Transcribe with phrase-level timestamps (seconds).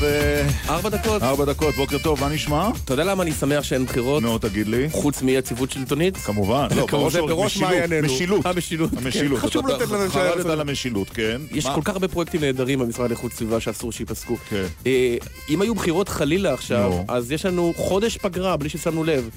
[0.00, 0.40] ו...
[0.68, 1.22] ארבע דקות.
[1.22, 2.68] ארבע דקות, בוקר טוב, מה נשמע?
[2.84, 4.22] אתה יודע למה אני שמח שאין בחירות?
[4.22, 4.88] נו, תגיד לי.
[4.90, 6.16] חוץ מיציבות שלטונית?
[6.16, 6.68] כמובן.
[6.92, 8.06] לא, זה בראש משילות, מעיינינו.
[8.06, 8.46] משילות.
[8.46, 8.90] המשילות.
[8.96, 9.40] המשילות.
[9.40, 10.10] כן, חשוב אתה לתת לנו...
[10.10, 11.40] חרדת על המשילות, כן.
[11.52, 11.66] יש?
[11.66, 14.36] כל כך הרבה פרויקטים נהדרים במשרד לאיכות סביבה שאסור שייפסקו.
[14.50, 14.64] כן.
[14.86, 15.16] אה,
[15.50, 16.92] אם היו בחירות חלילה עכשיו.
[17.08, 19.28] אז יש לנו חודש פגרה, בלי ששמנו לב.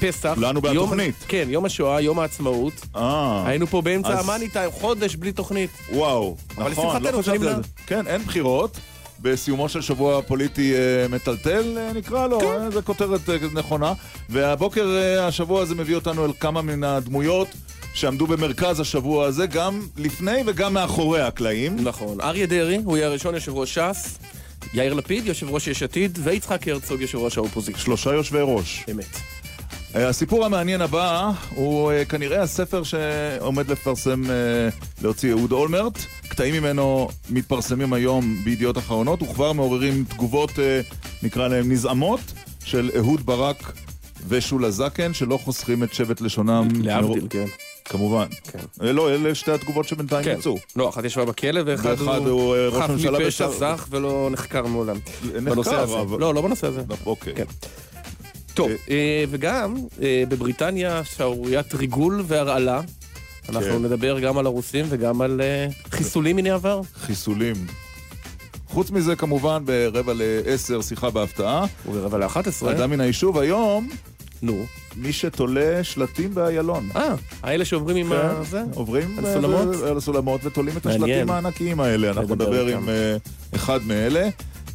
[0.00, 0.34] פסח.
[0.40, 1.14] לנו בתוכנית.
[1.28, 2.72] כן, יום השואה, יום העצמאות.
[2.96, 5.70] אה, היינו פה באמצע אז- המאני טיים, חודש בלי תוכנית.
[5.92, 6.36] וואו.
[6.58, 7.30] נכון, לא חשבתי.
[7.48, 7.62] על זה.
[7.86, 8.78] כן, אין בחירות.
[9.20, 12.46] בסיומו של שבוע פוליטי אה, מטלטל, אה, נקרא לו, כן.
[12.46, 13.20] אה, זו כותרת
[13.52, 13.92] נכונה.
[14.28, 14.88] והבוקר,
[15.20, 17.48] השבוע הזה מביא אותנו אל כמה מן הדמויות
[17.94, 21.76] שעמדו במרכז השבוע הזה, גם לפני וגם מאחורי הקלעים.
[21.80, 22.20] נכון.
[22.20, 24.18] אריה דרעי, הוא יהיה הראשון יושב ראש ש"ס.
[24.74, 27.82] יאיר לפיד, יושב ראש יש עתיד, ויצחק הרצוג, יושב ראש האופוזיציה.
[27.82, 28.84] שלושה יושבי ראש.
[28.90, 29.35] אמת.
[30.04, 34.34] הסיפור המעניין הבא הוא אה, כנראה הספר שעומד לפרסם, אה,
[35.02, 35.98] להוציא אהוד אולמרט.
[36.28, 40.80] קטעים ממנו מתפרסמים היום בידיעות אחרונות וכבר מעוררים תגובות, אה,
[41.22, 42.20] נקרא להם נזעמות,
[42.64, 43.72] של אהוד ברק
[44.28, 46.68] ושולה זקן, שלא חוסכים את שבט לשונם.
[46.82, 47.44] להבדיל, כן.
[47.84, 48.26] כמובן.
[48.52, 48.58] כן.
[48.80, 50.36] לא, אלה שתי התגובות שבינתיים כן.
[50.38, 50.56] יצאו.
[50.76, 54.96] לא, אחת ישבה בכלא ואחד הוא, ראש חף מפשע זך ולא נחקר מעולם.
[55.24, 56.00] נחקר, בנושא הזה.
[56.00, 56.80] אבל- לא, לא בנושא הזה.
[56.88, 57.34] לא, אוקיי.
[57.34, 57.44] כן.
[58.56, 62.80] טוב, אה, וגם אה, בבריטניה שערוריית ריגול והרעלה.
[63.48, 63.82] אנחנו כן.
[63.82, 66.80] נדבר גם על הרוסים וגם על אה, חיסולים מן העבר.
[66.94, 67.54] חיסולים.
[68.68, 71.64] חוץ מזה, כמובן, ברבע לעשר שיחה בהפתעה.
[71.88, 72.70] וברבע ל-11.
[72.70, 73.88] אדם מן היישוב היום,
[74.42, 74.64] נו.
[74.96, 76.88] מי שתולה שלטים באיילון.
[76.96, 78.62] אה, האלה שעוברים עם כן, הזה?
[78.74, 79.76] עוברים על אה, סולמות?
[79.76, 80.86] ו- על הסולמות ותולים את.
[80.86, 82.08] השלטים הענקיים האלה.
[82.08, 82.66] אנחנו נדבר.
[82.66, 83.16] עם אה,
[83.54, 84.28] אחד מאלה.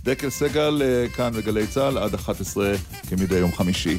[0.04, 2.66] דקל סגל אה, כאן בגלי צה"ל עד 11
[3.10, 3.98] כמדי יום חמישי.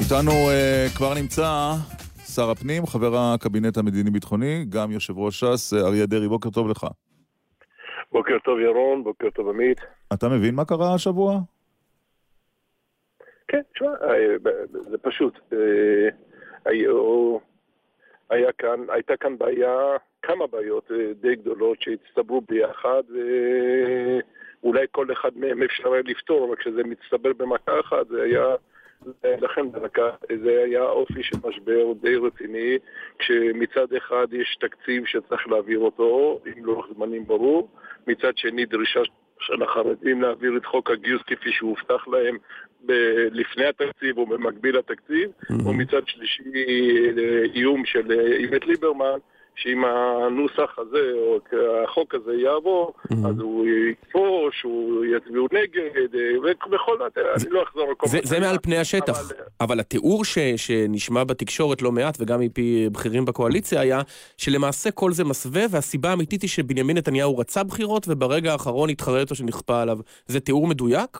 [0.00, 1.72] איתנו אה, כבר נמצא
[2.34, 6.86] שר הפנים, חבר הקבינט המדיני-ביטחוני, גם יושב ראש ש"ס, אה, אריה דרעי, בוקר טוב לך.
[8.12, 9.78] בוקר טוב ירון, בוקר טוב עמית.
[10.12, 11.38] אתה מבין מה קרה השבוע?
[13.48, 13.88] כן, תשמע,
[14.90, 15.38] זה פשוט.
[16.64, 17.38] היו-
[18.30, 23.02] היה כאן, הייתה כאן בעיה, כמה בעיות אה, די גדולות שהצטברו ביחד,
[24.62, 28.54] ואולי כל אחד מהם אפשר היה לפתור, אבל כשזה מצטבר במכה אחת, זה היה...
[29.24, 29.66] לכן
[30.44, 32.78] זה היה אופי של משבר די רציני,
[33.18, 37.68] כשמצד אחד יש תקציב שצריך להעביר אותו, עם לוח זמנים ברור,
[38.06, 39.00] מצד שני דרישה
[39.40, 42.38] של החרדים להעביר את חוק הגיוס כפי שהובטח להם
[42.86, 45.30] ב- לפני התקציב או במקביל לתקציב,
[45.66, 46.42] או מצד שלישי
[47.18, 49.18] אה, איום של אה, איווט ליברמן,
[49.56, 51.38] שאם הנוסח הזה או
[51.84, 57.88] החוק הזה יעבור, אז הוא יפרוש, הוא יצביעו נגד, אה, ובכל זאת, אני לא אחזור
[57.88, 61.92] על כל זה, זה שהיה, מעל פני השטח, אבל, אבל התיאור ש, שנשמע בתקשורת לא
[61.92, 64.00] מעט וגם מפי בכירים בקואליציה היה
[64.36, 69.34] שלמעשה כל זה מסווה והסיבה האמיתית היא שבנימין נתניהו רצה בחירות וברגע האחרון התחרט או
[69.36, 69.98] שנכפה עליו.
[70.26, 71.18] זה תיאור מדויק?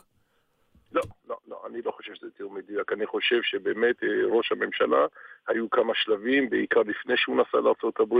[0.91, 1.35] לא, לא,
[1.81, 2.93] אני לא חושב שזה תיאור מדויק.
[2.93, 5.05] אני חושב שבאמת אה, ראש הממשלה,
[5.47, 8.13] היו כמה שלבים, בעיקר לפני שהוא נסע לארה"ב,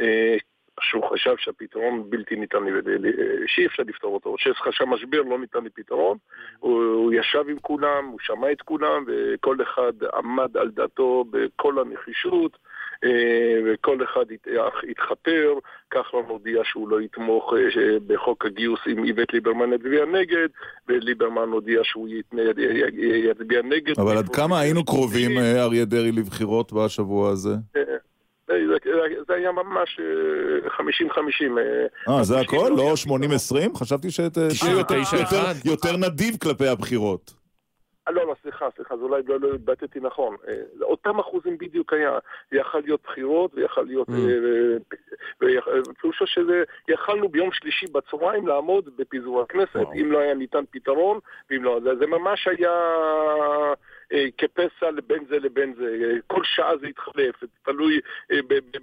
[0.00, 0.36] אה,
[0.80, 6.18] שהוא חשב שהפתרון בלתי ניתן, ל- שאי אפשר לפתור אותו, שחשב משבר לא ניתן לפתרון,
[6.58, 11.78] הוא, הוא ישב עם כולם, הוא שמע את כולם, וכל אחד עמד על דעתו בכל
[11.78, 12.65] הנחישות, אה,
[13.66, 14.24] וכל אחד
[14.90, 15.54] התחפר,
[15.90, 20.48] כחלון הודיע שהוא לא יתמוך אה, בחוק הגיוס אם איווט ליברמן יצביע נגד,
[20.88, 22.08] וליברמן הודיע שהוא
[23.28, 23.98] יצביע נגד.
[23.98, 27.54] אבל עד כמה היינו קרובים, אה, אריה דרעי, לבחירות בשבוע הזה?
[27.76, 27.82] אה,
[29.28, 31.58] זה, היה ממש אה, 50-50.
[32.08, 32.56] אה, אה, זה הכל?
[32.56, 33.18] לא לא יצביעו.
[33.72, 33.78] 80-20?
[33.78, 35.54] חשבתי שתהיה יותר, 99, יותר, אחד.
[35.64, 37.45] יותר נדיב כלפי הבחירות.
[38.08, 40.36] אה, לא, לא, סליחה, סליחה, אז אולי לא, לא התבטאתי נכון.
[40.48, 42.18] אה, אותם אחוזים בדיוק היה.
[42.50, 44.08] זה יכל להיות בחירות, ויכל להיות...
[44.08, 44.12] Mm.
[45.42, 45.48] אה,
[46.00, 46.64] פירושו שזה...
[46.88, 49.86] יכלנו ביום שלישי בצהריים לעמוד בפיזור הכנסת.
[50.00, 51.18] אם לא היה ניתן פתרון,
[51.50, 51.80] ואם לא...
[51.82, 52.72] זה, זה ממש היה
[54.38, 56.12] כפסע לבין זה לבין זה.
[56.26, 58.00] כל שעה זה התחלף, זה תלוי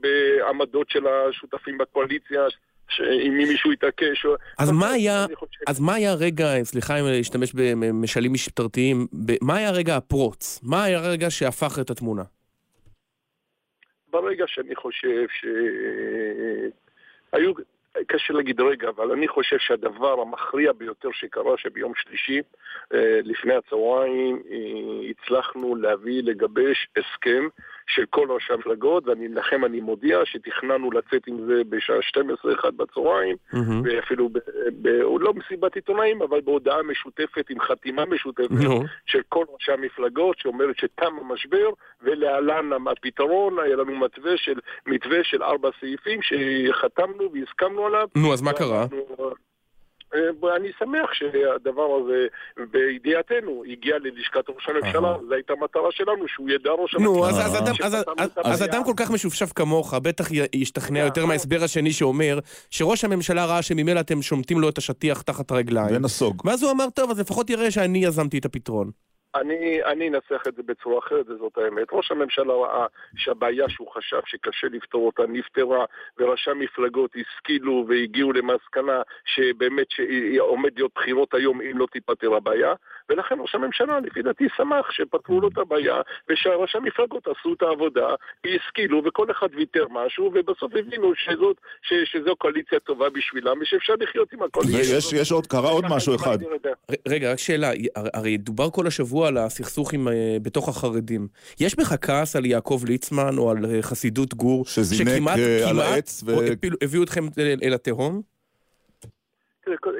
[0.02, 2.48] בעמדות של השותפים בקואליציה.
[2.90, 4.26] שאם מישהו יתעקש...
[4.60, 5.26] אז מה היה,
[5.68, 10.60] אז מה היה הרגע, סליחה אם להשתמש במשלים משטרתיים, ב- מה היה הרגע הפרוץ?
[10.64, 12.24] מה היה הרגע שהפך את התמונה?
[14.12, 15.46] ברגע שאני חושב ש...
[17.34, 17.54] היו...
[18.08, 22.42] קשה להגיד רגע, אבל אני חושב שהדבר המכריע ביותר שקרה, שביום שלישי,
[22.94, 27.48] אה, לפני הצהריים, אה, הצלחנו להביא, לגבש הסכם
[27.88, 31.98] של כל ראשי המפלגות, ואני לכם אני מודיע שתכננו לצאת עם זה בשעה
[32.66, 33.58] 12-1 בצהריים, Mm-hmm.
[33.84, 34.38] ואפילו, ב,
[34.82, 34.88] ב,
[35.20, 38.84] לא מסיבת עיתונאים, אבל בהודעה משותפת עם חתימה משותפת נו.
[39.06, 41.70] של כל ראשי המפלגות, שאומרת שתם המשבר,
[42.02, 48.08] ולהלן הפתרון, היה לנו מתווה של, מתווה של ארבע סעיפים שחתמנו והסכמנו עליו.
[48.16, 48.86] נו, אז מה קרה?
[50.14, 52.28] ואנחנו, אה, אני שמח שהדבר הזה
[52.72, 55.16] בידיעתנו הגיע ללשכת ראש הממשלה.
[55.28, 57.14] זו הייתה המטרה שלנו, שהוא ידע ראש הממשלה.
[57.14, 57.58] נו, אז, אז.
[57.58, 61.92] אדם, אז, אז, אז, אז אדם כל כך משופשף כמוך, בטח ישתכנע יותר מההסבר השני
[61.92, 62.40] שאומר
[62.70, 65.96] שראש הממשלה ראה שממילא אתם שומטים לו את השטיח תחת הרגליים.
[65.96, 66.42] ונסוג.
[66.46, 68.92] ואז הוא אמר, טוב, אז לפחות יראה שאני יזמתי את הפתרון.
[69.36, 71.88] אני, אני אנסח את זה בצורה אחרת, וזאת האמת.
[71.92, 72.86] ראש הממשלה ראה
[73.16, 75.86] שהבעיה שהוא חשב שקשה לפתור אותה נפתרה,
[76.18, 82.74] וראשי המפלגות השכילו והגיעו למסקנה שבאמת שעומד להיות בחירות היום אם לא תיפתר הבעיה,
[83.10, 85.96] ולכן ראש הממשלה, לפי דעתי, שמח שפתרו לו את הבעיה,
[86.30, 88.08] ושראשי המפלגות עשו את העבודה,
[88.46, 94.34] והשכילו, וכל אחד ויתר משהו, ובסוף הבינו שזאת, ש, שזו קואליציה טובה בשבילם, ושאפשר לחיות
[94.34, 96.38] עם הקואליציה ויש יש עוד, קרה עוד משהו אחד.
[97.08, 101.28] רגע, רק שאלה, הר- הרי דובר כל השבוע על הסכסוך עם, אה, בתוך החרדים.
[101.60, 105.76] יש בך כעס על יעקב ליצמן או על אה, חסידות גור, שזינק, שכמעט אה, על
[105.76, 106.32] כמעט העץ ו-
[106.82, 108.33] הביאו אתכם אל, אל התהום?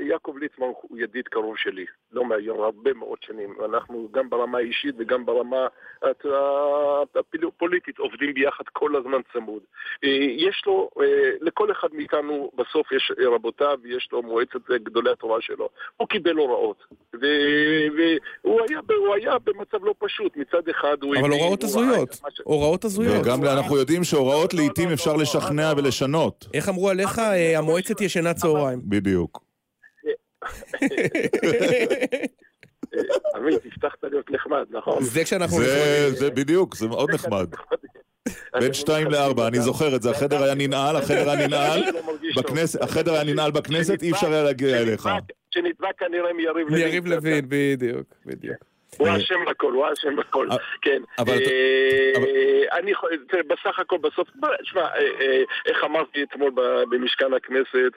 [0.02, 3.56] יעקב ליצמן הוא ידיד קרוב שלי, לא מהיום, הרבה מאוד שנים.
[3.66, 5.68] אנחנו גם ברמה האישית וגם ברמה
[7.64, 9.62] הפוליטית עובדים ביחד כל הזמן צמוד.
[10.04, 15.12] אה, יש לו, אה, לכל אחד מאיתנו בסוף יש אה, רבותיו ויש לו מועצת גדולי
[15.12, 15.70] התורה שלו.
[15.98, 16.84] הוא קיבל הוראות,
[17.14, 18.80] והוא היה,
[19.16, 20.38] היה במצב לא פשוט.
[20.38, 21.16] מצד אחד הוא...
[21.22, 22.22] אבל הוראות הזויות.
[22.44, 23.26] הוראות הזויות.
[23.26, 25.74] וגם אנחנו יודעים שהוראות לעיתים אפשר לשכנע.
[25.78, 26.48] ולשנות.
[26.54, 27.22] איך אמרו עליך,
[27.58, 28.80] המועצת ישנה צהריים.
[28.84, 29.53] בדיוק.
[33.36, 35.04] עמית, הבטחת להיות נחמד, נכון?
[35.04, 35.58] זה כשאנחנו...
[35.58, 36.20] זה- נחמדים.
[36.20, 37.48] זה בדיוק, זה מאוד נחמד.
[38.60, 41.80] בין שתיים לארבע, אני זוכר את זה, החדר היה ננעל, החדר היה ננעל,
[42.36, 42.42] לא
[42.82, 45.10] החדר היה ננעל בכנסת, אי אפשר היה להגיע אליך.
[45.52, 46.84] שנתבע כנראה מיריב לוין.
[46.84, 48.73] מיריב לוין, בדיוק, בדיוק.
[48.98, 51.02] הוא אשם בכל, הוא אשם בכל, אבל- כן.
[51.20, 52.12] אבל אה,
[52.80, 52.92] אני
[53.48, 54.88] בסך הכל בסוף, בוא, שמע, אה,
[55.22, 56.52] אה, איך אמרתי אתמול
[56.90, 57.92] במשכן הכנסת,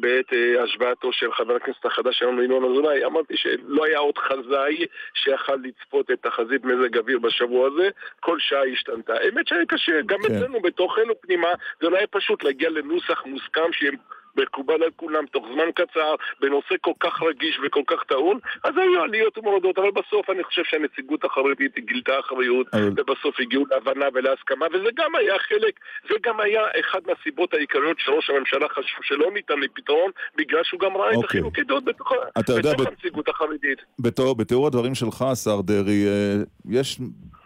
[0.00, 4.86] בעת אה, השבעתו של חבר הכנסת החדש שלנו, ינון אזולאי, אמרתי שלא היה עוד חזאי
[5.14, 7.88] שיכל לצפות את תחזית מזג אוויר בשבוע הזה,
[8.20, 9.12] כל שעה השתנתה.
[9.14, 10.34] האמת שהיה קשה, גם כן.
[10.36, 11.48] אצלנו, בתוכנו פנימה,
[11.82, 13.92] זה לא היה פשוט להגיע לנוסח מוסכם שיהיה...
[14.36, 19.02] מקובל על כולם תוך זמן קצר, בנושא כל כך רגיש וכל כך טעון, אז היו
[19.02, 24.90] עליות ומורדות, אבל בסוף אני חושב שהנציגות החרדית גילתה אחריות, ובסוף הגיעו להבנה ולהסכמה, וזה
[24.96, 30.10] גם היה חלק, זה גם היה אחד מהסיבות העיקריות שראש הממשלה חשב שלא ניתן לפתרון,
[30.36, 31.26] בגלל שהוא גם ראה את אוקיי.
[31.26, 33.78] החילוקי דעות בתוך הנציגות החרדית.
[33.98, 36.36] בתיאור, בתיאור הדברים שלך, השר דרעי, אה,
[36.70, 36.98] יש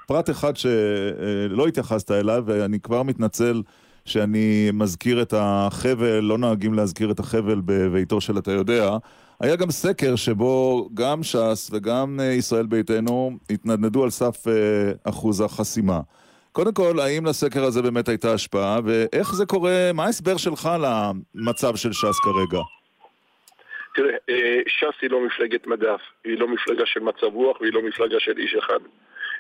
[0.07, 3.63] פרט אחד שלא התייחסת אליו, ואני כבר מתנצל
[4.09, 8.97] שאני מזכיר את החבל, לא נוהגים להזכיר את החבל בביתו של אתה יודע.
[9.41, 14.53] היה גם סקר שבו גם ש"ס וגם אה, ישראל ביתנו התנדנדו על סף אה,
[15.05, 16.01] אחוז החסימה.
[16.53, 20.69] קודם כל, האם לסקר הזה באמת הייתה השפעה, ואיך זה קורה, מה ההסבר שלך
[21.35, 22.63] למצב של ש"ס כרגע?
[23.95, 27.83] תראה, אה, ש"ס היא לא מפלגת מדף, היא לא מפלגה של מצב רוח והיא לא
[27.83, 28.81] מפלגה של איש אחד.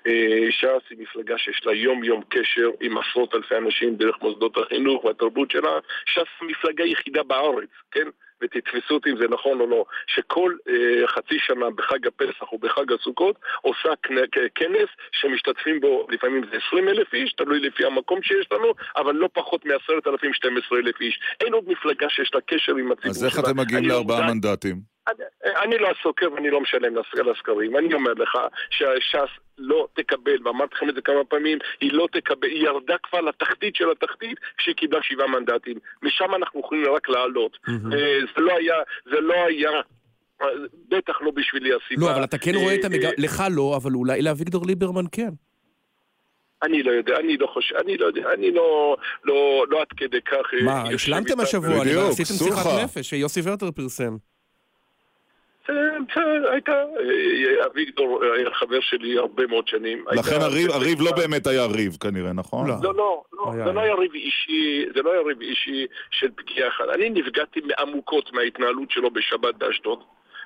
[0.06, 5.04] אה, ש"ס היא מפלגה שיש לה יום-יום קשר עם עשרות אלפי אנשים דרך מוסדות החינוך
[5.04, 5.78] והתרבות שלה.
[6.06, 8.08] ש"ס היא המפלגה היחידה בארץ, כן?
[8.42, 12.92] ותתפסו אותי אם זה נכון או לא, שכל אה, חצי שנה בחג הפסח או בחג
[12.92, 13.88] הסוכות עושה
[14.54, 19.28] כנס שמשתתפים בו לפעמים זה 20 אלף איש, תלוי לפי המקום שיש לנו, אבל לא
[19.32, 21.20] פחות מ-10,000, 12 אלף איש.
[21.40, 23.42] אין עוד מפלגה שיש לה קשר עם הציבור אז איך שלה.
[23.42, 24.95] אתם מגיעים לארבעה מנדטים?
[25.62, 27.76] אני- לא הסוקר ואני לא משלם לס- לסקרים.
[27.76, 28.38] אני אומר לך
[28.70, 33.20] שהש"ס לא תקבל, ואמרתי לכם את זה כמה פעמים, היא לא תקבל, היא ירדה כבר
[33.20, 35.78] לתחתית של התחתית כשהיא קיבלה שבעה מנדטים.
[36.02, 37.58] משם אנחנו יכולים רק לעלות.
[37.68, 37.72] אה,
[38.36, 39.70] זה לא היה, זה לא היה...
[40.42, 40.46] אה,
[40.88, 42.06] בטח לא בשבילי הסיבה.
[42.06, 45.04] לא, אבל אתה כן רואה את אה, המגמה, אה, לך לא, אבל אולי לאביגדור ליברמן
[45.12, 45.28] כן.
[46.62, 50.20] אני לא יודע, אני לא חושב, אני לא יודע, אני לא, לא, לא עד כדי
[50.20, 50.54] כך...
[50.60, 51.40] אה, מה, השלמתם.
[51.40, 52.66] השבוע, עשיתם שיחת.
[52.84, 54.16] נפש שיוסי ורטר פרסם.
[55.66, 60.04] בסדר, בסדר, הייתה, אה, אביגדור היה חבר שלי הרבה מאוד שנים.
[60.12, 62.68] לכן הריב, הריב לא באמת היה ריב כנראה, נכון?
[62.68, 62.74] לא.
[62.82, 63.82] לא, לא, לא, זה לא היה.
[63.82, 66.84] היה ריב אישי, זה לא היה ריב אישי של פגיעה אחת.
[66.94, 69.98] אני נפגעתי עמוקות מההתנהלות שלו בשבת באשדוד.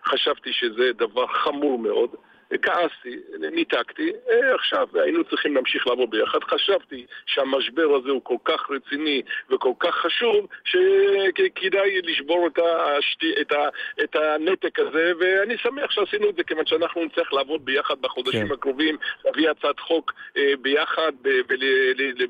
[0.05, 2.11] חשבתי שזה דבר חמור מאוד.
[2.59, 3.17] כעסתי,
[3.53, 6.39] ניתקתי, אה, עכשיו היינו צריכים להמשיך לעבוד ביחד.
[6.45, 13.53] חשבתי שהמשבר הזה הוא כל כך רציני וכל כך חשוב, שכדאי לשבור את, השתי, את,
[13.53, 13.69] ה,
[14.05, 18.53] את הנתק הזה, ואני שמח שעשינו את זה, כיוון שאנחנו נצטרך לעבוד ביחד בחודשים כן.
[18.53, 21.13] הקרובים, להביא הצעת חוק אה, ביחד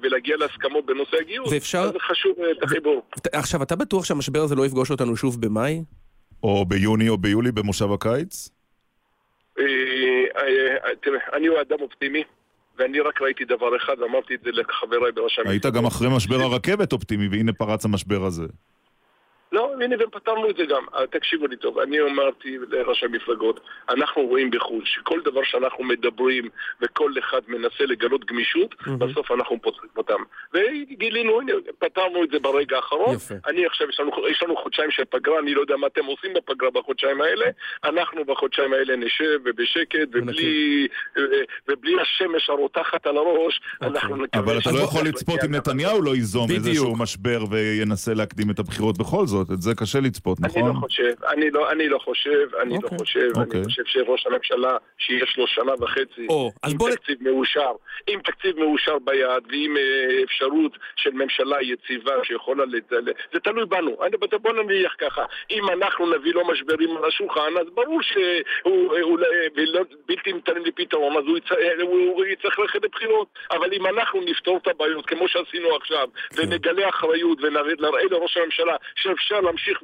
[0.02, 1.52] ולהגיע להסכמות בנושא הגיוס.
[1.52, 1.78] ואפשר...
[1.78, 3.02] אז זה חשוב אה, את החיבור.
[3.32, 5.82] עכשיו, אתה בטוח שהמשבר הזה לא יפגוש אותנו שוב במאי?
[6.42, 8.59] או ביוני או ביולי במושב הקיץ?
[9.60, 10.42] אה,
[10.84, 12.22] אה, תראה, אני הוא אדם אופטימי.
[12.78, 15.42] ואני רק ראיתי דבר אחד, ואמרתי את זה לחבריי ברשם...
[15.46, 18.46] היית גם אחרי משבר הרכבת אופטימי, והנה פרץ המשבר הזה.
[19.60, 20.84] לא, הנה ופתרנו את זה גם.
[20.94, 26.48] אה, תקשיבו לי טוב, אני אמרתי לראשי המפלגות, אנחנו רואים בחו"ל שכל דבר שאנחנו מדברים
[26.82, 28.90] וכל אחד מנסה לגלות גמישות, mm-hmm.
[28.90, 30.22] בסוף אנחנו פותרים אותם.
[30.54, 33.14] וגילינו, הנה, פתרנו את זה ברגע האחרון.
[33.14, 33.34] יפה.
[33.46, 36.30] אני עכשיו, יש לנו, יש לנו חודשיים של פגרה, אני לא יודע מה אתם עושים
[36.34, 37.46] בפגרה בחודשיים האלה.
[37.84, 40.88] אנחנו בחודשיים האלה נשב ובשקט ובלי,
[41.68, 43.86] ובלי השמש הרותחת על הראש, okay.
[43.86, 44.44] אנחנו נקווה...
[44.44, 48.98] אבל אתה לא יכול לצפות אם נתניהו לא ייזום איזשהו משבר וינסה להקדים את הבחירות
[48.98, 49.49] בכל זאת.
[49.52, 50.62] את זה קשה לצפות, נכון?
[50.62, 52.78] אני לא חושב, אני לא, אני לא חושב, אני okay.
[52.82, 52.98] לא אוקיי.
[52.98, 53.36] חושב, okay.
[53.36, 53.64] אני אוקיי.
[53.64, 56.90] חושב שראש הממשלה, שיש לו שנה וחצי, oh, עם בוא...
[56.90, 57.72] תקציב מאושר,
[58.06, 62.92] עם תקציב מאושר ביד, ועם אה, אפשרות של ממשלה יציבה שיכולה, לת...
[63.32, 63.96] זה תלוי בנו.
[64.02, 69.18] אני, בוא נניח ככה, אם אנחנו נביא לו משברים על השולחן, אז ברור שהוא
[69.56, 73.28] לא, בלתי ניתנים לפתרון, אז הוא יצטרך, הוא יצטרך ללכת לבחירות.
[73.50, 76.42] אבל אם אנחנו נפתור את הבעיות כמו שעשינו עכשיו, כן.
[76.42, 77.72] ונגלה אחריות ונראה
[78.10, 79.78] לראש הממשלה שאפשר אפשר להמשיך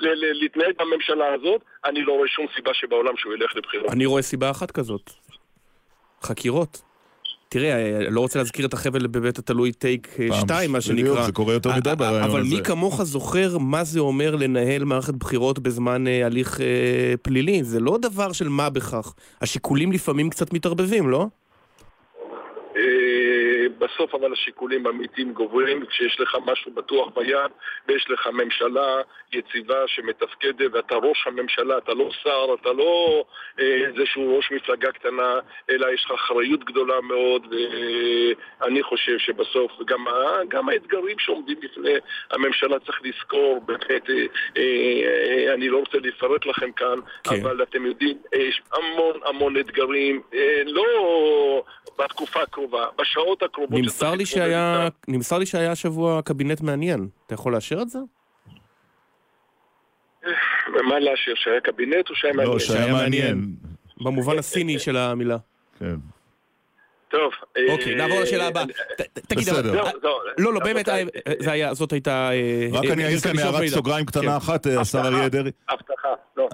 [0.00, 3.90] ולהתנהל בממשלה הזאת, אני לא רואה שום סיבה שבעולם שהוא ילך לבחירות.
[3.90, 5.10] אני רואה סיבה אחת כזאת.
[6.22, 6.82] חקירות.
[7.48, 10.08] תראה, לא רוצה להזכיר את החבל בבית התלוי טייק
[10.40, 11.02] 2, מה שנקרא.
[11.02, 12.32] בדיוק, זה קורה יותר מדי ברעיון הזה.
[12.32, 17.64] אבל מי כמוך זוכר מה זה אומר לנהל מערכת בחירות בזמן אה, הליך אה, פלילי?
[17.64, 19.14] זה לא דבר של מה בכך.
[19.40, 21.26] השיקולים לפעמים קצת מתערבבים, לא?
[23.78, 27.50] בסוף אבל השיקולים האמיתיים גוברים כשיש לך משהו בטוח ביד
[27.88, 28.96] ויש לך ממשלה
[29.32, 33.24] יציבה שמתפקדת ואתה ראש הממשלה, אתה לא שר, אתה לא
[33.60, 35.38] אה, איזשהו ראש מפלגה קטנה,
[35.70, 37.54] אלא יש לך אחריות גדולה מאוד
[38.60, 40.04] ואני חושב שבסוף גם,
[40.48, 41.94] גם האתגרים שעומדים בפני
[42.30, 47.40] הממשלה צריך לזכור באמת, אה, אה, אני לא רוצה לפרט לכם כאן, כן.
[47.40, 51.64] אבל אתם יודעים, יש המון המון אתגרים, אה, לא
[51.98, 57.08] בתקופה הקרובה, בשעות הקרובות נמסר לי, שהיה, נמסר לי שהיה השבוע קבינט מעניין.
[57.26, 57.98] אתה יכול לאשר את זה?
[60.88, 61.32] מה לאשר?
[61.34, 62.52] שהיה קבינט או שהיה מעניין?
[62.52, 63.56] לא, שהיה מעניין.
[64.00, 65.36] במובן הסיני של המילה.
[65.78, 65.96] כן.
[67.10, 67.32] טוב.
[67.68, 68.64] אוקיי, נעבור לשאלה הבאה.
[69.12, 69.48] תגיד,
[70.38, 70.88] לא, לא, באמת,
[71.72, 72.30] זאת הייתה...
[72.72, 74.28] רק אני אעיר כאן הערת סוגריים קטנה כן.
[74.28, 75.50] אחת, השר אריה דרעי.
[75.68, 76.48] הבטחה, לא.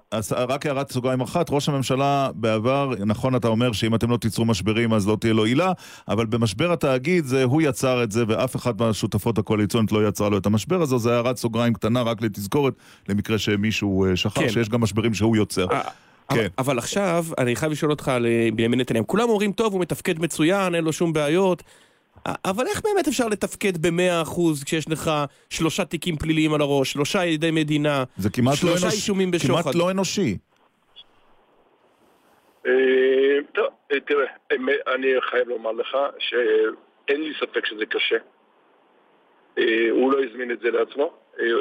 [0.48, 4.92] רק הערת סוגריים אחת, ראש הממשלה בעבר, נכון אתה אומר שאם אתם לא תיצרו משברים
[4.92, 5.72] אז לא תהיה לו עילה,
[6.08, 10.38] אבל במשבר התאגיד זה הוא יצר את זה ואף אחד מהשותפות הקואליציונית לא יצר לו
[10.38, 12.74] את המשבר הזה, זה הערת סוגריים קטנה רק לתזכורת,
[13.08, 14.48] למקרה שמישהו שכח כן.
[14.48, 15.66] שיש גם משברים שהוא יוצר.
[16.28, 16.34] כן.
[16.36, 19.06] אבל, אבל עכשיו, אני חייב לשאול אותך על אה, בנימין נתניהו.
[19.06, 21.62] כולם אומרים, טוב, הוא מתפקד מצוין, אין לו שום בעיות.
[22.44, 25.10] אבל איך באמת אפשר לתפקד במאה אחוז כשיש לך
[25.50, 28.94] שלושה תיקים פליליים על הראש, שלושה ידי מדינה, זה כמעט לא שלושה לא אנוש...
[28.94, 29.62] אישומים בשוחד?
[29.62, 30.38] כמעט לא אנושי.
[32.66, 32.72] אה,
[33.54, 34.26] טוב, אה, תראה,
[34.94, 38.16] אני חייב לומר לך שאין לי ספק שזה קשה.
[39.90, 41.12] הוא לא הזמין את זה לעצמו,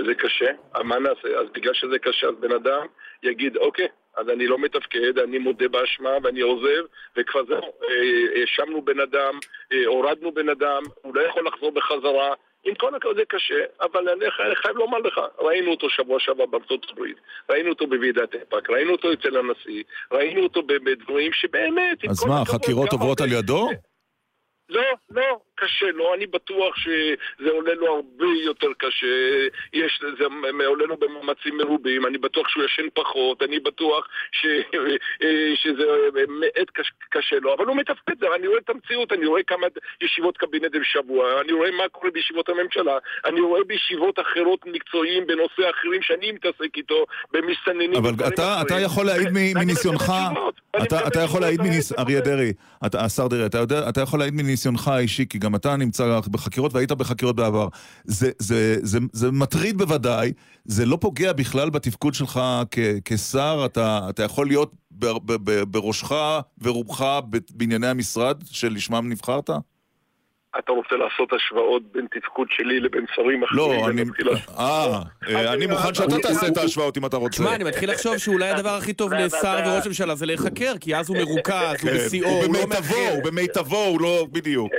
[0.05, 0.51] זה קשה,
[0.83, 1.27] מה נעשה?
[1.39, 2.85] אז בגלל שזה קשה, אז בן אדם
[3.23, 6.83] יגיד, אוקיי, אז אני לא מתפקד, אני מודה באשמה ואני עוזב,
[7.17, 9.39] וכבר זהו, אה, האשמנו בן אדם,
[9.73, 12.33] אה, הורדנו בן אדם, הוא לא יכול לחזור בחזרה.
[12.65, 16.85] עם כל הכבוד זה קשה, אבל אני חייב לומר לך, ראינו אותו שבוע שעבר בארצות
[16.91, 17.17] הברית,
[17.49, 22.91] ראינו אותו בוועידת איפא"ק, ראינו אותו אצל הנשיא, ראינו אותו בדברים שבאמת, אז מה, החקירות
[22.91, 23.69] עוברות על ידו?
[24.69, 30.25] לא, לא, קשה לו, אני בטוח שזה עולה לו הרבה יותר קשה, יש, זה
[30.65, 34.45] עולה לו במאמצים מרובים, אני בטוח שהוא ישן פחות, אני בטוח ש,
[35.55, 35.83] שזה
[36.13, 36.69] באמת
[37.09, 39.67] קשה לו, אבל הוא מתפקד, אני רואה את המציאות, אני רואה כמה
[40.01, 45.69] ישיבות קבינט בשבוע, אני רואה מה קורה בישיבות הממשלה, אני רואה בישיבות אחרות מקצועיים בנושא
[45.69, 47.95] אחרים שאני מתעסק איתו, במסתננים.
[47.95, 50.13] אבל אתה, אתה יכול להעיד מניסיונך,
[50.83, 53.45] אתה, אתה יכול להעיד מניסיונך, אריה דרעי, השר דרעי,
[53.89, 57.67] אתה יכול להעיד מניסיונך האישי, כי גם אתה נמצא בחקירות והיית בחקירות בעבר.
[58.03, 60.33] זה, זה, זה, זה מטריד בוודאי,
[60.65, 62.39] זה לא פוגע בכלל בתפקוד שלך
[62.71, 66.11] כ, כשר, אתה, אתה יכול להיות ב, ב, ב, בראשך
[66.61, 67.19] ורובך
[67.49, 69.49] בענייני המשרד שלשמם נבחרת?
[70.59, 73.57] אתה רוצה לעשות השוואות בין תפקוד שלי לבין שרים אחרים?
[73.57, 74.03] לא, אני...
[74.57, 77.43] אה, אה, אני מוכן שאתה תעשה את ההשוואות אם אתה רוצה.
[77.43, 81.09] תשמע, אני מתחיל לחשוב שאולי הדבר הכי טוב לשר וראש ממשלה זה להיחקר, כי אז
[81.09, 83.13] הוא מרוכז, הוא כן, בשיאו, הוא הוא לא במיטבו, מאחר.
[83.15, 84.27] הוא במיטבו, הוא לא...
[84.31, 84.71] בדיוק.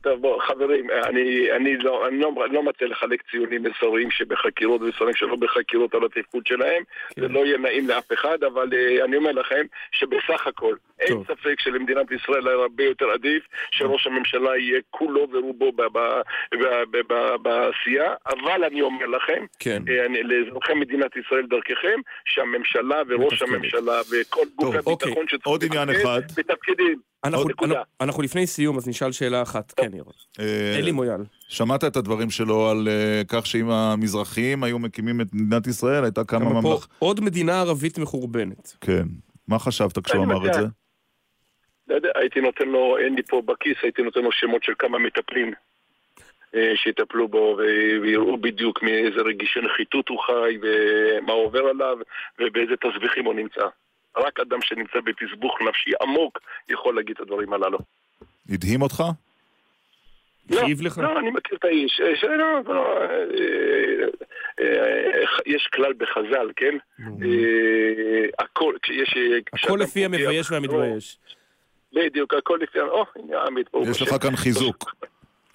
[0.00, 5.36] טוב, חברים, אני, אני, לא, אני לא, לא מציע לחלק ציונים לשרים שבחקירות ושרים שלא
[5.36, 6.82] בחקירות על התפקוד שלהם.
[7.14, 7.20] כן.
[7.20, 11.22] זה לא יהיה נעים לאף אחד, אבל uh, אני אומר לכם שבסך הכל, אין.
[11.24, 15.72] ספק שלמדינת ישראל היה הרבה יותר עדיף שראש הממשלה יהיה כולו ורובו
[17.42, 19.82] בעשייה, אבל אני אומר לכם, כן.
[19.88, 23.42] אה, לאזרחי מדינת ישראל דרככם, שהממשלה וראש.
[23.42, 25.12] הממשלה וכל גופי טוב, אוקיי.
[25.12, 26.40] הביטחון עניין לתפקד.
[26.40, 27.00] מתפקדים.
[27.24, 27.72] אנחנו- נקודה.
[27.74, 29.72] אנחנו- אנחנו לפני סיום, אז נשאל שאלה אחת.
[29.76, 30.12] כן, ירון.
[30.40, 31.20] אה, אלי מויאל.
[31.48, 36.24] שמעת את הדברים שלו על אה, כך שאם המזרחים היו מקימים את מדינת ישראל, הייתה
[36.24, 36.86] קמה כמה ממלכה...
[36.98, 38.76] עוד מדינה ערבית מחורבנת.
[38.80, 39.02] כן.
[39.48, 40.54] מה חשבת כשהוא אמר את.
[40.54, 40.60] זה?
[41.90, 44.98] לא יודע, הייתי נותן לו, אין לי פה בכיס, הייתי נותן לו שמות של כמה
[44.98, 45.52] מטפלים
[46.54, 47.56] אה, שיטפלו בו
[48.02, 51.98] ויראו בדיוק מאיזה רגישי נחיתות הוא חי ומה עובר עליו
[52.38, 53.66] ובאיזה תסביכים הוא נמצא.
[54.16, 57.78] רק אדם שנמצא בתסבוך נפשי עמוק יכול להגיד את הדברים הללו.
[58.48, 59.02] הדהים אותך?
[60.50, 60.98] הכאיב לך?
[60.98, 62.00] לא, אני מכיר את האיש.
[62.00, 63.24] אה, שלא, לא, אה,
[64.60, 66.76] אה, יש כלל בחז"ל, כן?
[67.00, 69.14] אה, הכל, כשיש...
[69.52, 71.18] הכל לפי המבייש והמתבייש.
[71.92, 72.80] בדיוק, הכל לפי...
[72.80, 73.82] או, הנה עמית פה.
[73.90, 74.94] יש לך כאן חיזוק.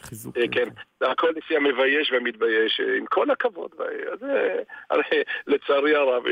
[0.02, 0.38] חיזוק.
[0.38, 0.70] אה, כן,
[1.02, 3.72] הכל לפי המבייש והמתבייש, אה, עם כל הכבוד.
[3.80, 4.20] אה, אז,
[4.90, 5.04] הרי
[5.48, 6.24] לצערי הרב,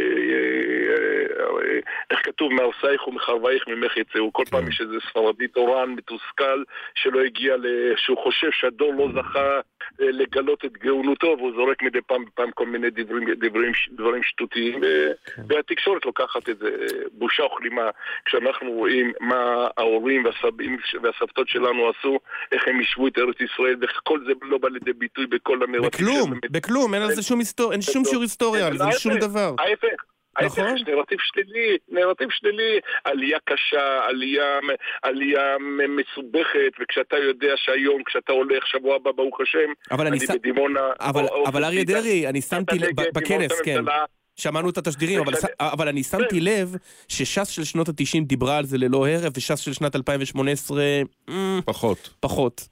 [2.12, 4.34] איך כתוב, מהרסייך ומחרבייך ממך יצאו.
[4.34, 6.64] כל פעם יש איזה ספרדי תורן מתוסכל
[6.96, 9.60] שלא הגיע, ל- שהוא חושב שהדור לא זכה
[10.00, 15.12] לגלות את גאונותו, והוא זורק מדי פעם בפעם כל מיני דברים, דברים, דברים שטותיים, ו-
[15.48, 17.90] והתקשורת לוקחת את זה, אה, בושה וכלימה.
[18.26, 22.20] כשאנחנו רואים מה ההורים והסבים והסבתות שלנו עשו,
[22.52, 26.08] איך הם יישבו את ארץ ישראל, ואיך כל זה לא בא לידי ביטוי בכל הנרטיב.
[26.08, 29.56] בכלום, בכלום, אין על זה שום היסטוריה, אין שום שיעור היסטוריה על זה, שום דבר.
[29.60, 30.13] ההפך.
[30.42, 30.64] נכון.
[30.64, 32.74] ההפך, יש נרטיב שלילי, נרטיב שלילי,
[33.04, 34.60] עלייה קשה, עלייה,
[35.02, 35.56] עלייה
[35.90, 40.80] מסובכת, וכשאתה יודע שהיום, כשאתה הולך, שבוע הבא, ברוך השם, אבל אני אני ש- בדימונה...
[41.00, 43.78] אבל- או- או- אבל אריה דרעי, אני שמתי לב, בכנס, כן.
[43.78, 46.76] הממשלה, שמענו את התשדירים, אבל, ש- אבל אני שמתי לב
[47.08, 50.84] שש"ס של שנות ה-90 דיברה על זה ללא הרף, וש"ס של שנת 2018,
[51.30, 52.10] אמ, פחות.
[52.20, 52.68] פחות.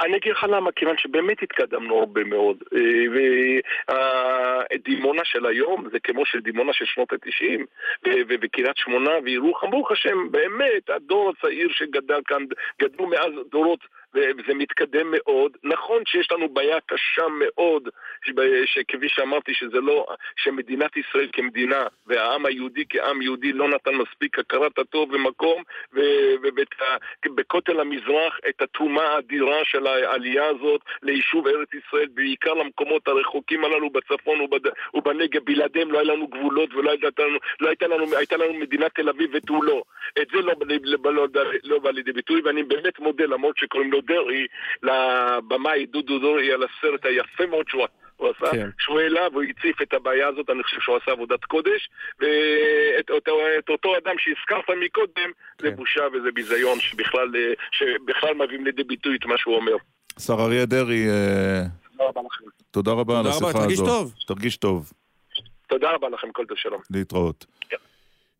[0.00, 2.56] אני אגיד לך למה, כיוון שבאמת התקדמנו הרבה מאוד.
[4.72, 7.60] ודימונה של היום זה כמו של דימונה של שנות ה-90,
[8.28, 12.44] וקריית שמונה וירוחם, ברוך השם, באמת, הדור הצעיר שגדל כאן,
[12.82, 13.80] גדלו מאז דורות,
[14.38, 15.56] וזה מתקדם מאוד.
[15.62, 17.88] נכון שיש לנו בעיה קשה מאוד,
[18.66, 24.78] שכפי שאמרתי, שזה לא, שמדינת ישראל כמדינה, והעם היהודי כעם יהודי לא נתן מספיק הכרת
[24.78, 25.62] הטוב ומקום,
[27.24, 33.90] ובכותל המזרח את התרומה האדירה של העלייה הזאת ליישוב ארץ ישראל, בעיקר למקומות הרחוקים הללו
[33.90, 34.60] בצפון ובד...
[34.94, 38.94] ובנגב, בלעדיהם לא היה לנו גבולות ולא הייתה לנו, לא הייתה לנו, הייתה לנו מדינת
[38.94, 39.82] תל אביב ותו לא.
[40.22, 40.52] את זה לא,
[41.04, 41.26] לא, לא,
[41.64, 44.46] לא בא לידי ביטוי, ואני באמת מודה, למרות שקוראים לו דרעי,
[44.82, 47.86] לבמאי דודו דרעי על הסרט היפה מאוד שהוא...
[48.16, 48.68] הוא עשה, כן.
[48.78, 51.88] שהוא העלה והוא הציף את הבעיה הזאת, אני חושב שהוא עשה עבודת קודש,
[52.20, 55.30] ואת אותו, את אותו אדם שהזכרת מקודם, כן.
[55.58, 57.28] זה בושה וזה ביזיון שבכלל,
[57.72, 59.76] שבכלל מביאים לידי ביטוי את מה שהוא אומר.
[60.18, 61.06] שר אריה דרעי,
[62.70, 63.62] תודה רבה על השיחה הזאת.
[63.62, 64.14] תרגיש טוב.
[64.26, 64.92] תרגיש טוב.
[65.66, 66.80] תודה רבה לכם, כל טוב שלום.
[66.90, 67.46] להתראות.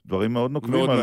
[0.06, 1.00] דברים מאוד נוקבים על,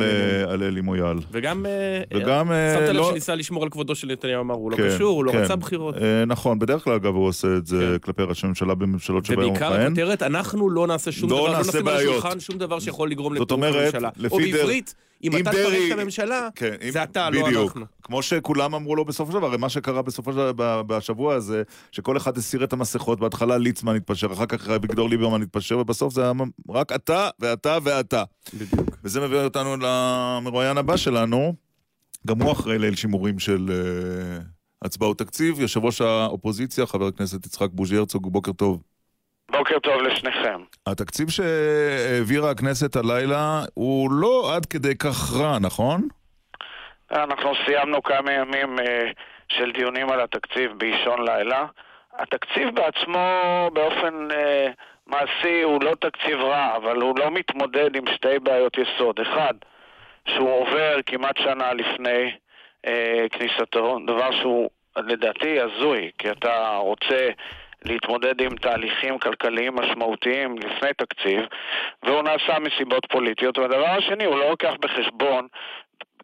[0.48, 1.18] על אלי מויאל.
[1.32, 1.66] וגם,
[2.14, 3.10] וגם שמת לב לא...
[3.12, 5.38] שניסה לשמור על כבודו של נתניהו, אמר, הוא לא כן, קשור, הוא לא כן.
[5.38, 5.96] רצה בחירות.
[6.28, 7.98] נכון, בדרך כלל אגב הוא עושה את זה כן.
[7.98, 9.86] כלפי ראשי ממשלה בממשלות שבהם הוא ובעיקר מכהן.
[9.88, 11.98] הכותרת, אנחנו לא נעשה שום לא דבר, לא נעשה נשים על.
[11.98, 14.10] השולחן שום דבר שיכול לגרום הממשלה.
[14.18, 17.68] לפי או בעברית, אם אם אתה תפרק את הממשלה, כן, אם- זה אתה, לא בדיוק.
[17.72, 17.86] אנחנו.
[18.04, 21.64] כמו שכולם אמרו לו בסופו של דבר, הרי מה שקרה בסופו של דבר בשבוע הזה,
[21.92, 26.22] שכל אחד הסיר את המסכות, בהתחלה ליצמן התפשר, אחר כך אביגדור ליברמן התפשר, ובסוף זה
[26.24, 26.32] היה
[26.70, 28.24] רק אתה ואתה ואתה.
[28.54, 28.98] בדיוק.
[29.04, 31.54] וזה מביא אותנו למרואיין הבא שלנו,
[32.28, 34.44] גם הוא אחראי ליל שימורים של uh,
[34.86, 38.82] הצבעות תקציב, יושב ראש האופוזיציה, חבר הכנסת יצחק בוז'י הרצוג, בוקר טוב.
[39.52, 40.62] בוקר טוב לשניכם.
[40.88, 46.08] התקציב שהעבירה הכנסת הלילה הוא לא עד כדי כך רע, נכון?
[47.12, 49.12] אנחנו סיימנו כמה ימים אה,
[49.50, 51.66] של דיונים על התקציב באישון לילה.
[52.20, 54.68] התקציב בעצמו באופן אה,
[55.08, 59.20] מעשי הוא לא תקציב רע, אבל הוא לא מתמודד עם שתי בעיות יסוד.
[59.20, 59.54] אחד,
[60.28, 62.32] שהוא עובר כמעט שנה לפני
[62.88, 67.30] אה, כניסתו, דבר שהוא לדעתי הזוי, כי אתה רוצה
[67.86, 71.40] להתמודד עם תהליכים כלכליים משמעותיים לפני תקציב,
[72.04, 73.58] והוא נעשה מסיבות פוליטיות.
[73.58, 75.48] והדבר השני, הוא לא לוקח בחשבון,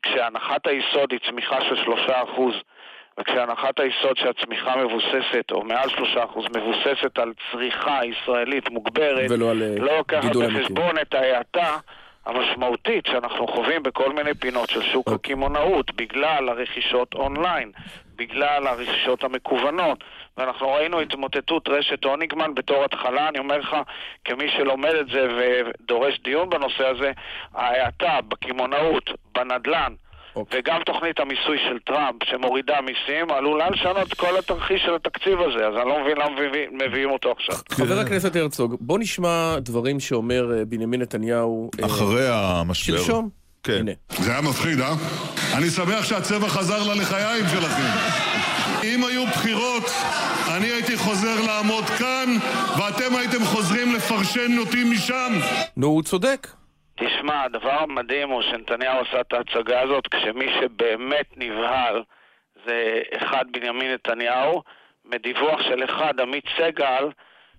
[0.01, 2.53] כשהנחת היסוד היא צמיחה של שלושה אחוז,
[3.19, 9.63] וכשהנחת היסוד שהצמיחה מבוססת, או מעל שלושה אחוז, מבוססת על צריכה ישראלית מוגברת, ולא על
[9.77, 10.59] לא לוקחת גידול אמיתי.
[10.59, 11.77] בחשבון את ההאטה
[12.25, 15.33] המשמעותית שאנחנו חווים בכל מיני פינות של שוק אוקיי.
[15.33, 17.71] הקמעונאות, בגלל הרכישות אונליין,
[18.19, 20.03] בגלל הרכישות המקוונות.
[20.37, 23.75] ואנחנו ראינו התמוטטות רשת הוניגמן בתור התחלה, אני אומר לך,
[24.25, 27.11] כמי שלומד את זה ודורש דיון בנושא הזה,
[27.53, 29.03] ההאטה בקמעונאות,
[29.35, 29.93] בנדל"ן,
[30.35, 30.59] אוקיי.
[30.59, 35.73] וגם תוכנית המיסוי של טראמפ שמורידה מיסים עלולה לשנות כל התרחיש של התקציב הזה, אז
[35.75, 37.55] אני לא מבין למה מביא- מביאים אותו עכשיו.
[37.71, 42.97] חבר הכנסת הרצוג, בוא נשמע דברים שאומר אה, בנימין נתניהו אה, אחרי המשבר.
[42.97, 43.38] שלשום.
[43.63, 43.73] כן.
[43.73, 43.91] הנה.
[44.09, 44.93] זה היה מפחיד, אה?
[45.57, 47.89] אני שמח שהצבע חזר ללחיים שלכם.
[48.83, 49.83] אם היו בחירות,
[50.57, 52.29] אני הייתי חוזר לעמוד כאן,
[52.77, 55.33] ואתם הייתם חוזרים לפרשן אותי משם.
[55.77, 56.47] נו, הוא צודק.
[56.95, 62.03] תשמע, הדבר המדהים הוא שנתניהו עשה את ההצגה הזאת כשמי שבאמת נבהל
[62.65, 64.61] זה אחד, בנימין נתניהו,
[65.05, 67.09] מדיווח של אחד, עמית סגל,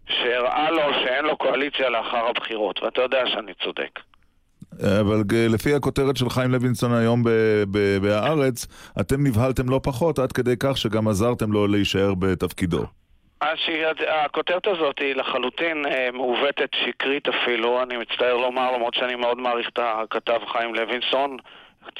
[0.08, 4.00] שהראה לו שאין לו קואליציה לאחר הבחירות, ואתה יודע שאני צודק.
[5.00, 7.22] אבל לפי הכותרת של חיים לוינסון היום
[8.02, 8.66] בהארץ,
[9.00, 12.84] אתם נבהלתם לא פחות, עד כדי כך שגם עזרתם לו להישאר בתפקידו.
[13.40, 19.38] אז שהכותרת הזאת היא לחלוטין אה, מעוותת, שקרית אפילו, אני מצטער לומר, למרות שאני מאוד
[19.38, 21.36] מעריך את הכתב חיים לוינסון.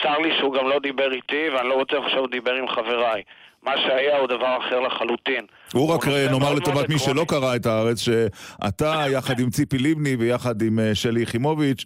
[0.03, 3.23] צר לי שהוא גם לא דיבר איתי, ואני לא בטוח שהוא דיבר עם חבריי.
[3.63, 5.47] מה שהיה הוא דבר אחר לחלוטין.
[5.73, 7.25] הוא רק נאמר לטובת מי שלא.
[7.29, 11.85] קרא את הארץ, שאתה יחד עם ציפי לבני ויחד עם אה, שלי יחימוביץ',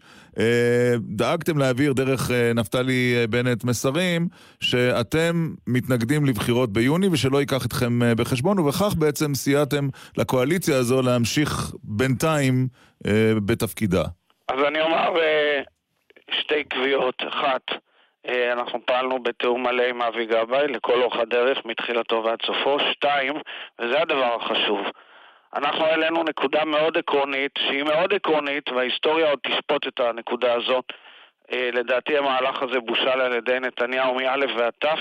[1.00, 4.28] דאגתם להעביר דרך אה, נפתלי אה, בנט מסרים
[4.60, 11.72] שאתם מתנגדים לבחירות ביוני ושלא ייקח אתכם אה, בחשבון, ובכך בעצם סייעתם לקואליציה הזו להמשיך
[11.84, 12.68] בינתיים
[13.06, 14.02] אה, בתפקידה.
[14.48, 15.62] אז אני אומר אה,
[16.40, 17.14] שתי קביעות.
[17.28, 17.62] אחת,
[18.28, 22.76] אה, אנחנו פעלנו בתיאום מלא עם אבי גבאי לכל אורך הדרך, מתחילתו ועד סופו.
[22.92, 23.34] שתיים,
[23.80, 24.80] וזה הדבר החשוב,
[25.56, 30.84] אנחנו העלינו נקודה מאוד עקרונית, שהיא מאוד עקרונית, וההיסטוריה עוד תשפוט את הנקודה הזאת.
[31.52, 34.98] אה, לדעתי המהלך הזה בושל על ידי נתניהו מאלף ועד תף.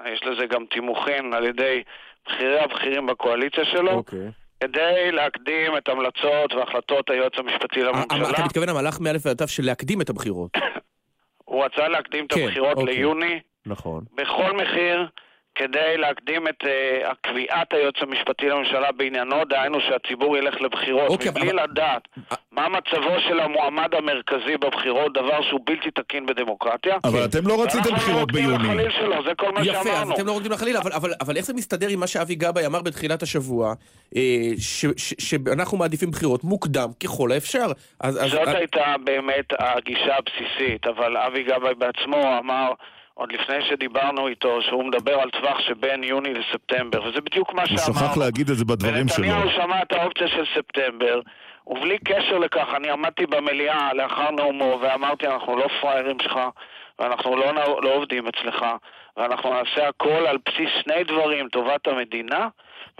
[0.00, 1.82] אה, יש לזה גם תימוכין על ידי
[2.26, 3.90] בכירי הבכירים בקואליציה שלו.
[3.90, 4.30] אוקיי.
[4.60, 8.30] כדי להקדים את המלצות והחלטות היועץ המשפטי אה, לממשלה.
[8.30, 10.50] אתה מתכוון המהלך מאלף ועד תו של להקדים את הבחירות.
[11.44, 12.94] הוא רצה להקדים את כן, הבחירות אוקיי.
[12.94, 14.04] ליוני נכון.
[14.14, 15.08] בכל מחיר
[15.54, 16.66] כדי להקדים את uh,
[17.20, 22.36] קביעת היועץ המשפטי לממשלה בעניינו, דהיינו שהציבור ילך לבחירות, אוקיי, מבלי אבל- לדעת אה.
[22.52, 26.96] מה מצבו של המועמד המרכזי בבחירות, דבר שהוא בלתי תקין בדמוקרטיה.
[27.04, 28.68] אבל אתם לא רציתם בחירות לא ביוני.
[28.68, 30.14] לחליל שלו, זה כל מה יפה, אז שאמרנו.
[30.14, 32.82] אתם לא רוקדים לחליל, אבל, אבל, אבל איך זה מסתדר עם מה שאבי גבאי אמר
[32.82, 33.74] בתחילת השבוע,
[34.16, 34.22] אה,
[34.58, 37.66] ש- ש- שאנחנו מעדיפים בחירות מוקדם ככל האפשר?
[38.00, 42.72] אז, אז, זאת אז, הייתה באמת הגישה הבסיסית, אבל אבי גבאי בעצמו אמר,
[43.14, 47.78] עוד לפני שדיברנו איתו, שהוא מדבר על טווח שבין יוני לספטמבר, וזה בדיוק מה הוא
[47.78, 47.94] שאמרנו.
[47.94, 49.24] שכח להגיד את זה בדברים שלו.
[49.24, 51.20] ונתניהו שמע את האופציה של ספטמבר,
[51.66, 56.38] ובלי קשר לכך, אני עמדתי במליאה לאחר נאומו ואמרתי, אנחנו לא פראיירים שלך,
[56.98, 58.66] ואנחנו לא, לא עובדים אצלך,
[59.16, 62.48] ואנחנו נעשה הכל על בסיס שני דברים, טובת המדינה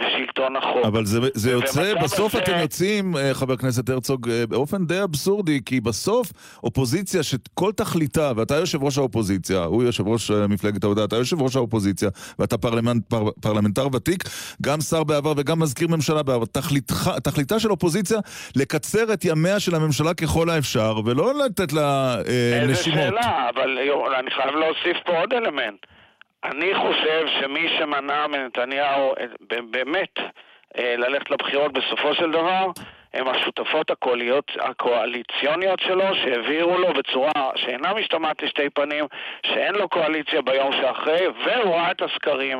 [0.00, 0.86] ושלטון החוק.
[0.86, 5.02] אבל זה, זה יוצא, בסוף הזה- אתם יוצאים, אה, חבר הכנסת הרצוג, אה, באופן די
[5.02, 6.32] אבסורדי, כי בסוף
[6.64, 11.42] אופוזיציה שכל תכליתה, ואתה יושב ראש האופוזיציה, הוא יושב ראש אה, מפלגת העבודה, אתה יושב
[11.42, 14.24] ראש האופוזיציה, ואתה פרלמנט, פר, פרלמנטר ותיק,
[14.62, 16.44] גם שר בעבר וגם מזכיר ממשלה בעבר.
[16.44, 18.18] תכליתך, תכליתה של אופוזיציה
[18.56, 22.98] לקצר את ימיה של הממשלה ככל האפשר, ולא לתת לה אה, איזה נשימות.
[23.00, 23.78] שאלה, אבל
[24.20, 25.78] אני חייב להוסיף פה עוד אלמנט.
[26.44, 29.24] אני חושב שמי שמנע מנתניהו אה,
[29.70, 30.18] באמת
[30.78, 32.70] אה, ללכת לבחירות בסופו של דבר
[33.14, 39.04] הם השותפות הקואליות, הקואליציוניות שלו שהעבירו לו בצורה שאינה משתמעת לשתי פנים
[39.46, 42.58] שאין לו קואליציה ביום שאחרי והוא ראה את הסקרים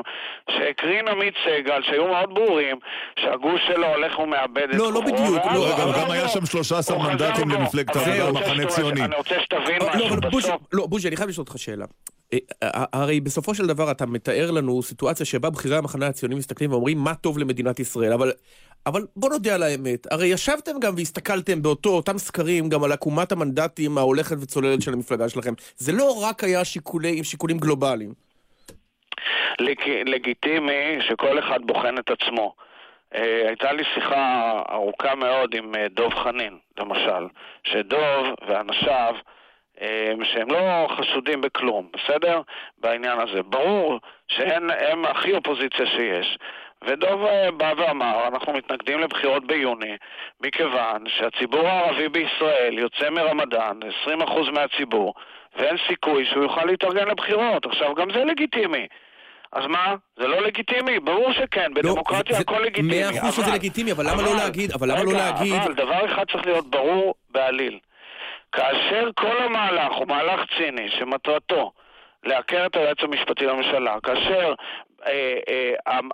[0.49, 2.77] שהקרין עמית סגל שהיו מאוד ברורים
[3.19, 5.19] שהגוש שלו הולך ומאבד את לא, לא בדיוק,
[5.53, 6.27] לא, חזר גם היה.
[6.27, 7.49] שם 13 הוא חזר מנדטים.
[7.49, 9.03] למפלגת העבודה, שת- הציוני.
[9.05, 10.61] אני רוצה שתבין לא, משהו בוז'י, בסוף.
[10.73, 11.85] לא, בוז'י, אני חייב לשאול אותך שאלה.
[12.33, 16.71] אה, אה, הרי בסופו של דבר אתה מתאר לנו סיטואציה שבה בכירי המחנה הציוני מסתכלים
[16.71, 18.31] ואומרים מה טוב למדינת ישראל, אבל,
[18.87, 23.31] אבל בוא נודה על האמת, הרי ישבתם גם והסתכלתם באותו, אותם סקרים גם על עקומת
[23.31, 25.53] המנדטים ההולכת וצוללת של המפלגה שלכם.
[25.77, 28.13] זה לא רק היה שיקולי, שיקולים גלובליים.
[29.59, 32.55] לג- לגיטימי שכל אחד בוחן את עצמו.
[33.15, 37.27] אה, הייתה לי שיחה ארוכה מאוד עם אה, דוב חנין, למשל,
[37.63, 39.13] שדוב ואנשיו,
[39.81, 42.41] אה, שהם לא חשודים בכלום, בסדר?
[42.77, 43.41] בעניין הזה.
[43.43, 46.37] ברור שהם הם הכי אופוזיציה שיש.
[46.85, 49.95] ודוב אה, בא ואמר, אנחנו מתנגדים לבחירות ביוני,
[50.41, 54.09] מכיוון שהציבור הערבי בישראל יוצא מרמדאן, 20%
[54.51, 55.13] מהציבור,
[55.55, 57.65] ואין סיכוי שהוא יוכל להתארגן לבחירות.
[57.65, 58.87] עכשיו, גם זה לגיטימי.
[59.51, 59.95] אז מה?
[60.19, 60.99] זה לא לגיטימי?
[60.99, 63.01] ברור שכן, בדמוקרטיה זה- הכל לגיטימי.
[63.01, 65.73] מאה אחוז שזה אבל- לגיטימי, אבל למה לא להגיד- אבל למה לא רגע, להגיד- אבל
[65.73, 67.79] דבר אחד צריך להיות ברור בעליל.
[68.51, 71.71] כאשר כל המהלך הוא מהלך ציני שמטרתו
[72.23, 74.53] לעקר את היועץ המשפטי לממשלה, כאשר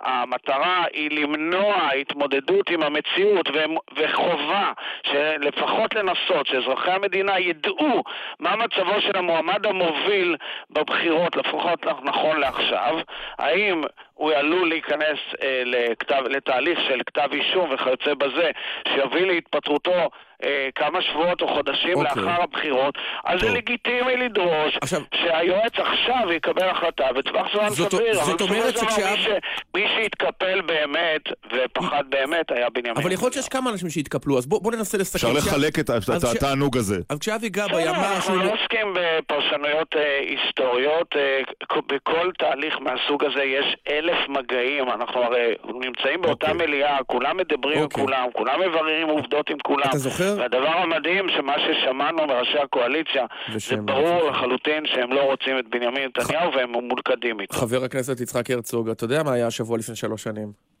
[0.02, 3.48] המטרה היא למנוע התמודדות עם המציאות
[3.96, 8.02] וחובה שלפחות לנסות שאזרחי המדינה ידעו
[8.40, 10.36] מה מצבו של המועמד המוביל
[10.70, 12.98] בבחירות, לפחות נכון לעכשיו,
[13.38, 13.82] האם
[14.14, 18.50] הוא עלול להיכנס אה, לכתב, לתהליך של כתב אישום וכיוצא בזה,
[18.94, 20.10] שיוביל להתפטרותו
[20.44, 22.22] אה, כמה שבועות או חודשים אוקיי.
[22.22, 22.94] לאחר הבחירות,
[23.24, 23.56] אז זה טוב.
[23.56, 28.14] לגיטימי לדרוש עכשיו- שהיועץ עכשיו יקבל החלטה בטווח זמן זאת- סביר.
[28.14, 29.28] זאת אומרת שכשאב- מי ש-
[29.74, 31.22] מי שהתקפל באמת
[31.52, 32.96] ופחד באמת היה בנימין.
[33.02, 35.28] אבל יכול להיות שיש כמה אנשים שהתקפלו, אז בוא בוא ננסה לסכם.
[35.28, 35.90] אפשר לחלק את
[36.36, 36.96] התענוג הזה.
[37.08, 38.44] אז כשאבי גבאי אמר אנחנו שהוא...
[38.44, 41.40] לא עוסקים בפרשנויות אה, היסטוריות, אה,
[41.86, 46.66] בכל תהליך מהסוג הזה יש אלף מגעים, אנחנו הרי נמצאים באותה אוקיי.
[46.66, 48.04] מליאה, כולם מדברים עם אוקיי.
[48.04, 49.88] כולם, כולם מבררים עובדות עם כולם.
[49.88, 50.34] אתה זוכר?
[50.38, 56.52] והדבר המדהים שמה ששמענו מראשי הקואליציה, זה ברור לחלוטין שהם לא רוצים את בנימין נתניהו
[56.52, 57.54] והם מולכדים איתו.
[57.54, 60.71] חבר הכנסת יצחק הרצוג, אתה יודע מה היה השבוע לפני שלוש שנים?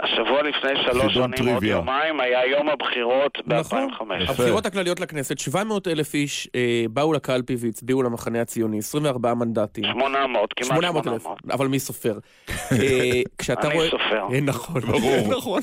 [0.00, 1.76] השבוע לפני שלוש שנים, עוד טריוויה.
[1.76, 3.88] יומיים, היה יום הבחירות נכון.
[3.88, 4.22] ב-2005.
[4.22, 4.32] יפה.
[4.32, 9.84] הבחירות הכלליות לכנסת, 700 אלף איש אה, באו לקלפי והצביעו למחנה הציוני, 24 מנדטים.
[9.84, 11.38] 800, כמעט 800 אלף, 800.
[11.50, 12.18] אבל מי סופר?
[12.50, 13.90] אה, כשאתה אני רואה...
[13.90, 14.26] סופר.
[14.32, 15.28] אה, נכון, ברור.
[15.38, 15.60] נכון.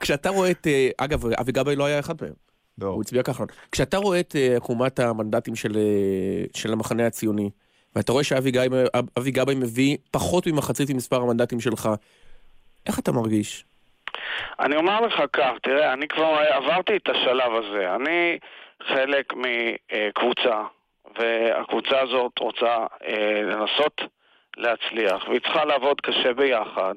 [0.00, 0.66] כשאתה רואה את...
[0.66, 2.32] אה, אגב, אבי גבאי לא היה אחד מהם,
[2.78, 2.86] לא.
[2.86, 3.48] הוא הצביע כחלון.
[3.72, 7.50] כשאתה רואה את אה, עקומת המנדטים של, אה, של המחנה הציוני,
[7.96, 8.84] ואתה רואה שאבי גבאי,
[9.18, 11.88] אבי גבאי מביא פחות ממחצית ממספר המנדטים שלך,
[12.88, 13.64] איך אתה מרגיש?
[14.60, 17.94] אני אומר לך כך, תראה, אני כבר עברתי את השלב הזה.
[17.94, 18.38] אני
[18.82, 20.62] חלק מקבוצה,
[21.18, 22.76] והקבוצה הזאת רוצה
[23.08, 24.00] אה, לנסות
[24.56, 26.94] להצליח, והיא צריכה לעבוד קשה ביחד,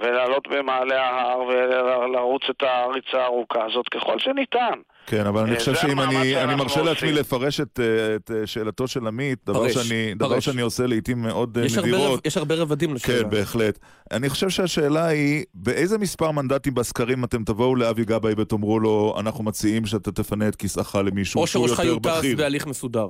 [0.00, 4.78] ולעלות במעלה ההר ולרוץ את הריצה הארוכה הזאת ככל שניתן.
[5.06, 7.12] כן, אבל אני אה, חושב שאם אני, אני מרשה לעצמי.
[7.12, 10.44] לפרש את, אה, את אה, שאלתו של עמית, דבר פרש, שאני, דבר פרש.
[10.44, 12.12] שאני עושה לעיתים מאוד יש הרבה, נדירות.
[12.18, 13.22] רב- יש הרבה רבדים לשאלה.
[13.22, 13.78] כן, בהחלט.
[14.12, 19.44] אני חושב שהשאלה היא, באיזה מספר מנדטים בסקרים אתם תבואו לאבי גבאי ותאמרו לו, אנחנו
[19.44, 22.36] מציעים שאתה תפנה את כיסאך למישהו או שהוא שראשך יותר יוטס בכיר.
[22.36, 23.06] בהליך מסודר.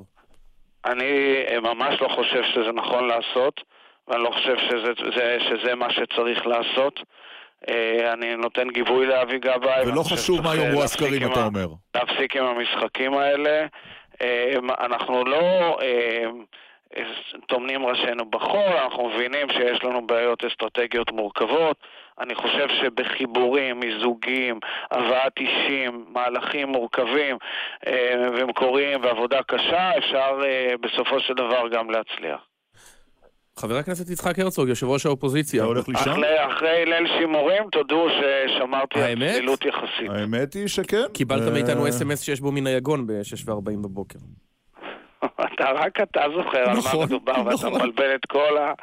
[0.85, 1.05] אני
[1.61, 3.53] ממש לא חושב שזה נכון לעשות,
[4.09, 6.99] ואני לא חושב שזה, זה, שזה מה שצריך לעשות.
[7.69, 9.83] אה, אני נותן גיבוי לאבי גבאי.
[9.87, 11.67] ולא חשוב מה יאמרו אה, הסקרים, אתה אומר.
[11.95, 13.65] להפסיק עם המשחקים האלה.
[14.21, 15.77] אה, אנחנו לא
[17.47, 21.77] טומנים ראשינו בחול, אנחנו מבינים שיש לנו בעיות אסטרטגיות מורכבות.
[22.19, 24.59] אני חושב שבחיבורים, מיזוגים,
[24.91, 27.37] הבאת אישים, מהלכים מורכבים
[28.33, 30.41] ומקוריים ועבודה קשה, אפשר
[30.81, 32.48] בסופו של דבר גם להצליח.
[33.59, 35.59] חבר הכנסת יצחק הרצוג, יושב ראש האופוזיציה.
[35.61, 36.13] אתה הולך לישון?
[36.13, 39.15] אחרי, אחרי ליל שימורים, תודו ששמרתי על?
[39.33, 40.09] צלילות יחסית.
[40.09, 41.01] האמת היא שכן.
[41.13, 44.19] קיבלת אה, מאיתנו אס.אם.אס שיש בו מן היגון ב-6:40 בבוקר.
[45.25, 47.73] אתה רק אתה זוכר על מה נכון, מדובר, ואתה נכון.
[47.75, 48.73] מבלבל את כל ה...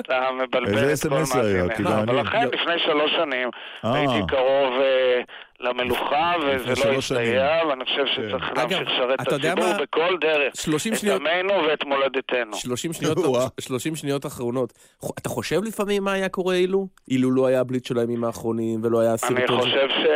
[0.00, 1.52] אתה מבלבל איזה את כל SMS זה היה?
[1.64, 1.76] מאזיניך.
[1.76, 3.48] כי גם אני- ולכן לפני שלוש שנים
[3.84, 3.94] אה.
[3.94, 5.20] הייתי קרוב אה,
[5.60, 6.96] למלוכה, וזה לא.
[6.98, 9.64] הסתייע, ואני חושב שצריך אגב, להמשיך לשרת את הציבור?
[9.82, 10.56] בכל דרך.
[10.56, 12.54] 30 את שניות, עמנו ואת מולדתנו.
[12.56, 13.46] 30 שניות, וואה.
[13.60, 14.72] 30 שניות אחרונות.
[15.18, 16.86] אתה חושב לפעמים מה היה קורה אילו?
[17.10, 19.60] אילו לא היה הבליץ של הימים האחרונים ולא היה אני הסרטון.
[19.60, 20.06] חושב ש...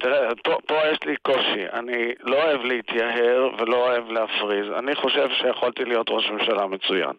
[0.00, 1.62] תראה, פה, פה יש לי קושי.
[1.72, 4.66] אני לא אוהב להתייהר ולא אוהב להפריז.
[4.78, 7.12] אני חושב שיכולתי להיות ראש ממשלה מצוין.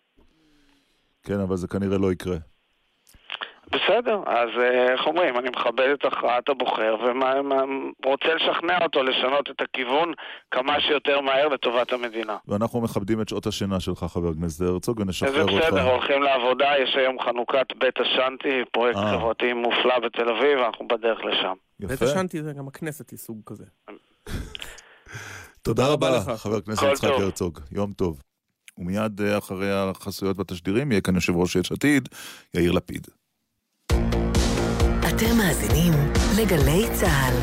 [1.24, 2.36] כן, אבל זה כנראה לא יקרה.
[3.72, 6.96] בסדר, אז אה, איך אומרים, אני מכבד את הכרעת הבוחר
[8.04, 10.14] ורוצה לשכנע אותו לשנות את הכיוון
[10.52, 12.38] כמה שיותר מהר לטובת המדינה.
[12.48, 15.54] ואנחנו מכבדים את שעות השינה שלך, חבר הכנסת הרצוג, ונשחרר אותך.
[15.54, 19.12] בסדר, הולכים לעבודה, יש היום חנוכת בית השאנטי, פרויקט אה.
[19.12, 21.54] חברתי מופלא בתל אביב, אנחנו בדרך לשם.
[21.80, 21.88] יפה.
[21.88, 23.66] בית השנתי זה גם הכנסת היא סוג כזה.
[25.66, 26.30] תודה רבה לך.
[26.42, 27.10] חבר הכנסת יצחק.
[27.10, 27.60] הרצוג.
[27.72, 28.22] יום טוב.
[28.78, 32.10] ומיד אה, אחרי החסויות והתשדירים יהיה כאן יושב ראש יש עתיד,
[32.54, 33.08] יאיר לפיד.
[35.22, 35.94] אתם מאזינים
[36.42, 37.34] לגלי צה"ל.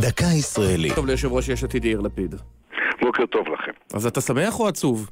[0.00, 0.94] דקה ישראלית.
[0.94, 2.34] טוב, ליושב ראש יש עתיד יאיר לפיד.
[3.00, 3.72] בוקר טוב לכם.
[3.94, 5.10] אז אתה שמח או עצוב?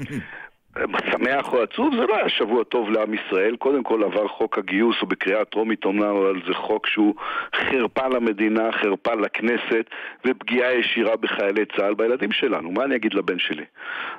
[1.12, 3.56] שמח או עצוב, זה לא היה שבוע טוב לעם ישראל.
[3.56, 7.14] קודם כל עבר חוק הגיוס, הוא בקריאה טרומית אומנם, אבל זה חוק שהוא
[7.56, 9.84] חרפה למדינה, חרפה לכנסת,
[10.26, 12.70] ופגיעה ישירה בחיילי צה"ל, בילדים שלנו.
[12.70, 13.64] מה אני אגיד לבן שלי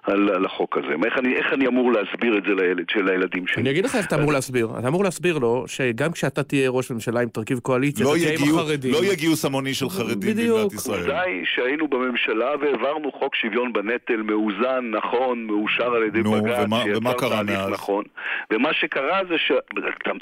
[0.04, 0.94] על, על החוק הזה?
[1.06, 3.62] איך אני, איך אני אמור להסביר את זה לילד, של הילדים שלי?
[3.62, 4.70] אני אגיד לך איך אתה אמור להסביר.
[4.80, 8.86] אתה אמור להסביר לו שגם כשאתה תהיה ראש ממשלה עם תרכיב קואליציה, לא יהיה גיוס-.
[8.92, 10.36] לא יהיה גיוס המוני של חרדים.
[10.36, 10.98] במדינת ישראל.
[10.98, 16.41] העובדה היא שהיינו בממשלה והעברנו חוק שוויון בנטל מאוזן, נכון, מאושר על ידי נו, בג"ץ,
[16.44, 17.70] ומה- ומה קרה מאז?
[17.70, 18.04] נכון.
[18.52, 19.52] ומה שקרה זה ש...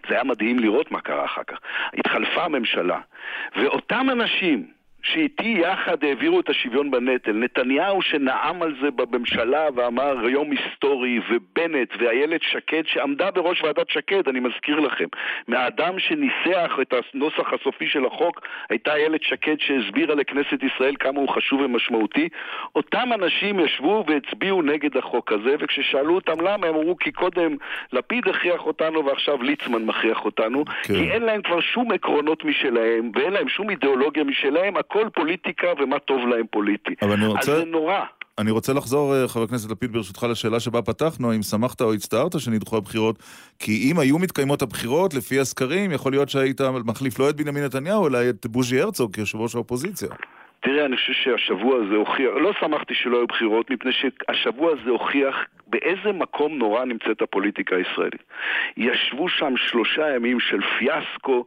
[0.09, 1.57] זה היה מדהים לראות מה קרה אחר כך.
[1.93, 2.99] התחלפה הממשלה,
[3.55, 4.78] ואותם אנשים...
[5.03, 7.31] שאיתי יחד העבירו את השוויון בנטל.
[7.31, 14.27] נתניהו שנאם על זה בממשלה ואמר יום היסטורי, ובנט ואיילת שקד שעמדה בראש ועדת שקד,
[14.27, 15.05] אני מזכיר לכם.
[15.47, 21.29] מהאדם שניסח את הנוסח הסופי של החוק הייתה איילת שקד שהסבירה לכנסת ישראל כמה הוא
[21.29, 22.29] חשוב ומשמעותי.
[22.75, 27.55] אותם אנשים ישבו והצביעו נגד החוק הזה, וכששאלו אותם למה, הם אמרו כי קודם
[27.93, 30.93] לפיד הכריח אותנו ועכשיו ליצמן מכריח אותנו, כן.
[30.93, 35.99] כי אין להם כבר שום עקרונות משלהם, ואין להם שום אידיאולוגיה משלהם, הכל פוליטיקה ומה
[35.99, 36.93] טוב להם פוליטי.
[37.01, 37.99] אבל אני אז רוצה- זה נורא.
[38.37, 42.39] אני רוצה לחזור, אה, חבר הכנסת לפיד, ברשותך, לשאלה שבה פתחנו, האם שמחת או הצטערת
[42.39, 43.15] שנדחו הבחירות?
[43.59, 48.07] כי אם היו מתקיימות הבחירות, לפי הסקרים, יכול להיות שהיית מחליף לא את בנימין נתניהו,
[48.07, 50.09] אלא את בוז'י הרצוג כיושב ראש האופוזיציה.
[50.61, 55.35] תראה, אני חושב שהשבוע הזה הוכיח, לא שמחתי שלא היו בחירות, מפני שהשבוע הזה הוכיח
[55.67, 58.23] באיזה מקום נורא נמצאת הפוליטיקה הישראלית.
[58.77, 61.45] ישבו שם שלושה ימים של פיאסקו,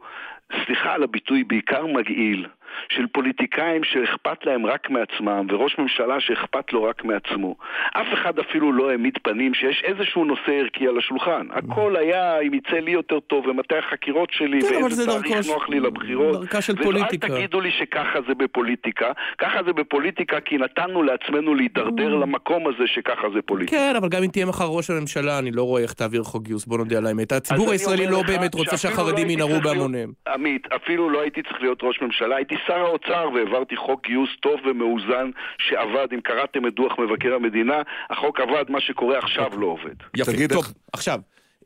[0.65, 2.45] סליחה על הביטוי, בעיקר מגעיל,
[2.89, 7.55] של פוליטיקאים שאכפת להם רק מעצמם, וראש ממשלה שאכפת לו רק מעצמו.
[7.93, 11.47] אף אחד אפילו לא העמיד פנים שיש איזשהו נושא ערכי על השולחן.
[11.51, 15.53] הכל היה אם יצא לי יותר טוב, ומתי החקירות שלי, כן, ואיזה זה תאריך דרכו-
[15.53, 16.39] נוח לי לבחירות.
[16.41, 17.27] דרכה של ואל פוליטיקה.
[17.27, 19.11] תגידו לי שככה זה בפוליטיקה.
[19.37, 23.77] ככה זה בפוליטיקה כי נתנו לעצמנו להידרדר למקום הזה שככה זה פוליטיקה.
[23.77, 26.65] כן, אבל גם אם תהיה מחר ראש הממשלה, אני לא רואה איך תעביר חוק גיוס,
[26.65, 27.31] בוא נודה על האמת.
[27.31, 30.11] הציבור הישראלי לא באמת רוצה שהחרדים לא הייתי ינהרו בהמוניהם.
[30.33, 34.59] עמית, אפילו לא הייתי צריך להיות ראש ממשלה, הייתי שר האוצר והעברתי חוק גיוס טוב
[34.69, 36.07] ומאוזן שעבד.
[36.13, 39.95] אם קראתם את דוח מבקר המדינה, החוק עבד, מה שקורה עכשיו לא עובד.
[40.17, 41.19] יפה, תגיד, טוב, איך- עכשיו,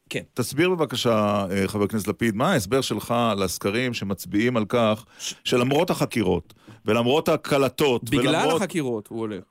[0.09, 0.21] כן.
[0.33, 5.05] תסביר בבקשה, אה, חבר הכנסת לפיד, מה ההסבר שלך לסקרים שמצביעים על כך
[5.43, 6.53] שלמרות החקירות,
[6.85, 8.61] ולמרות הקלטות, בגלל ולמרות...
[8.61, 9.43] החקירות הוא הולך.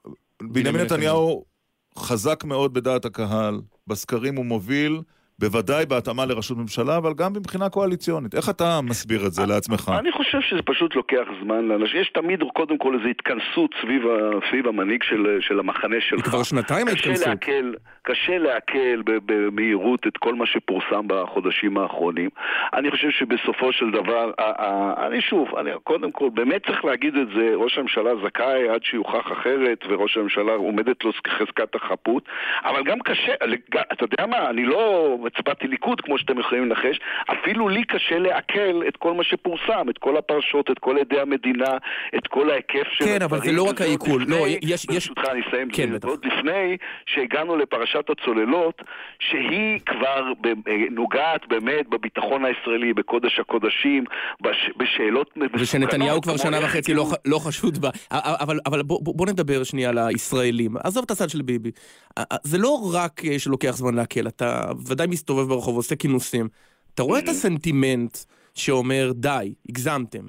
[0.42, 1.44] בנימין נתניהו
[1.98, 5.00] חזק מאוד בדעת הקהל, בסקרים הוא מוביל,
[5.40, 8.34] בוודאי בהתאמה לראשות ממשלה, אבל גם מבחינה קואליציונית.
[8.34, 9.92] איך אתה מסביר את זה לעצמך?
[9.98, 12.00] אני חושב שזה פשוט לוקח זמן לאנשים.
[12.00, 14.30] יש תמיד קודם כל איזו התכנסות סביב, ה...
[14.50, 16.24] סביב המנהיג של, של המחנה שלך.
[16.24, 17.26] כבר שנתיים ההתכנסות.
[17.26, 17.72] לעכל,
[18.02, 22.30] קשה לעכל ב- במהירות את כל מה שפורסם בחודשים האחרונים.
[22.74, 24.30] אני חושב שבסופו של דבר,
[25.06, 29.32] אני שוב, אני, קודם כל, באמת צריך להגיד את זה, ראש הממשלה זכאי עד שיוכח
[29.32, 32.22] אחרת, וראש הממשלה עומדת לו חזקת החפות,
[32.64, 33.32] אבל גם קשה,
[33.92, 37.00] אתה יודע מה, אני לא הצבעתי ליכוד כמו שאתם יכולים לנחש,
[37.32, 41.76] אפילו לי קשה לעכל את כל מה שפורסם, את כל הפרשות, את כל עדי המדינה,
[42.16, 44.24] את כל ההיקף של כן, אבל זה הדברים, לא רק העיכול.
[44.28, 46.08] לא, יש- יש- ברשותך אני אסיים, כן, בטח.
[46.08, 48.82] עוד לפני שהגענו לפרשת הצוללות,
[49.18, 50.52] שהיא כבר אה,
[50.90, 54.04] נוגעת באמת בביטחון הישראלי, בקודש הקודשים,
[54.40, 55.60] בש- בשאלות מסוכנות.
[55.62, 57.90] ושנתניהו כבר שנה וחצי לא, לא חשוד בה.
[58.10, 60.76] אבל, אבל בוא, בוא נדבר שנייה על הישראלים.
[60.84, 61.70] עזוב את הצד של ביבי.
[62.42, 66.48] זה לא רק אה, שלוקח זמן לעכל, אתה ודאי מסתובב ברחוב, עושה כינוסים.
[66.94, 68.16] אתה רואה את הסנטימנט
[68.54, 70.26] שאומר, די, הגזמתם.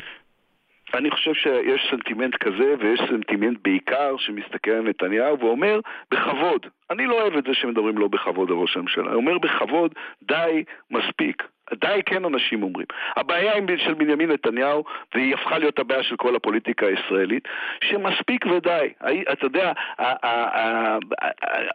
[0.93, 5.79] אני חושב שיש סנטימנט כזה, ויש סנטימנט בעיקר שמסתכל על נתניהו ואומר,
[6.11, 6.65] בכבוד.
[6.91, 9.13] אני לא אוהב את זה שמדברים לא בכבוד על ראש הממשלה.
[9.13, 11.43] אומר בכבוד, די, מספיק.
[11.73, 12.85] די כן אנשים אומרים.
[13.15, 14.83] הבעיה של בנימין נתניהו,
[15.15, 17.43] והיא הפכה להיות הבעיה של כל הפוליטיקה הישראלית,
[17.83, 18.87] שמספיק ודי.
[19.31, 19.73] אתה יודע,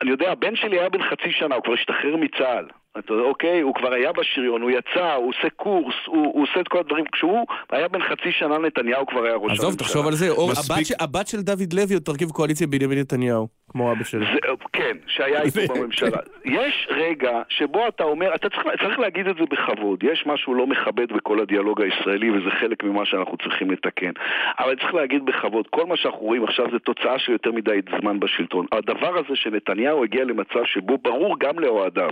[0.02, 2.66] אני יודע, הבן שלי היה בן חצי שנה, הוא כבר השתחרר מצה"ל.
[2.98, 6.60] אתה יודע, אוקיי, הוא כבר היה בשריון, הוא יצא, הוא עושה קורס, הוא, הוא עושה
[6.60, 7.04] את כל הדברים.
[7.12, 7.38] כשהוא
[7.70, 9.66] היה בן חצי שנה, נתניהו כבר היה ראש הממשלה.
[9.68, 10.30] עזוב, תחשוב על זה.
[10.30, 14.24] אור, מספיק- הבת, הבת של דוד לוי עוד תרכיב קואליציה בנימין נתניהו, כמו אבא שלי.
[14.24, 14.38] זה,
[14.72, 16.18] כן, שהיה איתו בממשלה.
[16.44, 20.04] יש רגע שבו אתה אומר, אתה צריך, צריך להגיד את זה בכבוד.
[20.04, 24.10] יש משהו לא מכבד בכל הדיאלוג הישראלי, וזה חלק ממה שאנחנו צריכים לתקן.
[24.58, 28.20] אבל צריך להגיד בכבוד, כל מה שאנחנו רואים עכשיו זה תוצאה של יותר מדי זמן
[28.20, 28.66] בשלטון.
[28.72, 32.10] הדבר הזה שנתניהו הגיע למצב שבו ברור גם לאוהדיו,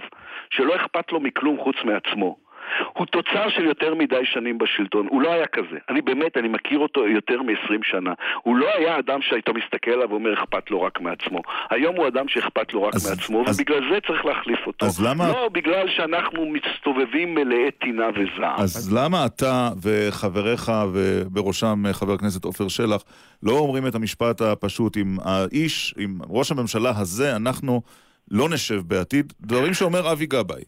[0.51, 2.50] שלא אכפת לו מכלום חוץ מעצמו.
[2.97, 5.77] הוא תוצר של יותר מדי שנים בשלטון, הוא לא היה כזה.
[5.89, 8.13] אני באמת, אני מכיר אותו יותר מ-20 שנה.
[8.43, 11.41] הוא לא היה אדם שהיית מסתכל עליו ואומר אכפת לו רק מעצמו.
[11.71, 14.87] היום הוא אדם שאכפת לו רק אז- מעצמו, אז- ובגלל זה צריך להחליף אותו.
[14.87, 18.59] אז למה- לא בגלל שאנחנו מסתובבים מלאי טינה וזעם.
[18.61, 23.03] אז למה אתה וחבריך, ובראשם אה, חבר הכנסת עופר שלח,
[23.43, 27.83] לא אומרים את המשפט הפשוט, עם האיש, עם ראש הממשלה הזה, אנחנו
[28.31, 30.63] לא נשב בעתיד, דברים שאומר אבי גבאי.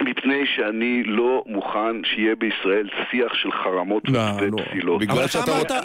[0.00, 5.00] מפני שאני לא מוכן שיהיה בישראל שיח של חרמות לא, ופסילות.
[5.00, 5.24] בגלל אבל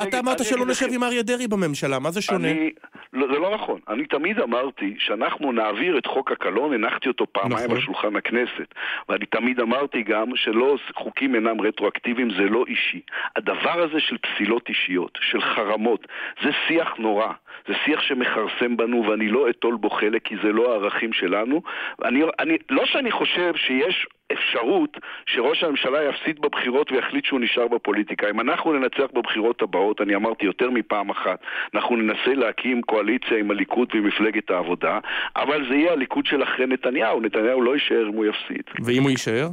[0.07, 0.85] אתה אמרת- שלא נשב.
[0.93, 2.51] עם אריה דרעי בממשלה, מה זה שונה?
[2.51, 2.71] אני,
[3.13, 3.79] לא, זה לא נכון.
[3.89, 7.75] אני תמיד אמרתי שאנחנו נעביר את חוק הקלון, הנחתי אותו פעמיים נכון.
[7.75, 8.67] על שולחן הכנסת.
[9.09, 13.01] ואני תמיד אמרתי גם שלא, חוקים אינם רטרואקטיביים, זה לא אישי.
[13.35, 16.07] הדבר הזה של פסילות אישיות, של חרמות,
[16.43, 17.27] זה שיח נורא.
[17.67, 21.61] זה שיח שמכרסם בנו ואני לא אטול בו חלק כי זה לא הערכים שלנו.
[22.05, 28.29] אני, אני, לא שאני חושב שיש אפשרות שראש הממשלה יפסיד בבחירות ויחליט שהוא נשאר בפוליטיקה.
[28.29, 31.39] אם אנחנו ננצח בבחירות הבאות, אני אמרתי יותר מפעם אחת,
[31.73, 34.99] אנחנו ננסה להקים קואליציה עם הליכוד ועם מפלגת העבודה,
[35.35, 38.63] אבל זה יהיה הליכוד של אחרי נתניהו, נתניהו לא יישאר אם הוא יפסיד.
[38.85, 39.47] ואם הוא יישאר?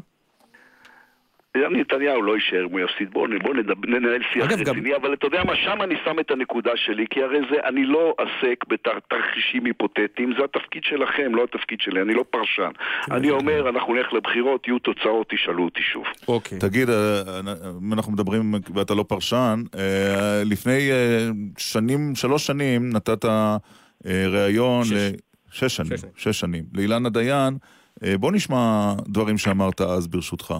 [1.56, 3.10] נתניהו לא יישאר אם הוא יפסיד.
[3.12, 3.54] בואו בוא
[3.86, 7.04] ננהל שיח אגב, גם- רציני, אבל אתה יודע מה, שם אני שם את הנקודה שלי,
[7.10, 12.14] כי הרי זה, אני לא עוסק בתרחישים היפותטיים, זה התפקיד שלכם, לא התפקיד שלי, אני
[12.14, 12.70] לא פרשן.
[13.10, 16.04] אני אומר, אנחנו נלך לבחירות, יהיו תוצאות, תשאלו אותי שוב.
[16.28, 16.58] אוקיי.
[16.58, 17.22] תגיד, אה,
[17.82, 21.28] אם אנחנו מדברים, ואתה לא פרשן, אה, לפני אה,
[21.58, 23.56] שנים, שלוש שנים נתת אה,
[24.28, 24.92] ראיון, שש.
[24.92, 25.10] ל-
[25.52, 26.12] שש שנים, שש שנים.
[26.16, 27.54] שש שנים, לאילנה דיין.
[28.04, 28.56] אה, בוא נשמע
[29.08, 30.54] דברים שאמרת אז ברשותך.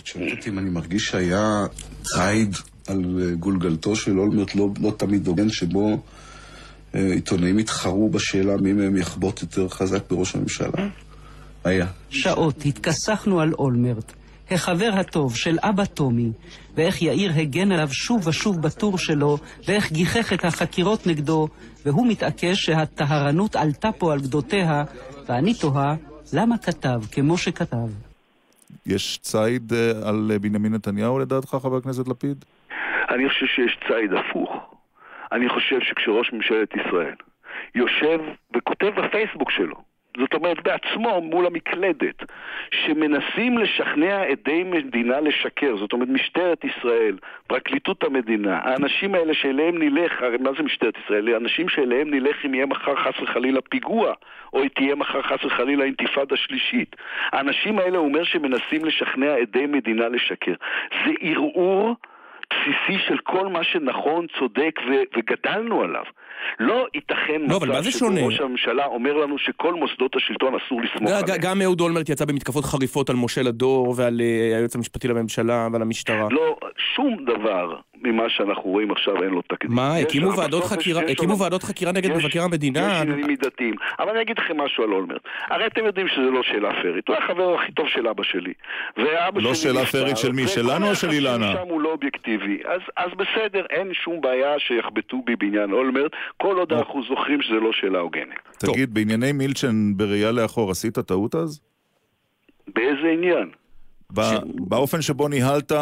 [0.00, 1.66] את שואלת אותי אם אני מרגיש שהיה
[2.02, 5.98] ציד על אה, גולגלתו של אולמרט לא, לא תמיד הוגן, שבו
[6.94, 10.88] אה, עיתונאים התחרו בשאלה מי מהם יחבוט יותר חזק בראש הממשלה?
[11.64, 11.86] היה.
[12.10, 14.12] שעות התכסחנו על אולמרט,
[14.50, 16.30] החבר הטוב של אבא טומי,
[16.76, 19.38] ואיך יאיר הגן עליו שוב ושוב בטור שלו,
[19.68, 21.48] ואיך גיחך את החקירות נגדו,
[21.86, 24.84] והוא מתעקש שהטהרנות עלתה פה על גדותיה,
[25.28, 25.94] ואני תוהה,
[26.32, 28.11] למה כתב כמו שכתב?
[28.86, 32.44] יש ציד אה, על אה, בנימין נתניהו לדעתך, חבר הכנסת לפיד?
[33.10, 34.50] אני חושב שיש ציד הפוך.
[35.32, 37.14] אני חושב שכשראש ממשלת ישראל
[37.74, 38.18] יושב
[38.56, 39.76] וכותב בפייסבוק שלו,
[40.18, 42.22] זאת אומרת בעצמו מול המקלדת,
[42.70, 50.22] שמנסים לשכנע עדי מדינה לשקר, זאת אומרת משטרת ישראל, פרקליטות המדינה, האנשים האלה שאליהם נלך,
[50.22, 51.34] הרי מה זה משטרת ישראל?
[51.34, 54.12] האנשים שאליהם נלך אם יהיה מחר חס וחלילה פיגוע,
[54.52, 56.96] או תהיה מחר חס וחלילה אינתיפאדה שלישית.
[57.32, 60.54] האנשים האלה, הוא אומר שמנסים לשכנע עדי מדינה לשקר.
[61.04, 61.96] זה ערעור
[62.52, 66.04] בסיסי של כל מה שנכון, צודק ו- וגדלנו עליו.
[66.60, 68.16] לא ייתכן לא, אבל מה זה שונה?
[68.16, 71.40] שבו ראש הממשלה אומר לנו שכל מוסדות השלטון אסור לסמוך עליהם.
[71.40, 75.82] גם אהוד אולמרט יצא במתקפות חריפות על משה לדור ועל אה, היועץ המשפטי לממשלה ועל
[75.82, 76.28] המשטרה.
[76.30, 76.56] לא,
[76.94, 79.74] שום דבר ממה שאנחנו רואים עכשיו אין לו תקדים.
[79.76, 82.80] מה, הקימו ועדות חקירה, הקימו ועדות חקירה נגד יש- מבקר המדינה?
[82.80, 83.74] יש עניינים מידתיים.
[83.98, 85.20] אבל אני אגיד לכם משהו על אולמרט.
[85.50, 87.08] הרי אתם יודעים שזה לא שאלה פיירית.
[87.08, 88.52] הוא החבר הכי טוב של אבא שלי.
[89.34, 91.52] לא שאלה פיירית של מי, שלנו או של אילנה?
[91.52, 92.60] שם הוא לא אובייקטיבי.
[92.64, 97.54] אז, אז בסדר, אין שום בעיה שיחבטו בי בעניין אולמרט, כל עוד אנחנו זוכרים שזה
[97.54, 98.48] לא שאלה הוגנת.
[98.58, 101.60] תגיד, בענייני מילצ'ן בראייה לאחור עשית טעות אז?
[102.74, 103.50] באיזה עניין?
[104.54, 105.72] באופן שבו ניהלת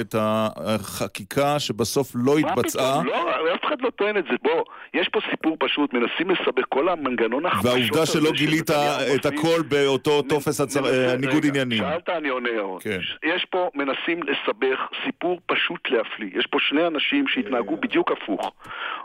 [0.00, 3.06] את החקיקה שבסוף לא מה התבצעה, פתאום?
[3.06, 4.36] לא, אף אחד לא טוען את זה.
[4.42, 4.64] בוא,
[4.94, 8.70] יש פה סיפור פשוט, מנסים לסבך כל המנגנון החפשות והעובדה הזה שלא של גילית
[9.14, 11.78] את הכל באותו טופס אה, ניגוד עניינים.
[11.78, 12.80] שאלת, אני עונה ירון.
[12.80, 12.98] כן.
[13.22, 16.30] יש פה, מנסים לסבך סיפור פשוט להפליא.
[16.34, 18.52] יש פה שני אנשים שהתנהגו בדיוק הפוך.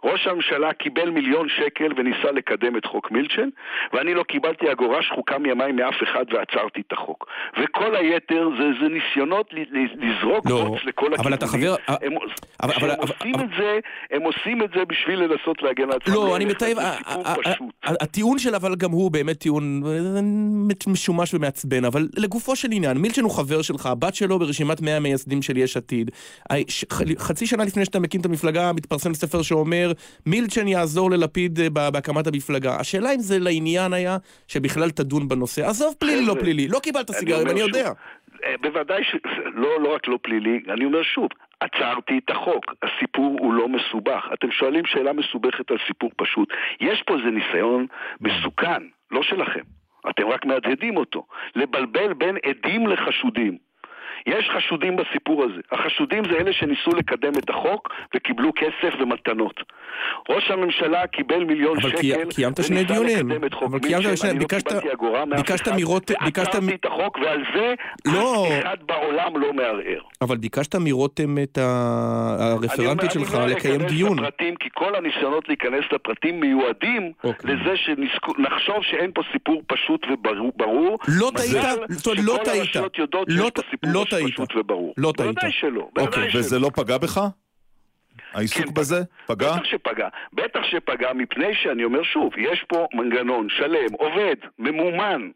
[0.04, 3.50] ראש הממשלה קיבל מיליון שקל וניסה לקדם את חוק מילצ'ן,
[3.94, 7.28] ואני לא קיבלתי אגורה שחוקה מימיי מאף אחד ועצרתי את החוק.
[7.64, 11.48] וכל היתר זה, זה ניסיונות ל- ל- לזרוק לא, בוץ לכל אבל אתה.
[11.48, 12.14] חבר- הם,
[12.64, 13.80] אבל- כשהם אבל- עושים אבל- את זה,
[14.12, 16.14] הם עושים את זה בשביל לנסות להגן על עצמם.
[16.14, 16.74] לא, אני מתאר,
[17.08, 17.68] סיפור פשוט.
[17.84, 20.22] הטיעון של אבל גם הוא באמת טיעון אה,
[20.88, 25.42] משומש ומעצבן, אבל לגופו של עניין, מילצ'ן הוא חבר שלך, הבת שלו ברשימת 100 המייסדים
[25.42, 26.12] של יש עתיד.
[27.18, 29.92] חצי שנה לפני שאתה מקים את המפלגה, מתפרסם ספר שאומר,
[30.26, 32.76] מילצ'ן יעזור ללפיד אה, בהקמת המפלגה.
[32.80, 34.18] השאלה אם זה לעניין היה,
[34.48, 35.68] שבכלל תדון בנושא.
[35.68, 37.92] עזוב פלילי, לא פלילי, לא קיבלת סיגרים, אני יודע.
[38.46, 39.16] אה, בוודאי ש...
[39.54, 41.30] לא, לא רק לא פלילי, אני אומר שוב,
[41.60, 42.74] עצרתי את החוק.
[42.84, 44.30] הסיפור הוא לא מסובך.
[44.34, 46.54] אתם שואלים שאלה מסובכת על סיפור פשוט.
[46.80, 47.88] יש פה איזה ניסיון
[48.22, 49.64] מסוכן, לא שלכם.
[50.10, 51.26] אתם רק מהדהדים אותו.
[51.56, 53.58] לבלבל בין עדים לחשודים.
[54.26, 55.62] יש חשודים בסיפור הזה.
[55.72, 59.56] החשודים זה אלה שניסו לקדם את החוק וקיבלו כסף ומתנות.
[60.30, 63.32] ראש הממשלה קיבל מיליון אבל שקל קי- קיימת שני דיונים.
[63.32, 64.18] את אבל קיימת.
[64.18, 67.44] שני- אני לא ביקשת- קיבלתי אגורה מאף ביקשת אחד, מרות- ביקשת ועצרתי את החוק ועל
[67.56, 67.74] זה
[68.06, 68.48] לא.
[68.48, 70.02] אף אחד בעולם לא מערער.
[70.22, 74.20] אבל ביקשת מרותם את ה- הרפרנטית שלך לא לקיים דיון.
[74.20, 77.56] לפרטים, כי כל הניסיונות להיכנס לפרטים מיועדים אוקיי.
[77.56, 80.98] לזה שנחשוב שאין פה סיפור פשוט וברור.
[81.08, 81.52] לא טעית,
[81.90, 82.76] זאת אומרת, לא טעית.
[83.30, 83.50] לא
[83.84, 84.34] לא טעית.
[84.34, 84.94] פשוט וברור.
[84.98, 85.30] לא טעית.
[85.30, 85.90] בוודאי שלא.
[85.98, 86.40] אוקיי, שלא.
[86.40, 87.22] וזה לא פגע בך?
[88.34, 89.02] העיסוק כן, בזה?
[89.28, 89.54] פגע?
[89.54, 90.08] בטח שפגע.
[90.34, 95.30] בטח שפגע מפני שאני אומר שוב, יש פה מנגנון שלם, עובד, ממומן.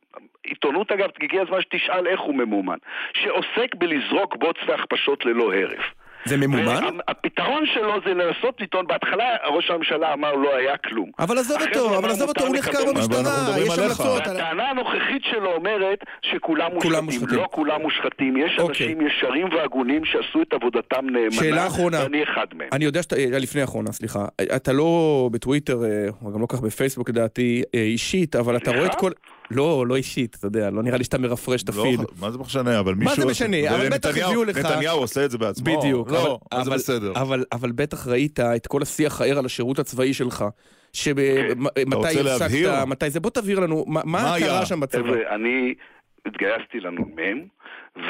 [0.43, 2.77] עיתונות אגב, הגיע הזמן שתשאל איך הוא ממומן.
[3.13, 5.85] שעוסק בלזרוק בוץ והכפשות ללא הרף.
[6.25, 6.97] זה ממומן?
[7.07, 11.11] הפתרון שלו זה לנסות לטעון, בהתחלה ראש הממשלה אמר לא היה כלום.
[11.19, 13.79] אבל עזוב אחרי אותו, אבל עזוב אותו, הוא נחקר במשטרה, יש.
[13.79, 14.27] המלצות.
[14.27, 17.37] והטענה הנוכחית שלו אומרת שכולם כולם מושחתים.
[17.37, 18.87] לא כולם מושחתים, יש אוקיי.
[18.87, 21.31] אנשים ישרים והגונים שעשו את עבודתם נאמנה.
[21.31, 22.03] שאלה אחרונה.
[22.03, 22.69] ואני אחד מהם.
[22.71, 26.61] אני יודע שאתה, אה, לפני האחרונה, סליחה, אתה לא בטוויטר, אה, או גם לא כך
[26.61, 29.11] בפייסבוק לדעתי, אה, אישית, אבל אתה רואה את כל...
[29.55, 31.99] לא, לא אישית, אתה יודע, לא נראה לי שאתה מרפרש את לא, הפיד.
[32.19, 33.15] מה זה משנה, אבל מישהו...
[33.15, 33.75] זה משנה?
[33.75, 35.77] אבל בטח הביאו לך- נתניהו עושה את זה בעצמו.
[35.79, 37.13] בדיוק, לא, אבל, אז זה בסדר.
[37.51, 40.45] אבל, בטח ראית את כל השיח הער על השירות הצבאי שלך.
[40.93, 41.51] שמתי?
[41.51, 44.65] הפסקת, מתי זה, בוא תבהיר לנו, מה, מה מה קרה?
[44.65, 45.03] שם בצבא?
[45.03, 45.73] חבר'ה, אני
[46.25, 47.39] התגייסתי לנ"מ,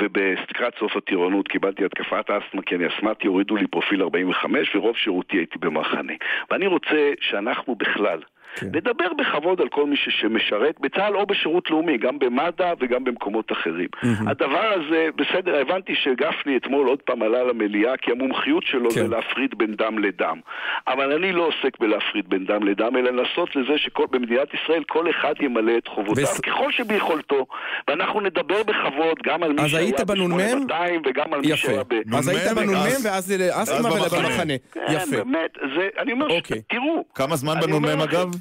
[0.02, 5.38] ובלקראת סוף הטירונות קיבלתי התקפת אסתמה כי אני אסמתי, הורידו לי פרופיל 45 ורוב שירותי
[5.38, 6.14] הייתי במחנה.
[6.52, 8.20] ואני רוצה שאנחנו בכלל
[8.56, 8.68] כן.
[8.68, 13.88] נדבר בכבוד על כל מי שמשרת בצה"ל או בשירות לאומי, גם במד"א וגם במקומות אחרים.
[14.28, 18.96] הדבר הזה, בסדר, הבנתי שגפני אתמול עוד פעם עלה למליאה כי המומחיות שלו כן.
[19.02, 20.40] זה להפריד בין דם לדם.
[20.88, 25.34] אבל אני לא עוסק בלהפריד בין דם לדם, אלא לנסות לזה שבמדינת ישראל כל אחד
[25.42, 27.46] ימלא את חובותיו וס- ככל שביכולתו,
[27.88, 30.38] ואנחנו נדבר בכבוד גם על מי שהיה היית בנ"מ?
[30.38, 30.74] ב-8200
[31.10, 31.58] וגם על מי יפה.
[31.58, 32.16] שהיה ב...
[32.16, 34.20] אז היית נ"מ, בנ"מ אז- ואז לאסתמה אז במחנה.
[34.28, 34.54] ולמחנה.
[34.72, 35.24] כן, יפה.
[35.24, 36.62] באמת, זה, אני אומר, אוקיי.
[36.70, 38.32] תראו, כמה זמן בנ"מ אגב?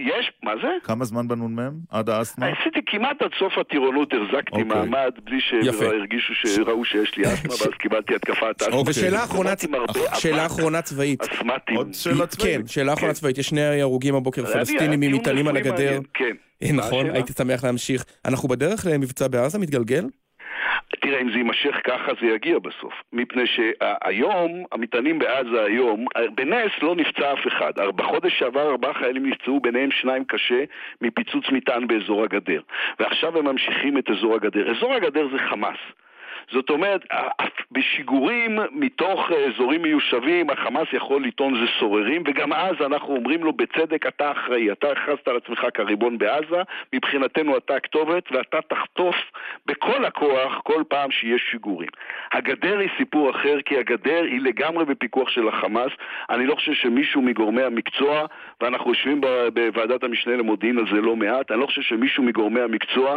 [0.00, 0.68] יש, מה זה?
[0.84, 1.70] כמה זמן בנ"מ?
[1.90, 2.46] עד האסתמה?
[2.46, 4.64] עשיתי כמעט עד סוף הטירונות, החזקתי אוקיי.
[4.64, 5.78] מעמד בלי יפה.
[5.78, 8.76] שהרגישו שראו שיש לי אסתמה, ואז קיבלתי התקפת אסתמה.
[8.76, 8.90] אוקיי.
[8.90, 11.22] ושאלה אחרונה, עם הרבה שאלה אחרונה צבאית.
[11.22, 11.76] אסתמטים.
[11.76, 12.60] עוד שאלה צבאית?
[12.60, 13.18] כן, שאלה אחרונה כן.
[13.18, 13.38] צבאית.
[13.38, 16.00] יש שני הרוגים הבוקר, פלסטינים היה ממטענים על הגדר.
[16.14, 16.34] כן.
[16.62, 17.10] אה, נכון?
[17.10, 18.04] הייתי שמח להמשיך.
[18.24, 20.04] אנחנו בדרך למבצע בעזה, מתגלגל?
[21.00, 22.94] תראה, אם זה יימשך ככה זה יגיע בסוף.
[23.12, 27.72] מפני שהיום, המטענים בעזה היום, בנס לא נפצע אף אחד.
[27.96, 30.64] בחודש שעבר ארבעה חיילים נפצעו, ביניהם שניים קשה,
[31.00, 32.60] מפיצוץ מטען באזור הגדר.
[33.00, 34.70] ועכשיו הם ממשיכים את אזור הגדר.
[34.70, 35.78] אזור הגדר זה חמאס.
[36.52, 37.00] זאת אומרת,
[37.72, 44.06] בשיגורים מתוך אזורים מיושבים, החמאס יכול לטעון זה סוררים, וגם אז אנחנו אומרים לו בצדק,
[44.06, 49.16] אתה אחראי, אתה הכרזת על עצמך כריבון בעזה, מבחינתנו אתה הכתובת, ואתה תחטוף
[49.66, 51.88] בכל הכוח כל פעם שיש שיגורים.
[52.32, 55.92] הגדר היא סיפור אחר, כי הגדר היא לגמרי בפיקוח של החמאס.
[56.30, 58.26] אני לא חושב שמישהו מגורמי המקצוע,
[58.60, 59.20] ואנחנו יושבים
[59.54, 63.16] בוועדת המשנה למודיעין על זה לא מעט, אני לא חושב שמישהו מגורמי המקצוע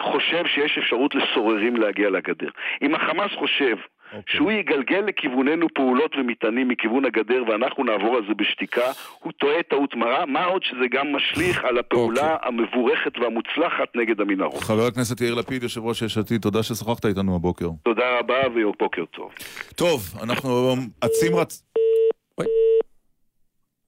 [0.00, 2.48] חושב שיש אפשרות לסוררים להגיע לגדר.
[2.82, 4.16] אם החמאס חושב okay.
[4.26, 9.94] שהוא יגלגל לכיווננו פעולות ומטענים מכיוון הגדר ואנחנו נעבור על זה בשתיקה, הוא טועה טעות
[9.94, 12.46] מרה, מה עוד שזה גם משליך על הפעולה okay.
[12.46, 14.62] המבורכת והמוצלחת נגד המנהרות.
[14.62, 17.68] חבר הכנסת יאיר לפיד, יושב ראש יש עתיד, תודה ששוחחת איתנו הבוקר.
[17.82, 19.32] תודה רבה ובוקר טוב.
[19.76, 21.64] טוב, אנחנו אצים רצ...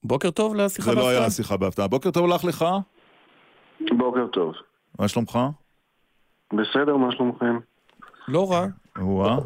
[0.03, 1.09] בוקר טוב לשיחה בהפתעה.
[1.09, 1.15] זה.
[1.15, 1.87] לא היה שיחה בהפתעה.
[1.87, 2.65] בוקר טוב לך לך.
[3.91, 4.53] בוקר טוב.
[4.99, 5.39] מה שלומך?
[6.53, 7.57] בסדר, מה שלומכם?
[8.27, 8.65] לא רע.
[8.97, 9.37] וואה.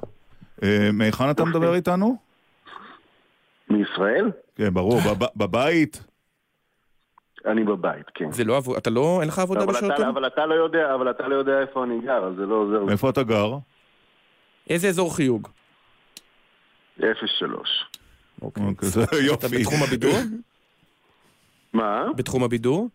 [0.64, 2.18] אה, מהיכן אתה מדבר איתנו?
[3.70, 4.32] מישראל?
[4.56, 5.00] כן, ברור.
[5.02, 6.04] בב- בבית?
[7.46, 8.32] אני בבית, כן.
[8.32, 10.10] זה לא עבוד, אתה לא, אין לך עבודה בשעות אתה, האלה?
[10.10, 12.84] אבל אתה לא יודע, אבל אתה לא יודע איפה אני גר, אז זה לא עוזר
[12.84, 12.92] לי.
[12.92, 13.58] איפה אתה גר?
[14.70, 15.48] איזה אזור חיוג?
[17.00, 17.86] 03.
[18.42, 18.64] אוקיי.
[18.64, 19.48] אוקיי, אתה.
[19.48, 20.14] בתחום הבידור?
[21.74, 22.06] מה?
[22.16, 22.90] בתחום הבידור?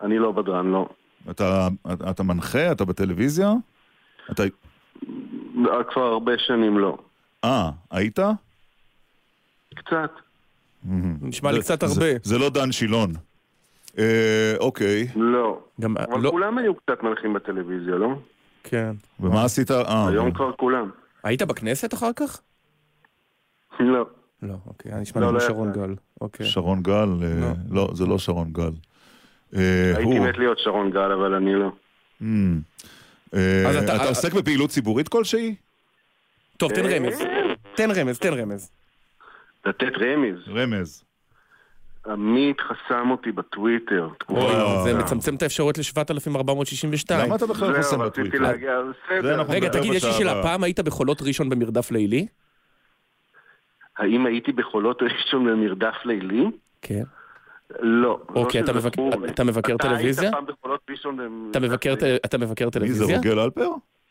[0.00, 0.88] אני לא בדרן, לא.
[1.30, 1.68] אתה,
[2.10, 2.72] אתה מנחה?
[2.72, 3.50] אתה בטלוויזיה?
[4.30, 4.42] אתה...
[5.92, 6.98] כבר הרבה שנים לא.
[7.44, 8.18] אה, היית?
[9.74, 10.10] קצת.
[11.22, 12.18] נשמע לי קצת זה- הרבה.
[12.22, 13.12] זה לא דן שילון.
[13.98, 15.08] אה, אוקיי.
[15.16, 15.60] לא.
[15.80, 18.08] גם, אבל לא, כולם היו קצת מנחים בטלוויזיה, לא?
[18.64, 18.92] כן.
[19.20, 19.70] ומה עשית?
[19.70, 20.90] אה, היום כבר כולם.
[21.24, 22.40] היית בכנסת אחר כך?
[23.80, 24.06] לא.
[24.42, 25.78] לא, אוקיי, היה נשמע לא, לי כמו לא שרון יצא.
[25.86, 25.94] גל.
[26.20, 26.46] אוקיי.
[26.46, 26.92] שרון גל?
[27.22, 27.48] אה, לא.
[27.70, 28.70] לא, זה לא שרון גל.
[29.56, 31.70] אה, הייתי מת להיות שרון גל, אבל אני לא.
[33.34, 35.54] אה, אז אתה- אתה עוסק בפעילות ציבורית כלשהי?
[36.56, 37.22] טוב, תן רמז.
[37.74, 38.70] תן רמז, תן רמז.
[39.66, 40.38] לתת רמז.
[40.48, 41.04] רמז.
[42.06, 44.08] עמית חסם אותי בטוויטר.
[44.84, 44.94] זה.
[44.98, 47.14] מצמצם את האפשרות ל-7462.
[47.14, 49.42] למה אתה בכלל חוסם זהו, רציתי בטוויטר?
[49.48, 50.42] רגע, תגיד, יש לי שאלה.
[50.42, 52.26] פעם היית בחולות ראשון במרדף לילי?
[53.98, 56.44] האם הייתי בחולות ראשון במרדף לילי?
[56.82, 57.02] כן.
[57.80, 58.18] לא.
[58.34, 59.30] אוקיי, לא אתה שזכור מבק-.
[59.30, 60.28] אתה מבקר טלוויזיה?
[60.28, 62.16] אתה היית פעם בחולות ראשון במרדף אתה מבקר, לילי?
[62.24, 63.16] אתה מבקר מי זה, טלוויזיה?
[63.16, 63.68] רוגל אלפר?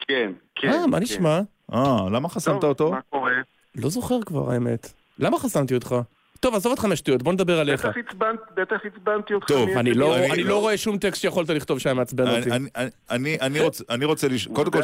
[0.07, 0.69] כן, כן.
[0.69, 1.03] אה, מה כן.
[1.03, 1.39] נשמע?
[1.73, 2.91] אה, למה חסמת טוב, אותו?
[2.91, 3.31] מה קורה?
[3.75, 4.93] לא זוכר כבר, האמת.
[5.19, 5.95] למה חסמתי אותך?
[6.39, 7.85] טוב, עזוב אותך מהשטויות, בוא נדבר עליך.
[7.85, 9.47] בטח עצבנת- בטח עצבנתי אותך.
[9.47, 12.51] טוב, אני לא- אני- אני לא רואה שום טקסט שיכולת לכתוב שהיה מעצבן אותי.
[12.51, 14.79] אני- אני- אני- אני רוצה- אני רוצה לשאול, קודם כל.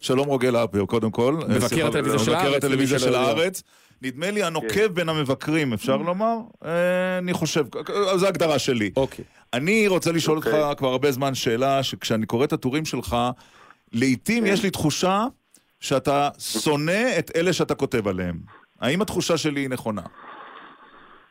[0.00, 1.34] שלום רוגל אפר, קודם כל.
[1.48, 3.14] מבקר סליחה, הטלוויזיה של מבקר הארץ, הטלוויזיה למי של.
[3.14, 3.62] הארץ.
[4.04, 4.94] נדמה לי הנוקב כן.
[4.94, 6.36] בין המבקרים, אפשר לומר?
[6.64, 7.64] אה, אני חושב,
[8.14, 8.90] זו הגדרה שלי.
[8.96, 9.24] אוקיי.
[9.52, 10.76] אני רוצה לשאול אותך אוקיי.
[10.76, 13.16] כבר הרבה זמן שאלה, שכשאני קורא את הטורים שלך,
[13.92, 15.24] לעתים יש לי תחושה
[15.80, 18.36] שאתה שונא את אלה שאתה כותב עליהם.
[18.80, 20.02] האם התחושה שלי היא נכונה?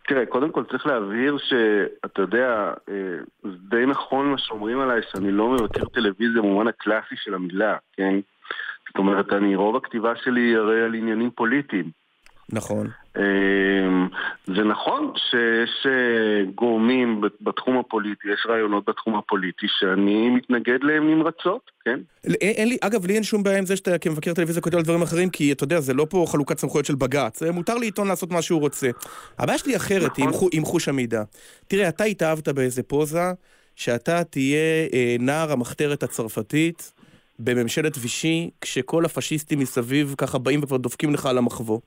[0.07, 2.93] תראה, קודם כל צריך להבהיר שאתה יודע, אה,
[3.43, 8.15] זה די נכון מה שאומרים עליי, שאני לא מבקר טלוויזיה במובן הקלאסי של המילה, כן?
[8.87, 12.00] זאת אומרת, אני, רוב הכתיבה שלי הרי על עניינים פוליטיים.
[12.51, 12.87] נכון.
[13.17, 13.23] אה,
[14.55, 21.11] זה נכון שיש אה, גורמים בת- בתחום הפוליטי, יש רעיונות בתחום הפוליטי שאני מתנגד להם
[21.11, 21.99] נמרצות, כן?
[22.23, 24.83] אין, אין לי, אגב, לי אין שום בעיה עם זה שאתה כמבקר טלוויזיה כותב על
[24.83, 28.07] דברים אחרים, כי אתה יודע, זה לא פה חלוקת סמכויות של בג"ץ, אה, מותר לעיתון
[28.07, 28.89] לעשות מה שהוא רוצה.
[29.39, 31.23] הבעיה שלי אחרת, היא עם, חו, עם חוש המידע.
[31.67, 33.31] תראה, אתה התאהבת באיזה פוזה,
[33.75, 36.93] שאתה תהיה אה, נער המחתרת הצרפתית
[37.39, 41.79] בממשלת וישי, כשכל הפשיסטים מסביב ככה באים וכבר דופקים לך על המחבוא.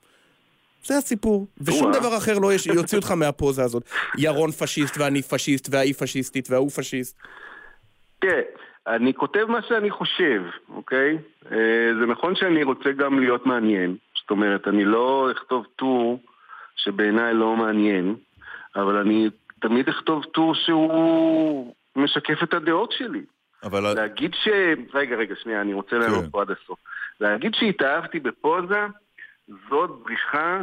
[0.86, 1.92] זה הסיפור, ושום.
[1.92, 3.82] דבר אחר לא יש, יוציא אותך מהפוזה הזאת.
[4.18, 7.18] ירון פשיסט ואני פשיסט וההיא פשיסטית וההוא פשיסט.
[8.18, 8.40] תראה,
[8.86, 11.18] אני כותב מה שאני חושב, אוקיי?
[11.52, 13.96] אה, זה נכון שאני רוצה גם להיות מעניין.
[14.20, 16.20] זאת אומרת, אני לא אכתוב טור
[16.76, 18.14] שבעיניי לא מעניין,
[18.76, 19.28] אבל אני
[19.60, 23.22] תמיד אכתוב טור שהוא משקף את הדעות שלי.
[23.62, 23.94] אבל...
[23.94, 24.48] להגיד ש...
[24.94, 26.00] רגע, רגע, שנייה, אני רוצה כן.
[26.00, 26.78] לענות פה עד הסוף.
[27.20, 28.86] להגיד שהתאהבתי בפוזה,
[29.48, 30.62] זאת בריחה,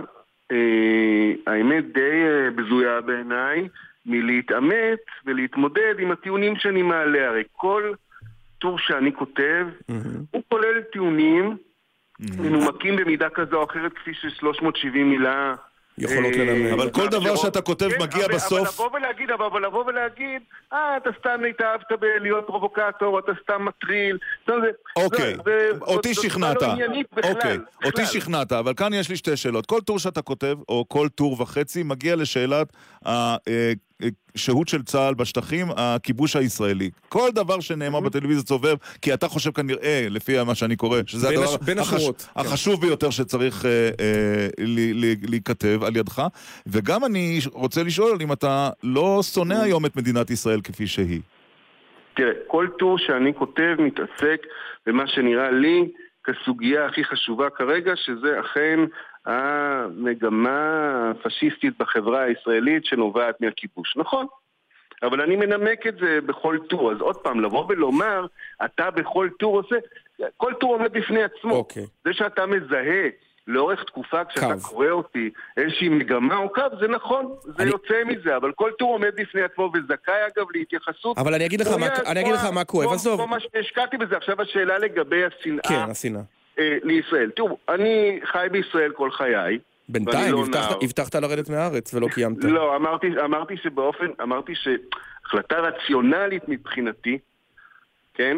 [0.52, 3.68] אה, האמת די אה, בזויה בעיניי,
[4.06, 7.28] מלהתעמת ולהתמודד עם הטיעונים שאני מעלה.
[7.28, 7.94] הרי כל
[8.60, 9.68] טור שאני כותב,
[10.32, 11.58] הוא כולל טיעונים
[12.38, 15.56] מנומקים במידה כזו או אחרת, כפי ש-370 מילה...
[15.98, 16.72] יכולות אה, ללמד.
[16.72, 17.40] אבל כל דבר מאפשרות.
[17.42, 20.42] שאתה כותב כן, מגיע בסוף- אבל לבוא ולהגיד, אבל לבוא ולהגיד,
[20.74, 24.18] אה, אתה סתם התאהבת בלהיות פרובוקטור, אתה סתם מטריל.
[24.48, 24.54] זה-
[24.96, 25.36] אוקיי,
[25.82, 26.58] אותי שכנעת.
[27.24, 27.58] אוקיי.
[27.86, 29.66] אותי שכנעת, אבל כאן יש לי שתי שאלות.
[29.66, 32.74] כל טור שאתה כותב, או כל טור וחצי, מגיע לשאלת
[34.36, 36.90] השהות של צה"ל בשטחים, הכיבוש הישראלי.
[37.10, 41.38] כל דבר שנאמר בטלוויזיה סובב, כי אתה חושב כנראה, לפי מה שאני קורא, שזה בין
[41.40, 42.40] הדבר הש- בין החש- כן.
[42.40, 44.48] החשוב ביותר שצריך אה, אה,
[45.28, 46.22] להיכתב על ידך.
[46.68, 51.22] וגם אני רוצה לשאול אם אתה לא שונא היום את מדינת ישראל כפי שהיא.
[52.16, 54.42] תראה, כל טור שאני כותב מתעסק
[54.86, 55.88] במה שנראה לי
[56.24, 58.80] כסוגיה הכי חשובה כרגע, שזה אכן
[59.26, 60.60] המגמה
[61.12, 63.98] הפשיסטית בחברה הישראלית שנובעת מהכיבוש.
[63.98, 64.26] נכון,
[65.04, 66.92] אבל אני מנמק את זה בכל טור.
[66.92, 68.26] אז עוד פעם, לבוא ולומר,
[68.66, 69.76] אתה בכל טור עושה,
[70.38, 71.52] כל טור עומד בפני עצמו.
[71.56, 71.86] אוקיי.
[72.06, 73.08] זה שאתה מזהה
[73.48, 74.70] לאורך תקופה, כשאתה קו.
[74.70, 78.94] קורא אותי, איזושהי מגמה או קו, זה נכון, זה אני- יוצא מזה, אבל כל טור
[78.94, 81.18] עומד בפני עצמו וזכאי אגב להתייחסות.
[81.18, 83.18] אבל אני אגיד לך מה- ראויה, אני אגיד לך כמו- מה כואב, עזוב.
[83.20, 84.18] כמו מה שהשקעתי בזה.
[84.18, 86.22] עכשיו השאלה לגבי השנאה כן, השנאה.
[86.60, 87.30] אה, לישראל.
[87.36, 89.60] תראו, אני חי בישראל כל חיי.
[89.90, 90.84] בינתיים, לא הבטחת-.
[90.84, 92.44] הבטחת לרדת מהארץ ולא קיימת.
[92.44, 97.18] לא, אמרתי, אמרתי שבאופן, אמרתי שהחלטה רציונלית מבחינתי,
[98.14, 98.38] כן?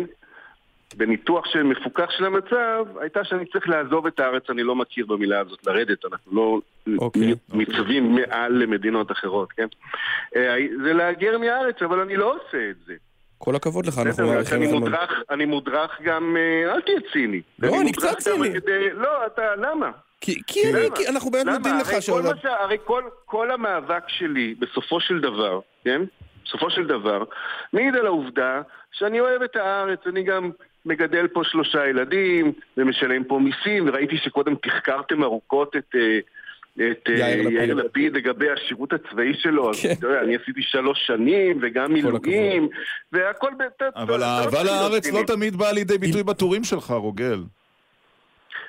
[0.97, 5.39] בניתוח של מפוקח של המצב, הייתה שאני צריך לעזוב את הארץ, אני לא מכיר במילה
[5.39, 6.59] הזאת, לרדת, אנחנו לא
[6.97, 7.33] אוקיי.
[7.53, 9.67] ניצבים מעל למדינות אחרות, כן?
[10.35, 12.93] אה, זה להגר מהארץ, אבל אני לא עושה את זה.
[13.43, 14.69] כל הכבוד לך, אנחנו מעריכים לך.
[14.71, 17.41] מודרך, אני מודרך גם, אה, אל תהיה ציני.
[17.59, 18.49] לא, אני קצת ציני.
[18.93, 19.91] לא, אתה, למה?
[20.21, 20.95] כי- כי אני- למה?
[20.95, 21.57] כי אנחנו באמת?
[21.57, 22.25] מודים לך שעוד...
[22.43, 26.01] הרי כל, כל המאבק שלי, בסופו של דבר, כן?
[26.45, 27.23] בסופו של דבר,
[27.73, 30.51] מעיד על העובדה שאני אוהב את הארץ, אני גם
[30.85, 35.95] מגדל פה שלושה ילדים, ומשלם פה מיסים, וראיתי שקודם תחקרתם ארוכות את...
[35.95, 36.19] אה,
[36.75, 38.15] את אה, יאיר לפיד.
[38.17, 39.91] לגבי השירות הצבאי שלו, אז כן.
[39.99, 42.69] אתה יודע, אני עשיתי שלוש שנים, וגם מילואים,
[43.11, 43.49] והכל...
[43.59, 45.07] ב- אתה- אתה- אבל האהבה לארץ.
[45.11, 47.43] לא תמיד באה לידי ביטוי בטורים שלך, רוגל.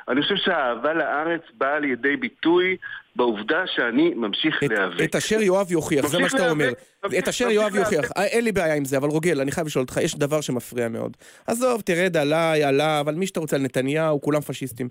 [0.08, 2.76] אני חושב שהאהבה לארץ באה לידי ביטוי
[3.16, 5.04] בעובדה שאני ממשיך את- להיאבק.
[5.04, 6.70] את אשר יואב יוכיח, זה מה שאתה אומר.
[7.04, 7.90] ממשיך- את אשר יואב יוכיח.
[7.90, 8.16] להיאבק.
[8.16, 10.88] אה, אין לי בעיה עם זה, אבל רוגל, אני חייב לשאול אותך, יש דבר שמפריע
[10.88, 11.16] מאוד.
[11.46, 14.88] עזוב, תרד עליי, עליו, על מי שאתה רוצה, על נתניהו, כולם פשיסטים.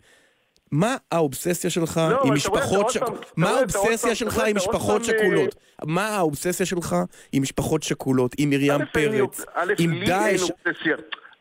[0.73, 2.89] מה האובססיה שלך לא, עם משפחות...
[2.89, 5.55] ש- פעם- מה האובססיה שלך עם משפחות פעם, שכולות?
[5.83, 6.95] מה האובססיה שלך
[7.31, 9.45] עם משפחות שכולות, עם מרים פרץ,
[9.79, 10.41] עם דאעש?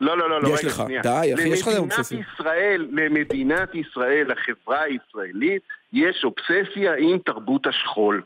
[0.01, 0.83] לא, לא, לא, לא, יש לך.
[1.03, 2.17] די, אחי, יש לך אובססיה.
[2.17, 5.61] למדינת ישראל, למדינת ישראל, לחברה הישראלית,
[5.93, 8.21] יש אובססיה עם תרבות השכול.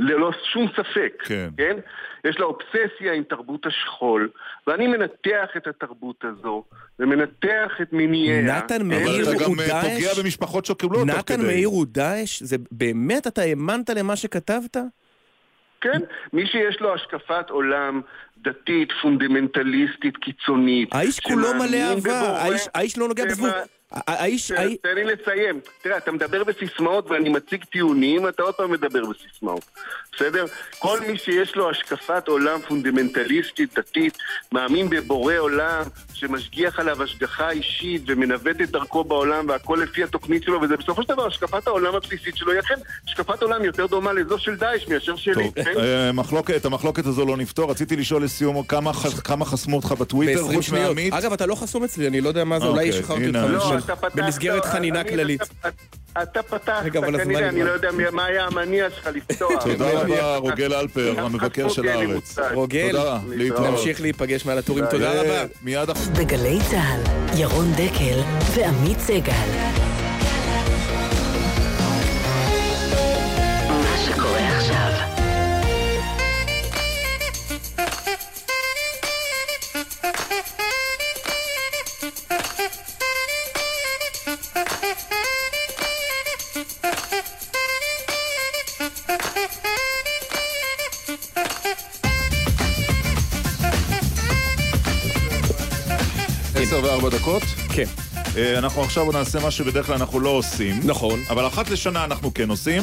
[0.00, 1.48] ללא שום ספק, כן.
[1.56, 1.76] כן?
[2.24, 4.30] יש לה אובססיה עם תרבות השכול,
[4.66, 6.64] ואני מנתח את התרבות הזו,
[6.98, 8.56] ומנתח את מניעיה.
[8.58, 8.86] נתן כן?
[8.86, 10.04] מאיר אבל אתה הוא גם אה, דאעש?
[10.04, 12.42] פוגע במשפחות שקיבלו אותו נתן מאיר הוא דאעש?
[12.42, 14.76] זה באמת אתה האמנת למה שכתבת?
[15.80, 16.00] כן,
[16.32, 18.00] מי שיש לו השקפת עולם
[18.38, 20.94] דתית, פונדמנטליסטית, קיצונית.
[20.94, 23.50] האיש כולו מלא אהבה, האיש- האיש לא נוגע בזבוב.
[23.92, 25.60] האיש, תן לי לסיים.
[25.82, 29.64] תראה, אתה מדבר בסיסמאות ואני מציג טיעונים, אתה עוד פעם מדבר בסיסמאות.
[30.12, 30.46] בסדר?
[30.78, 34.18] כל מי שיש לו השקפת עולם פונדמנטליסטית, דתית,
[34.52, 35.82] מאמין בבורא עולם,
[36.14, 41.08] שמשגיח עליו השגחה אישית ומנווט את דרכו בעולם והכל לפי התוכנית שלו, וזה בסופו של
[41.08, 42.74] דבר השקפת העולם הבסיסית שלו, היא אכן
[43.08, 45.50] השקפת עולם יותר דומה לזו של דאעש מאשר שלי.
[45.50, 45.80] טוב, כן?
[45.80, 47.70] אה, מחלוקת, את המחלוקת הזו לא נפתור.
[47.70, 48.62] רציתי לשאול לסיום
[49.24, 50.70] כמה חסמו אותך בטוויטר, ב-20 חוץ.
[50.70, 51.12] מעמית?
[51.12, 53.70] אגב, אתה לא חסום אצלי, אני לא יודע מה זה, אולי אוקיי, שחררתי הנה, אותך
[53.70, 55.40] לא, פתחת- במסגרת חנינה כללית.
[56.22, 57.62] אתה- פתחת, כנראה, אני.
[57.62, 59.62] לא יודע מי- מה היה המניע שלך לפתוח.
[59.64, 62.38] תודה לא, רבה, רוגל אלפר, המבקר של הארץ.
[62.54, 62.96] רוגל.
[63.70, 65.44] נמשיך להיפגש מעל הטורים, תודה רבה.
[65.62, 66.24] מיד אחרי...
[66.24, 67.00] בגלי צה"ל,
[67.38, 68.20] ירון דקל
[68.54, 69.89] ועמית סגל.
[96.82, 97.42] וארבע דקות.
[97.74, 97.84] כן.
[98.36, 100.80] אה, אנחנו עכשיו נעשה מה שבדרך כלל אנחנו לא עושים.
[100.84, 101.20] נכון.
[101.30, 102.82] אבל אחת לשנה אנחנו כן עושים,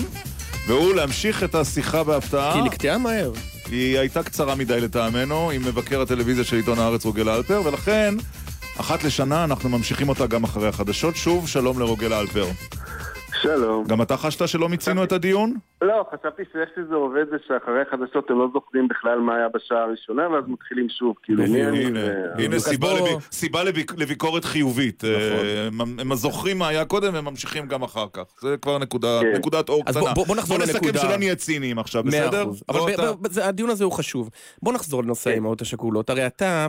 [0.67, 2.53] והוא להמשיך את השיחה בהפתעה.
[2.53, 3.31] כי נקטעה מהר.
[3.71, 8.15] היא הייתה קצרה מדי לטעמנו, עם מבקר הטלוויזיה של עיתון הארץ רוגל אלפר, ולכן,
[8.79, 11.15] אחת לשנה אנחנו ממשיכים אותה גם אחרי החדשות.
[11.15, 12.45] שוב, שלום לרוגל אלפר.
[13.41, 13.83] שלום.
[13.87, 15.53] גם אתה חשת שלא מיצינו את הדיון?
[15.81, 19.83] לא, חשבתי שאיך שזה עובד זה שאחרי החדשות הם לא זוכרים בכלל מה היה בשעה
[19.83, 21.85] הראשונה, ואז מתחילים שוב, כאילו, מי אני?
[21.85, 25.03] הנה, ו- הנה אז סיבה בוא- לב- סיבה לביק- לביקורת חיובית.
[25.03, 28.23] אה, הם- הם זוכרים מה היה קודם והם ממשיכים גם אחר כך.
[28.41, 28.83] זה כבר כן.
[29.35, 30.01] נקודת אור קטנה.
[30.01, 30.99] בוא- בוא- בוא נחזור נסכם לנקודה.
[30.99, 32.43] שלא נהיה ציניים עכשיו, בסדר?
[32.69, 32.89] אבל בוא
[33.43, 34.29] הדיון הזה הוא חשוב.
[34.63, 36.09] בוא נחזור לנושא האימהות השכולות.
[36.09, 36.67] הרי אתה...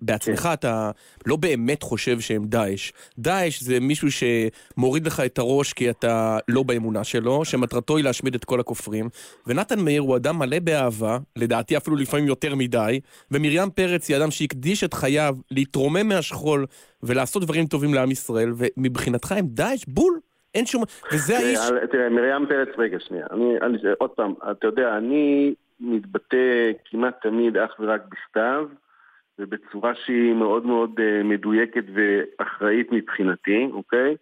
[0.00, 0.90] בעצמך אתה
[1.26, 2.92] לא באמת חושב שהם דאעש.
[3.18, 8.34] דאעש זה מישהו שמוריד לך את הראש כי אתה לא באמונה שלו, שמטרתו היא להשמיד
[8.34, 9.08] את כל הכופרים.
[9.46, 14.30] ונתן מאיר הוא אדם מלא באהבה, לדעתי אפילו לפעמים יותר מדי, ומרים פרץ היא אדם
[14.30, 16.66] שהקדיש את חייו להתרומם מהשכול
[17.02, 20.18] ולעשות דברים טובים לעם ישראל, ומבחינתך הם דאעש בול.
[20.54, 20.82] אין שום...
[21.12, 21.58] וזה האיש...
[21.92, 23.26] תראה, מרים פרץ, רגע, שנייה.
[23.30, 28.64] אני, אני, עוד פעם, אתה יודע, אני מתבטא כמעט תמיד אך ורק בכתב,
[29.38, 34.16] ובצורה שהיא מאוד מאוד אה, מדויקת ואחראית מבחינתי, אוקיי?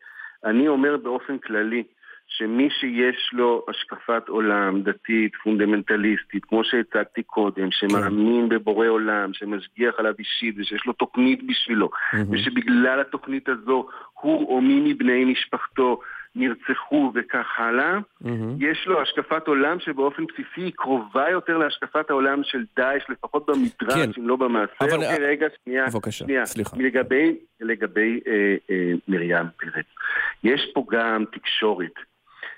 [0.45, 1.83] אני אומר באופן כללי,
[2.27, 10.15] שמי שיש לו השקפת עולם דתית, פונדמנטליסטית, כמו שהצגתי קודם, שמאמין בבורא עולם, שמשגיח עליו
[10.19, 11.91] אישית ושיש לו תוכנית בשבילו,
[12.31, 13.89] ושבגלל התוכנית הזו
[14.21, 16.01] הוא או מי מבני משפחתו
[16.35, 17.99] נרצחו וכך הלאה,
[18.59, 23.95] יש לו השקפת עולם שבאופן בסיסי היא קרובה יותר להשקפת העולם של דאעש, לפחות במדרש,
[24.17, 24.23] כן.
[24.23, 24.73] אם לא במעשה.
[24.81, 25.87] אבל- אוקיי, רגע, שנייה.
[25.87, 26.47] בבקשה, שנייה.
[26.47, 26.77] סליחה.
[26.81, 29.87] לגבי, לגבי אה, אה, מרים פרץ,
[30.45, 31.93] יש פה גם תקשורת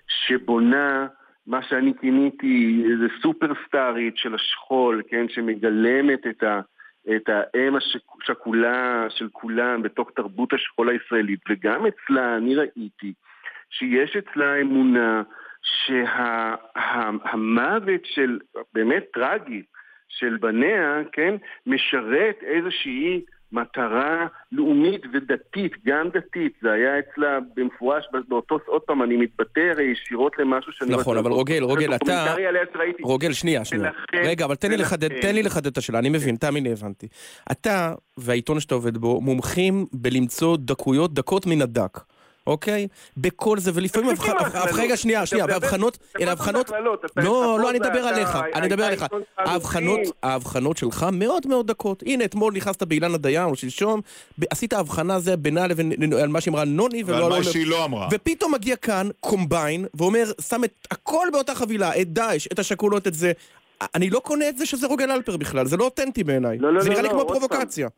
[0.09, 1.07] שבונה
[1.47, 6.61] מה שאני כיניתי איזה סופרסטארית של השכול, כן, שמגלמת את ה...
[7.17, 13.13] את האם השכולה של כולם בתוך תרבות השכול הישראלית, וגם אצלה אני ראיתי
[13.79, 15.23] שיש אצלה אמונה
[16.83, 18.39] שהמוות של,
[18.75, 19.63] באמת טרגי,
[20.09, 21.35] של בניה, כן,
[21.67, 29.17] משרת איזושהי מטרה לאומית ודתית, גם דתית, זה היה אצלה במפורש באותו, עוד פעם, אני
[29.17, 30.91] מתבטא הרי ישירות למשהו שאני...
[30.91, 32.35] נכון, אבל רוגל, רוגל, אתה...
[33.03, 33.91] רוגל, שנייה, שנייה.
[34.15, 37.09] רגע, אבל תן לי לחדד, תן לי לחדד את השאלה, אני מבין, תאמין לי, הבנתי.
[37.53, 41.99] אתה והעיתון שאתה עובד בו מומחים בלמצוא דקויות, דקות מן הדק.
[42.47, 42.89] אוקיי?
[43.17, 44.15] בכל זה, ולפעמים...
[44.17, 44.81] תפסיק עם הבח- ההכללות.
[44.81, 46.71] רגע, שנייה, שנייה, והבחנות, אלה הבחנות...
[47.17, 49.07] לא, לא, אני אתה- עליך, אני מדבר עליך.
[49.39, 50.01] ההבחנות.
[50.23, 52.03] ההבחנות שלך מאוד מאוד דקות.
[52.07, 54.01] הנה, אתמול נכנסת באילן הדיין, או שלשום,
[54.51, 57.17] עשית הבחנה זה בינה לבין על מה שאמרה נוני, ולא...
[57.25, 57.45] ועל על מה.
[57.45, 58.09] שהיא לא אמרה.
[58.11, 63.15] ופתאום מגיע כאן קומביין, ואומר, שם את הכל באותה חבילה, את דאעש, את השכולות, את
[63.15, 63.33] זה.
[63.95, 66.59] אני לא קונה את זה שזה רוגל אלפר בכלל, זה לא אותנטי בעיניי.
[66.59, 67.49] לא, לא, זה לא, נראה לי לא, כמו עוד פעם.
[67.49, 67.89] פרובוקציה.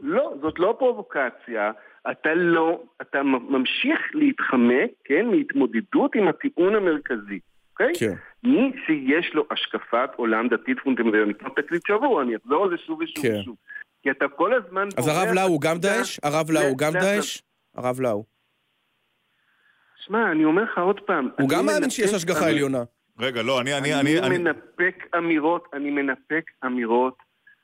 [0.00, 1.70] לא, זאת לא פרובוקציה.
[2.10, 7.38] אתה לא, אתה ממשיך להתחמק, כן, מהתמודדות עם הטיעון המרכזי,
[7.72, 7.92] אוקיי?
[7.98, 8.14] כן.
[8.42, 13.00] מי שיש לו השקפת עולם דתית פונדמנטלית, כמו תקליט שבוע, אני אחזור על זה שוב
[13.00, 13.40] ושוב כן.
[13.40, 13.56] ושוב.
[14.02, 14.88] כי אתה כל הזמן...
[14.96, 15.78] אז הרב לאו הוא גם.
[15.78, 16.18] דאעש?
[16.22, 17.42] הרב לאו הוא גם דאעש?
[17.74, 18.24] הרב לאו.
[19.96, 21.28] שמע, אני אומר לך עוד פעם.
[21.38, 22.84] הוא גם מאמין שיש השגחה עליונה.
[23.18, 23.78] רגע, לא, אני...
[23.78, 24.38] אני, אני, אני, אני...
[24.38, 27.18] מנפק אמירות, אני מנפק אמירות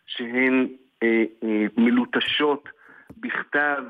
[0.07, 0.69] שהן
[1.03, 2.69] אה, אה, מלוטשות
[3.17, 3.83] בכתב,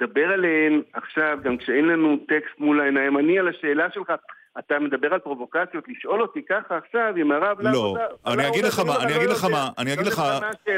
[0.00, 3.18] לדבר עליהן עכשיו, גם כשאין לנו טקסט מול העיניים.
[3.18, 4.12] אני על השאלה שלך,
[4.58, 8.06] אתה מדבר על פרובוקציות, לשאול אותי ככה עכשיו עם הרב לא, לעבודה.
[8.26, 10.22] אני אגיד לך מה, אני אגיד לך מה, אני אגיד לך...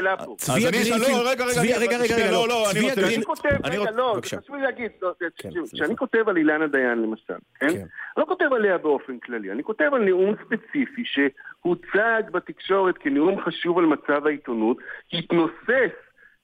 [0.01, 0.35] לא.
[0.37, 3.01] צבי אני- הגרינפילד- לא, רגע, רגע, צבי, אני- רגע, רגע, לא, לא, אני צבי רוצה-
[3.01, 4.37] הגרין- כותב, אני רגע, לא, בבקשה.
[4.41, 7.67] חשוב לי להגיד, לא, זה- כן, כשאני כותב על אילנה דיין למשל, כן?
[7.69, 7.75] כן.
[7.75, 7.83] אני
[8.17, 13.85] לא כותב עליה באופן כללי, אני כותב על נאום ספציפי שהוצג בתקשורת כנאום חשוב על
[13.85, 14.77] מצב העיתונות,
[15.13, 15.91] התנוסס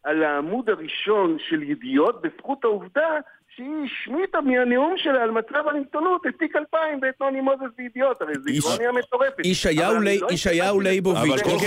[0.04, 3.10] על העמוד הראשון של ידיעות בזכות העובדה
[3.56, 8.34] שהיא השמיטה מהנאום שלה על מצב העיתונות את תיק 2000 ואת נוני מוזס בידיעות, הרי
[8.34, 9.46] זו אירוניה מטורפת.
[9.46, 11.58] ישעיהו אבל לי- אני לא ליבוביץ', אבל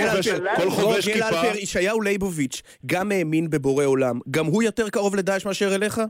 [0.55, 5.45] כל חובש- אלפר- כיפה- ישעיהו ליבוביץ', גם האמין בבורא עולם, גם הוא יותר קרוב לדאעש
[5.45, 6.01] מאשר אליך?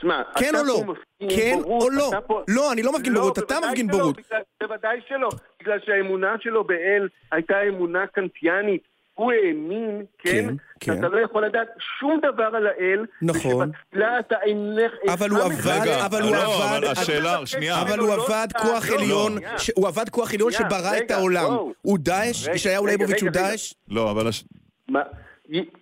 [0.00, 0.82] שמע, כן או לא?
[1.36, 2.10] כן או לא?
[2.48, 4.16] לא, אני לא מפגין בורות, אתה מפגין בורות.
[4.62, 5.28] בוודאי שלא,
[5.62, 8.93] בגלל שהאמונה שלו באל הייתה אמונה קנטיאנית.
[9.14, 10.94] הוא האמין, כן, כן, כן.
[10.94, 13.70] שאתה לא יכול לדעת שום דבר על האל, נכון.
[13.70, 14.92] ושבתפילה אתה אינך...
[15.08, 16.06] אבל הוא עבד, מזהה.
[16.06, 17.82] אבל הוא לא, עבד, אבל השאלה, שנייה.
[17.82, 19.38] אבל לא, הוא לא, עבד לא, כוח לא, עליון,
[19.74, 21.50] הוא עבד כוח עליון שברא את רגע, העולם.
[21.82, 22.44] הוא דאעש?
[22.44, 23.48] רגע, ישעיהו רגע, ליבוביץ' הוא רגע, רגע.
[23.48, 23.74] דאעש?
[23.88, 24.26] לא, אבל...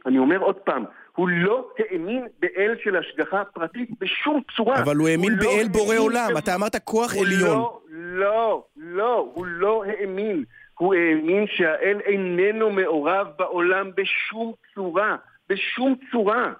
[0.06, 0.84] אני אומר עוד פעם,
[1.16, 4.82] הוא לא האמין באל של השגחה פרטית בשום צורה.
[4.82, 7.56] אבל הוא האמין לא באל בורא עולם, אתה אמרת כוח הוא עליון.
[7.58, 10.44] לא, לא, לא, הוא לא האמין.
[10.78, 15.16] הוא האמין שהאל איננו מעורב בעולם בשום צורה,
[15.48, 16.52] בשום צורה.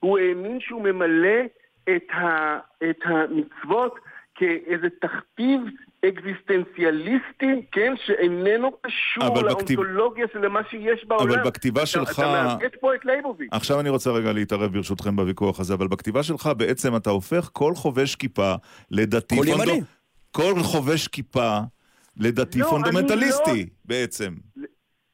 [0.00, 1.38] הוא האמין שהוא ממלא
[1.96, 2.58] את, ה,
[2.90, 3.94] את המצוות
[4.34, 5.60] כאיזה תכתיב
[6.08, 9.46] אקזיסטנציאליסטי, כן, שאיננו קשור בכתיב-
[9.80, 11.30] לאונתולוגיה של מה שיש בעולם.
[11.32, 13.48] אבל בכתיבה אתה- שלך- אתה מעוות פה את ליבוביץ'.
[13.52, 17.72] עכשיו אני רוצה רגע להתערב ברשותכם בוויכוח הזה, אבל בכתיבה שלך בעצם אתה הופך כל
[17.74, 18.54] חובש כיפה
[18.90, 19.80] לדתי כל ימני.
[20.30, 21.58] כל חובש כיפה
[22.16, 24.34] לדתי לא, פונדמנטליסטי אני בעצם.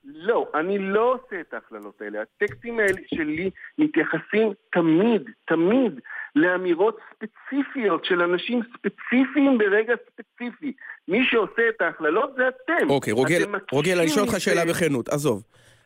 [0.04, 2.18] לא, אני לא עושה את ההכללות האלה.
[2.22, 6.00] הטקסטים האלה שלי מתייחסים תמיד, תמיד,
[6.36, 10.72] לאמירות ספציפיות של אנשים ספציפיים ברגע ספציפי.
[11.08, 12.90] מי שעושה את ההכללות זה אתם.
[12.90, 14.40] אוקיי, רוגל, אתם רוגל, אני שואל אותך.
[14.40, 15.44] שאלה בכנות, עזוב.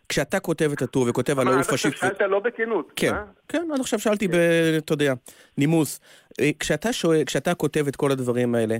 [0.08, 1.92] כשאתה כותב את הטור וכותב על מה, אוי עד עכשיו.
[1.92, 2.92] שאלת לא בכנות.
[2.96, 3.24] כן, אה?
[3.48, 4.34] כן, עד עכשיו שאלתי ב...
[4.78, 5.12] אתה יודע,
[5.58, 6.00] נימוס.
[6.40, 8.76] אה, כשאתה שואל, כשאתה כותב את כל הדברים האלה,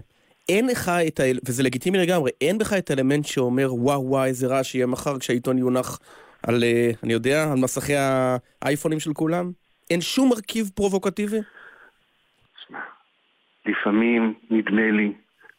[0.49, 1.23] אין לך את ה...
[1.49, 5.59] וזה לגיטימי לגמרי, אין בך את האלמנט שאומר, וואו וואו, איזה רעש יהיה מחר כשהעיתון
[5.59, 5.99] יונח
[6.47, 7.93] על, אה, אני יודע, על מסכי
[8.63, 9.51] האייפונים של כולם?
[9.91, 11.41] אין שום מרכיב פרובוקטיבי?
[12.67, 12.81] שמע,
[13.67, 15.13] לפעמים נדמה לי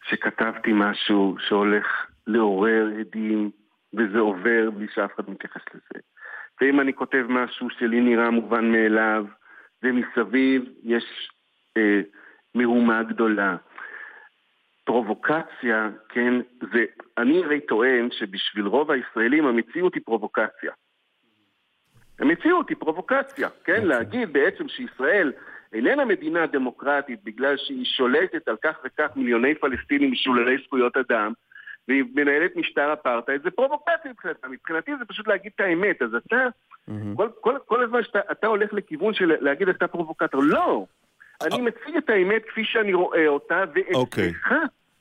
[0.10, 1.86] שכתבתי משהו שהולך
[2.28, 3.52] לעורר הדים,
[3.94, 6.02] וזה עובר בלי שאף אחד מתייחס לזה.
[6.62, 9.26] ואם אני כותב משהו שלי נראה מובן מאליו,
[9.84, 11.04] ומסביב יש
[11.78, 12.02] אה,
[12.56, 13.56] מהומה גדולה.
[14.84, 16.34] פרובוקציה, כן,
[16.74, 16.86] זה...
[17.18, 20.72] אני הרי טוען שבשביל רוב הישראלים המציאות היא פרובוקציה.
[22.20, 23.86] המציאות היא פרובוקציה, כן?
[23.86, 25.32] להגיד בעצם שישראל
[25.74, 31.34] איננה מדינה דמוקרטית בגלל שהיא שולטת על כך וכך מיליוני פלסטינים משוללי זכויות אדם
[31.88, 34.48] והיא מנהלת משטר אפרטהייד, זה פרובוקציה מבחינתה.
[34.48, 36.02] מבחינתי זה פשוט להגיד את האמת.
[36.02, 36.48] אז אתה,
[37.16, 40.86] כל, כל, כל הזמן שאתה אתה הולך לכיוון של להגיד אתה פרובוקטור, לא!
[41.46, 43.64] אני מציג את האמת כפי שאני רואה אותה,
[43.94, 44.28] אוקיי.
[44.28, 44.54] ואצלך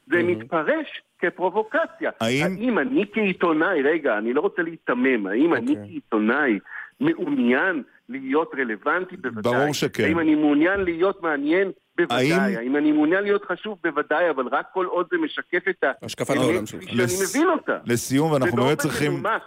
[0.06, 0.86] זה מתפרש
[1.18, 2.10] כפרובוקציה.
[2.20, 5.84] האם- האם אני כעיתונאי, רגע, אני לא רוצה להיתמם, האם אני אוקיי.
[5.88, 6.58] כעיתונאי
[7.00, 9.16] מעוניין להיות רלוונטי?
[9.16, 9.52] בוודאי.
[9.52, 10.04] ברור שכן.
[10.04, 11.70] האם אני מעוניין להיות מעניין?
[11.96, 12.32] בוודאי.
[12.32, 13.78] האם- האם אני מעוניין להיות חשוב?
[13.84, 16.82] בוודאי, אבל רק כל עוד זה משקף את השקפת האמת העולם כפי שלך.
[16.90, 17.78] שאני לס- מבין אותה.
[17.84, 19.12] לסיום, ואנחנו באמת צריכים...
[19.12, 19.42] מנומק.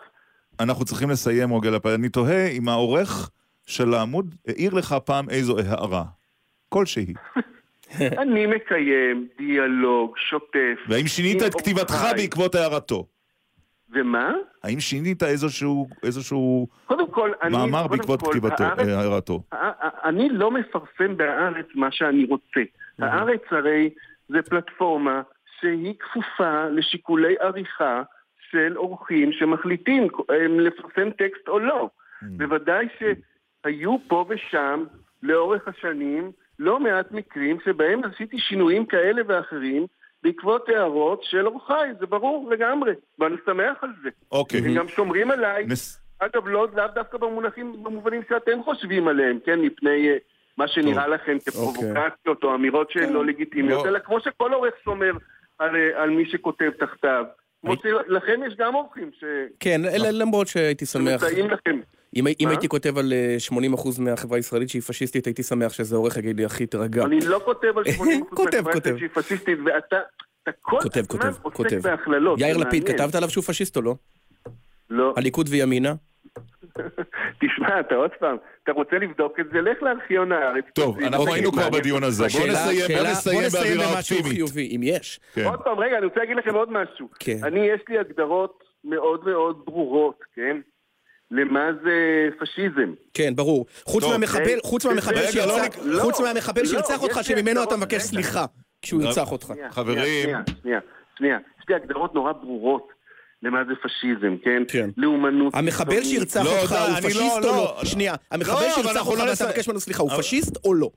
[0.59, 1.93] אנחנו צריכים לסיים, רוגל הפעם.
[1.99, 3.29] אני תוהה אם העורך
[3.65, 6.03] של העמוד העיר לך פעם איזו הערה.
[6.75, 7.13] כלשהי.
[8.21, 10.75] אני מקיים דיאלוג שוטף.
[10.87, 12.05] והאם שינית את כתיבתך.
[12.15, 13.05] בעקבות הערתו?
[13.93, 14.31] ומה?
[14.63, 17.51] האם שינית איזשהו, איזשהו קודם כל, אני...
[17.57, 19.43] מאמר קודם בעקבות כל, כתיבתו, הארץ- אה, הערתו?
[20.03, 22.61] אני לא מפרסם בהארץ מה שאני רוצה.
[22.99, 23.89] הארץ הרי
[24.29, 25.21] זה פלטפורמה
[25.59, 28.03] שהיא כפופה לשיקולי עריכה
[28.51, 30.07] של עורכים שמחליטים
[30.59, 31.89] לפרסם טקסט או לא.
[32.21, 34.83] בוודאי שהיו פה ושם
[35.23, 39.85] לאורך השנים לא מעט מקרים שבהם עשיתי שינויים כאלה ואחרים
[40.23, 44.09] בעקבות הערות של עורכיי, זה ברור לגמרי, ואני שמח על זה.
[44.31, 44.59] אוקיי.
[44.59, 49.59] הם גם שומרים עליי נס- אגב, לא לאו דווקא במונחים, במובנים שאתם חושבים עליהם, כן,
[49.61, 50.17] מפני אה,
[50.57, 53.89] מה שנראה לכם כפרובוקציות או אמירות שהן לא לגיטימיות, לא.
[53.89, 55.11] אלא כמו שכל עורך שומר
[55.59, 57.25] על, אה, על מי שכותב תחתיו.
[57.61, 59.11] כמו שלכם יש גם עורכים
[59.59, 61.21] כן, ל- למרות שהייתי שמח.
[61.21, 61.79] שמסייעים לכם.
[62.15, 62.47] אם, אם?
[62.47, 63.37] הייתי כותב על אה,
[63.75, 67.03] 80% מהחברה הישראלית שהיא פשיסטית, הייתי שמח שזה עורך יגיד לי, אחי, תירגע.
[67.05, 67.89] אני לא כותב על 80%
[68.29, 68.95] כותב, מהחברה כותב.
[68.97, 69.95] שהיא פשיסטית, ואתה...
[70.43, 71.77] אתה כל כותב, הזמן כותב, עוסק כותב.
[71.81, 72.39] בהכללות.
[72.39, 72.97] יאיר לפיד, מעניין.
[73.03, 73.95] כתבת עליו שהוא פשיסט או לא?
[74.89, 75.13] לא.
[75.17, 75.93] הליכוד וימינה?
[77.41, 80.65] תשמע, אתה עוד פעם, אתה רוצה לבדוק את זה, לך לארכיון הארץ.
[80.75, 80.99] טוב.
[80.99, 81.69] אנחנו אוקיי, היינו כבר.
[81.69, 82.23] בדיון הזה.
[82.39, 84.33] בוא נסיים, בוא שאלה- נסיים בוא נסיים באווירה במשהו אופטימית.
[84.37, 85.19] חיובי, אם יש.
[85.33, 85.43] כן.
[85.45, 87.07] עוד פעם, רגע, אני רוצה להגיד לכם עוד משהו.
[87.19, 87.37] כן.
[87.43, 90.57] אני, יש לי הגדרות מאוד מאוד ברורות, כן?
[91.31, 91.91] למה זה
[92.39, 92.93] פשיזם.
[93.13, 93.65] כן, ברור.
[93.85, 97.77] חוץ מהמחבל, אה, חוץ מהמחבל שירצח, לא, חוץ לא, מהמחבל לא, שירצח אותך, שממנו אתה
[97.77, 98.01] מבקש.
[98.01, 98.45] סליחה
[98.81, 99.53] כשהוא ירצח אותך.
[99.71, 100.23] חברים.
[100.23, 100.79] שנייה, שנייה,
[101.17, 101.37] שנייה.
[101.59, 102.87] יש לי הגדרות נורא ברורות
[103.43, 104.63] למה זה פשיזם, כן?
[104.67, 104.89] כן.
[104.97, 105.55] לאומנות.
[105.55, 106.03] המחבל.
[106.03, 107.79] שירצח לא, אותך הוא לא- פשיסט או לא.
[107.83, 109.45] שנייה, המחבל לא, שירצח אותך ואתה.
[109.45, 110.89] מבקש ממנו סליחה, הוא פשיסט או לא?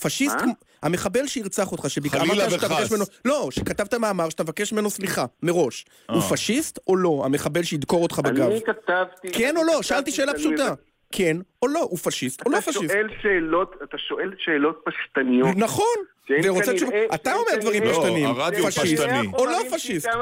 [0.00, 0.36] פשיסט,
[0.82, 2.80] המחבל שירצח אותך, שביקר, חלילה אמרת שאתה וחס.
[2.80, 5.84] מבקש ממנו, לא, שכתבת מאמר שאתה מבקש ממנו סליחה, מראש.
[6.10, 6.30] הוא אה.
[6.30, 8.50] פשיסט או לא, המחבל שידקור אותך בגב?
[8.50, 9.28] אני כתבתי...
[9.32, 9.72] כן או לא?
[9.72, 10.74] כתבתי שאלתי שאלה פשוטה.
[11.12, 12.92] כן או לא, הוא פשיסט או לא אתה פשיסט?
[12.92, 15.56] שואל שאלות, אתה שואל שאלות פשטניות.
[15.56, 15.96] נכון,
[16.28, 19.28] שהם ורוצה תשובה, אתה שהם אומר דברים פשטניים, לא, הרדיו פשיסט פשטני.
[19.34, 20.06] או לא פשיסט.
[20.06, 20.16] אתה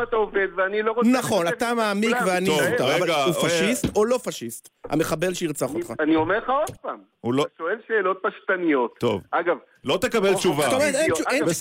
[0.83, 1.03] לא.
[1.05, 2.17] נכון, אתה את מעמיק.
[2.27, 4.69] ואני זוטר, אבל הוא אה, פשיסט או לא פשיסט?
[4.85, 5.93] המחבל שירצח אותך.
[6.01, 6.99] אני אומר לך עוד פעם.
[7.21, 8.95] הוא לא- אתה שואל שאלות פשטניות.
[8.99, 9.23] טוב.
[9.31, 10.65] אגב, לא תקבל תשובה.
[10.65, 10.95] זאת אומרת,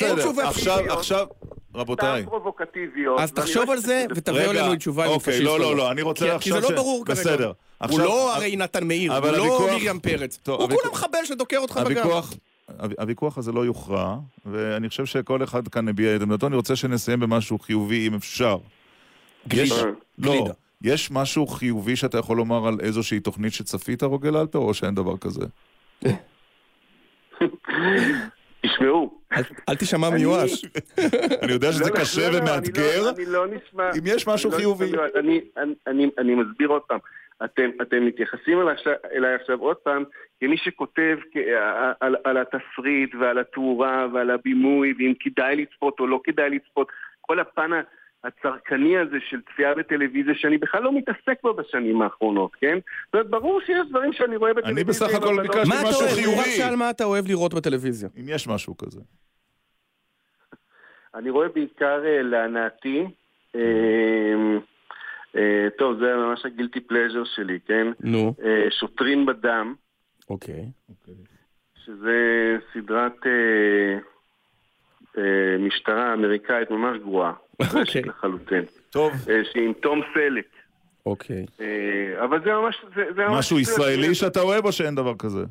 [0.02, 0.80] אין תשובה עכשיו.
[0.90, 1.28] עכשיו,
[1.76, 2.26] רבותיי.
[2.26, 3.20] פרובוקטיביות.
[3.20, 5.92] אז תחשוב לא על זה ותביאו לנו תשובה אם הוא אוקיי, פשיסט לא, לא, לא,
[5.92, 7.20] אני רוצה כי- כי עכשיו זה לא ברור כרגע.
[7.22, 7.48] בסדר.
[7.48, 10.40] הוא עכשיו- לא הרי נתן מאיר, הוא לא מרים פרץ.
[10.48, 12.08] הוא כולה מחבל שדוקר אותך בגב.
[12.98, 16.48] הוויכוח, הזה לא יוכרע, ואני חושב שכל אחד כאן הביע את עמדתו.
[16.48, 18.58] אני רוצה שנסיים במשהו חיובי, אם אפשר.
[19.48, 19.76] גלידה.
[20.18, 20.48] לא.
[20.82, 25.18] יש משהו חיובי שאתה יכול לומר על איזושהי תוכנית שצפית, רוגל אלפר, או שאין דבר
[25.18, 25.46] כזה?
[28.66, 29.20] תשמעו.
[29.70, 30.66] אל- תשמע מיואש.
[31.42, 33.10] אני יודע שזה לא, לא, קשה לא, ומאתגר.
[33.16, 33.90] אני לא- נשמע...
[33.98, 34.92] אם יש משהו חיובי.
[36.18, 37.00] אני- מסביר עוד פעם.
[37.46, 40.04] אתם, אתם מתייחסים אליי עכשיו, אליי עכשיו עוד פעם
[40.40, 41.38] כמי שכותב כ-
[42.00, 46.88] על, על התסריט ועל התאורה ועל הבימוי ואם כדאי לצפות או לא כדאי לצפות
[47.22, 47.72] כל הפן
[48.24, 52.78] הצרכני הזה של צפייה בטלוויזיה שאני בכלל לא מתעסק בו בשנים האחרונות, כן?
[53.06, 54.84] זאת אומרת, ברור שיש דברים שאני רואה בטלוויזיה.
[54.84, 56.26] אני בסך הכל לא- ביקשתי מה אתה משהו אוהב?
[56.26, 56.58] הוא רק חיובי.
[56.58, 58.10] שאל מה אתה אוהב לראות בטלוויזיה.
[58.20, 59.02] אם יש משהו כזה.
[61.16, 63.06] אני רואה בעיקר אה, להנאתי,
[63.56, 63.62] אה,
[65.36, 67.88] אה, טוב, זה ממש הגילטי פלז'ר שלי, כן?
[68.00, 69.76] נו, אה, שוטרים בדם,
[70.30, 70.66] אוקיי.
[71.86, 72.18] שזה
[72.74, 73.18] סדרת
[75.60, 77.34] משטרה אמריקאית ממש גרועה.
[77.60, 78.02] אוקיי.
[78.02, 78.64] לחלוטין.
[78.90, 80.46] טוב, אה, שהיא עם תום סלק.
[81.06, 81.46] אוקיי.
[81.62, 82.76] אה, אבל זה ממש...
[82.96, 85.44] זה, זה ממש משהו ישראלי שאתה אוהב או שאין דבר כזה?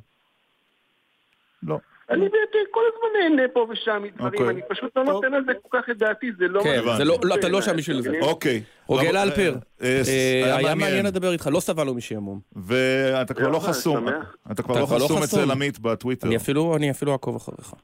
[1.62, 1.78] לא.
[2.10, 4.48] אני באמת כל הזמן נהנה פה ושם מדברים, אוקיי.
[4.48, 5.04] אני פשוט לא.
[5.04, 6.62] נותן על זה כל כך את דעתי, זה לא...
[6.62, 8.10] כן, זה לא- לא, אתה לא שם בשביל זה.
[8.22, 8.62] אוקיי.
[8.86, 12.40] רוגל רב- אלפר, אה, אה, אה, היה מעניין לדבר איתך, לא סבלנו משעמום.
[12.56, 14.06] ואתה כבר לא חסום.
[14.52, 15.22] אתה כבר לא כבר לא חסום.
[15.22, 16.26] אצל עמית בטוויטר.
[16.26, 17.74] אני אפילו אני אפילו אעקוב אחריך.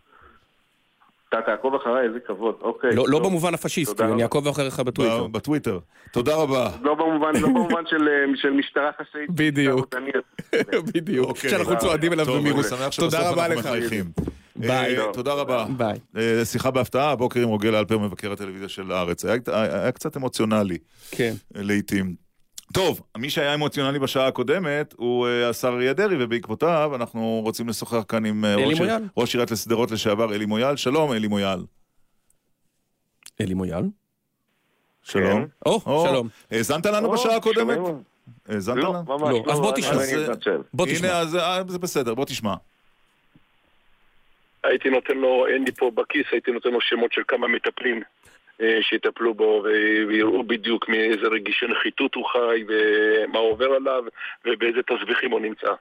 [1.28, 2.90] אתה תעקוב אחריי, איזה כבוד, אוקיי.
[2.94, 3.18] לא לא.
[3.18, 4.22] במובן הפשיסטי, אני.
[4.22, 5.26] אעקוב אחריך בטוויטר.
[5.26, 5.78] ב- בטוויטר.
[6.12, 6.70] תודה רבה.
[6.82, 9.30] לא במובן, לא במובן של, אה, של משטרה חשאית.
[9.30, 9.94] בדיוק.
[10.94, 11.50] בדיוק, אוקיי.
[11.50, 12.64] שאנחנו צועדים אליו במהירות.
[12.64, 13.58] שמח תודה רבה לך.
[13.66, 14.04] מחייכים.
[14.56, 14.98] ביי.
[14.98, 15.66] אה, תודה רבה.
[15.76, 15.98] ביי.
[16.16, 19.24] אה, שיחה בהפתעה, הבוקר עם רוגל אלפר, מבקר הטלוויזיה של הארץ.
[19.24, 20.78] היה- קצת אמוציונלי
[21.10, 21.32] כן.
[21.56, 22.27] אה, לעיתים.
[22.74, 28.04] טוב, מי שהיה אמוציונלי בשעה הקודמת הוא אה, השר אריה דרעי, ובעקבותיו אנחנו רוצים לשוחח
[28.08, 28.54] כאן עם אה,
[29.16, 30.76] ראש- עיריית שדרות לשעבר, אלי מויאל.
[30.76, 31.58] שלום, אלי מויאל.
[33.40, 33.84] אלי מויאל.
[35.02, 35.46] שלום.
[35.66, 36.28] או, שלום.
[36.50, 37.78] האזנת לנו בשעה הקודמת?
[38.48, 39.04] האזנת לא, לנו?
[39.18, 39.92] ממש לא, אז בוא תשמע.
[40.74, 41.08] בוא תשמע.
[41.08, 42.54] הנה, אז אה, זה בסדר, בוא תשמע.
[44.64, 48.02] הייתי נותן לו, אין לי פה בכיס, הייתי נותן לו שמות של כמה מטפלים
[48.80, 49.64] שיטפלו בו
[50.08, 54.04] ויראו בדיוק מאיזה רגישי נחיתות הוא חי ומה עובר עליו
[54.44, 55.72] ובאיזה תסביכים הוא נמצא.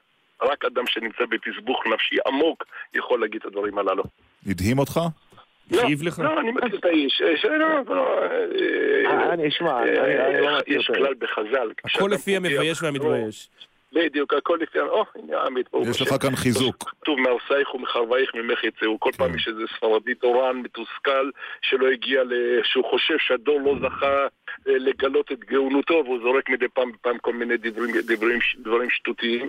[0.42, 2.64] רק אדם שנמצא בתסבוך נפשי עמוק
[2.94, 4.04] יכול להגיד את הדברים הללו.
[4.48, 5.00] הדהים אותך?
[5.72, 6.20] הכאיב לך?
[6.20, 7.22] לא, אני מכיר את האיש.
[7.22, 8.20] אה, שלא, לא,
[9.06, 10.88] אה, אני אשמע, אה, אני לא מכיר יש.
[10.88, 11.72] כלל בחז"ל.
[11.86, 13.50] הכל לפי המבייש והמתבייש.
[13.94, 14.80] בדיוק, הכל לפי...
[14.80, 16.02] או, הנה עמית, יש.
[16.02, 16.76] לך כאן חיזוק.
[17.02, 19.00] כתוב מהרסייך ומחרבייך ממך יצאו.
[19.00, 19.10] כל.
[19.18, 21.30] פעם יש איזה ספרדי תורן מתוסכל
[21.62, 24.28] שלא הגיע, ל- שהוא חושב שהדור לא זכה
[24.68, 29.48] אה, לגלות את גאונותו והוא זורק מדי פעם בפעם כל מיני דברים, שטותיים.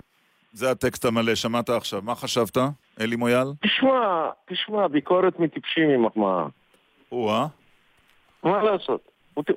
[0.53, 2.01] זה הטקסט המלא, שמעת עכשיו.
[2.01, 2.57] מה חשבת,
[3.01, 3.47] אלי מויאל?
[3.61, 6.45] תשמע, תשמע, ביקורת מטיפשים היא מחמאה.
[7.11, 7.45] או-אה.
[8.43, 9.01] מה לעשות?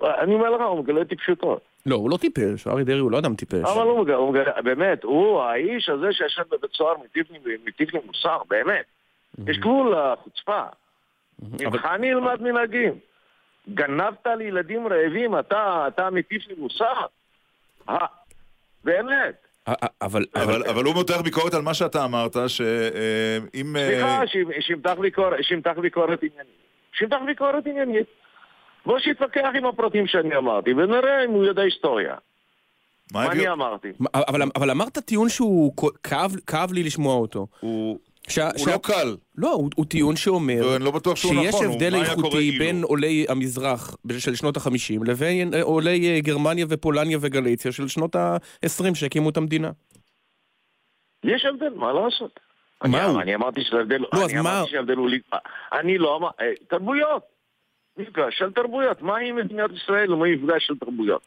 [0.02, 1.60] אני אומר לך, הוא מגלה טיפשותו.
[1.86, 3.64] לא, הוא לא טיפש, אריה דרעי הוא לא אדם טיפש.
[3.64, 8.38] אבל הוא מגלה, הוא מגלה, באמת, הוא האיש הזה שישב בבית סוהר מטיף לי- מוסר,
[8.48, 8.84] באמת.
[9.46, 10.62] יש גבול לחוצפה.
[11.60, 12.92] ממך אני אלמד מנהגים.
[13.74, 16.92] גנבת לילדים רעבים, אתה, אתה מטיף לי מוסר?
[17.88, 17.96] אה,
[18.84, 19.34] באמת.
[19.68, 20.24] אה, אה, אבל...
[20.34, 23.76] אבל אבל הוא מותח ביקורת על מה שאתה אמרת, שאם...
[23.78, 24.22] סליחה,
[24.60, 24.94] שימתח
[25.80, 26.52] ביקורת עניינית.
[26.92, 28.06] שימתח ביקורת עניינית.
[28.86, 32.14] בוא שיתווכח עם הפרטים שאני אמרתי, ונראה אם הוא יודע היסטוריה.
[33.12, 33.88] מה אני אמרתי?
[34.14, 35.72] אבל, אבל אמרת טיעון שהוא
[36.02, 37.46] כאב, כאב לי לשמוע אותו.
[37.60, 39.16] הוא שה, הוא לא קל.
[39.38, 42.64] לא, הוא, הוא טיעון שאומר לא בטוח שהוא שיש נכון, הבדל איכותי אילו?
[42.64, 48.16] בין עולי המזרח של שנות החמישים לבין אה, עולי אה, גרמניה ופולניה וגליציה של שנות
[48.16, 49.70] ה-20 שהקימו את המדינה.
[51.24, 52.40] יש הבדל, מה לעשות?
[52.84, 53.20] מה אני, הוא?
[53.20, 55.08] אני אמרתי שההבדל, לא, אני אמרתי שההבדל הוא...
[55.72, 56.28] אני לא אמר...
[56.40, 57.31] אה, תרבויות.
[57.96, 59.02] מפגש של תרבויות.
[59.02, 61.22] מה היא מדינת ישראל ומה היא מפגש של תרבויות?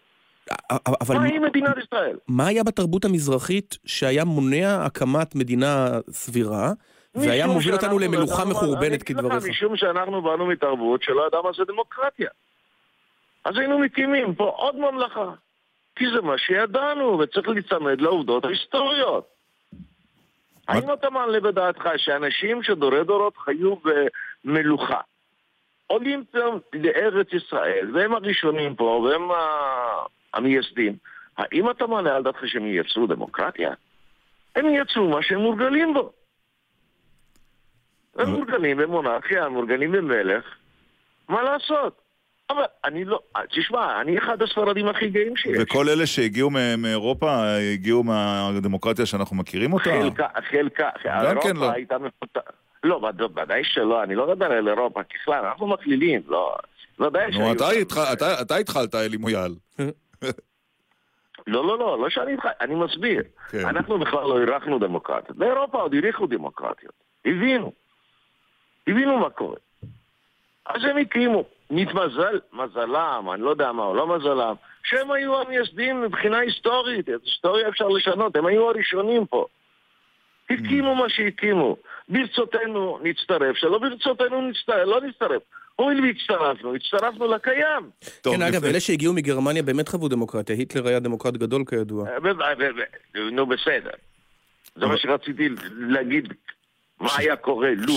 [1.02, 2.18] אבל מה היא מדינת ישראל?
[2.28, 6.72] מה היה בתרבות המזרחית שהיה מונע הקמת מדינה סבירה,
[7.16, 9.46] והיה מוביל אותנו למלוכה מחורבנת כדבריך?
[9.50, 12.30] משום שאנחנו באנו מתרבות שלא ידעה מה זה דמוקרטיה.
[13.46, 15.32] אז היינו מקימים פה עוד ממלכה.
[15.96, 19.28] כי זה מה שידענו, וצריך להיצמד לעובדות ההיסטוריות.
[20.68, 23.76] האם אתה מעלה בדעתך שאנשים שדורי דורות חיו
[24.46, 25.00] במלוכה,
[25.88, 26.24] עולים
[26.74, 29.22] לארץ ישראל, והם הראשונים פה, והם
[30.34, 30.96] המייסדים,
[31.38, 33.74] האם אתה מעלה על דעתך שהם ייצרו דמוקרטיה?
[34.56, 36.12] הם ייצרו מה שהם מורגלים בו.
[38.16, 40.44] הם מורגלים במונרכיה, הם מורגלים במלך,
[41.30, 42.02] מה לעשות?
[42.50, 43.20] אבל אני לא...
[43.50, 45.58] תשמע, אני אחד הספרדים הכי גאים שיש.
[45.62, 49.90] וכל אלה שהגיעו מאירופה, הגיעו מהדמוקרטיה שאנחנו מכירים אותה?
[49.90, 50.90] חלקה, חלקה,
[51.26, 51.72] גם כן לא.
[51.72, 52.54] הייתה מפותחת.
[52.86, 56.56] לא, וד- ודאי שלא, אני לא מדבר על אירופה, ככלל, אנחנו מכלילים, לא...
[57.00, 59.52] ודאי נו, שהיו אתה שם- התח- אתה- אתה התחלת, אלי מויאל.
[61.48, 63.22] לא, לא, לא, לא שאני איתך, אני מסביר.
[63.50, 63.66] כן.
[63.66, 65.38] אנחנו בכלל לא אירחנו דמוקרטיות.
[65.38, 66.94] באירופה עוד הריחו דמוקרטיות.
[67.26, 67.72] הבינו.
[68.88, 69.56] הבינו מה קורה.
[70.66, 71.44] אז הם הקימו.
[71.70, 77.10] נתמזל, מזלם, אני לא יודע מה, או לא מזלם, שהם היו המייסדים מבחינה היסטורית.
[77.10, 79.46] את היסטוריה אפשר לשנות, הם היו הראשונים פה.
[80.50, 81.78] הקימו מה שהקימו.
[82.10, 85.42] ברצותנו נצטרף, שלא ברצותנו נצטרף, לא נצטרף.
[85.76, 87.90] הואיל והצטרפנו, הצטרפנו לקיים.
[88.24, 90.56] כן, אגב, אלה שהגיעו מגרמניה באמת חוו דמוקרטיה.
[90.56, 92.04] היטלר היה דמוקרט גדול כידוע.
[92.24, 93.90] ו- נו בסדר.
[94.76, 96.34] זה מה שרציתי להגיד,
[97.00, 97.94] מה היה קורה לו.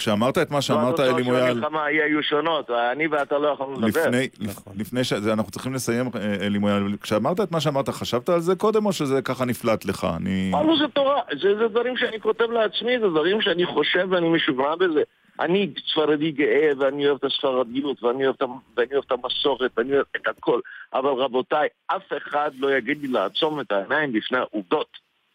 [0.00, 3.38] כש- כשאמרת את מה שאמרת, לא, אלי התוצאות של מויאל, המלחמה היו שונות, אני ואתה
[3.38, 3.88] לא יכולנו לדבר.
[4.08, 4.28] לפני,
[4.76, 5.12] לפני ש...
[5.12, 8.92] אנחנו צריכים לסיים, אה, אלי מויאל, כשאמרת את מה שאמרת, חשבת על זה קודם, או
[8.92, 10.06] שזה ככה נפלט לך?
[10.16, 10.50] אני...
[10.54, 14.74] אמרנו זה תורה, זה, זה דברים שאני כותב לעצמי, זה דברים שאני חושב ואני משוכנע
[14.74, 15.02] בזה.
[15.40, 19.70] אני ספרדי גאה ואני אוהב את הספרדיות ואני אוהב את, המ- ואני אוהב את המסורת
[19.76, 20.60] ואני אוהב את הכל.
[20.94, 24.86] אבל רבותיי, אף אחד לא יגיד לי לעצום את העיניים בפני העובדות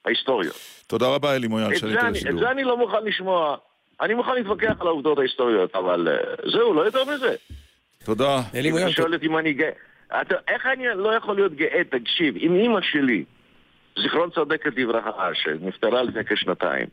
[0.06, 0.56] ההיסטוריות.
[0.88, 2.40] תודה רבה, אלי מויאל, שעלית אני, את לשידור.
[2.40, 3.58] זה אני לא מוכן לשמוע.
[4.02, 7.36] אני מוכן להתווכח על העובדות ההיסטוריות, אבל אה, זהו, לא יותר מזה.
[8.06, 8.42] תודה.
[8.56, 9.70] אלי מויאל, אתה שואל אותי אם אני גאה...
[10.22, 11.82] אתה, איך אני לא יכול להיות גאה?
[11.90, 13.24] תקשיב, אם אימא שלי,
[14.00, 16.88] זיכרון צדקת לברכה, שנפטרה לפני כשנתיים,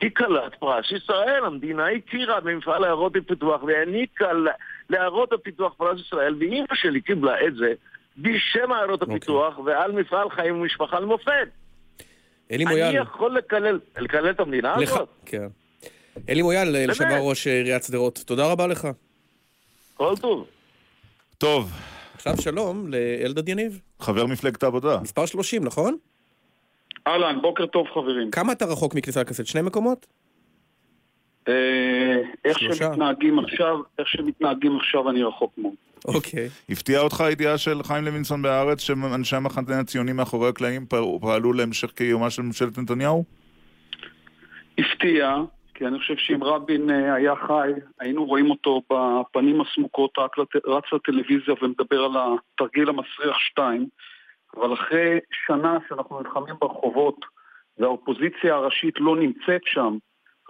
[0.00, 4.48] היא כלת פרס ישראל, המדינה הכירה במפעל עיירות הפיתוח והעניקה ל-
[4.90, 7.72] לעיירות הפיתוח פרס ישראל, ואימא שלי קיבלה את זה
[8.18, 9.16] בשם עיירות אוקיי.
[9.16, 11.48] הפיתוח ועל מפעל חיים ומשפחה למופת.
[12.52, 15.08] אלי אני מויאל, יכול לקלל, לקלל את המדינה הזאת?
[15.26, 15.46] כן.
[16.28, 18.88] אלי מויאל, לשעבר ראש עיריית שדרות, תודה רבה לך.
[19.94, 20.46] כל טוב.
[21.38, 21.70] טוב,
[22.14, 24.98] עכשיו שלום לאלדד יניב, חבר מפלגת העבודה.
[25.02, 25.96] מספר 30, נכון?
[27.06, 28.30] אהלן, בוקר טוב חברים.
[28.30, 29.46] כמה אתה רחוק מכניסה לכנסת?
[29.46, 30.06] שני מקומות?
[31.48, 31.54] אה,
[32.44, 32.84] איך שלושה.
[32.84, 35.74] שמתנהגים עכשיו, איך שמתנהגים עכשיו אני רחוק מאוד.
[36.04, 36.48] אוקיי.
[36.68, 41.90] הפתיע אותך הידיעה של חיים לוינסון בהארץ שאנשי המחנה הציוני מאחורי הקלעים פעלו- פעלו להמשך
[41.90, 43.24] קיומה של ממשלת נתניהו?
[44.78, 45.36] הפתיע,
[45.74, 50.84] כי אני חושב שאם רבין אה, היה חי, היינו רואים אותו בפנים הסמוקות רק רץ
[50.92, 53.88] לטלוויזיה ומדבר על התרגיל המסריח 2,
[54.56, 57.16] אבל אחרי שנה שאנחנו נלחמים ברחובות
[57.78, 59.96] והאופוזיציה הראשית לא נמצאת שם,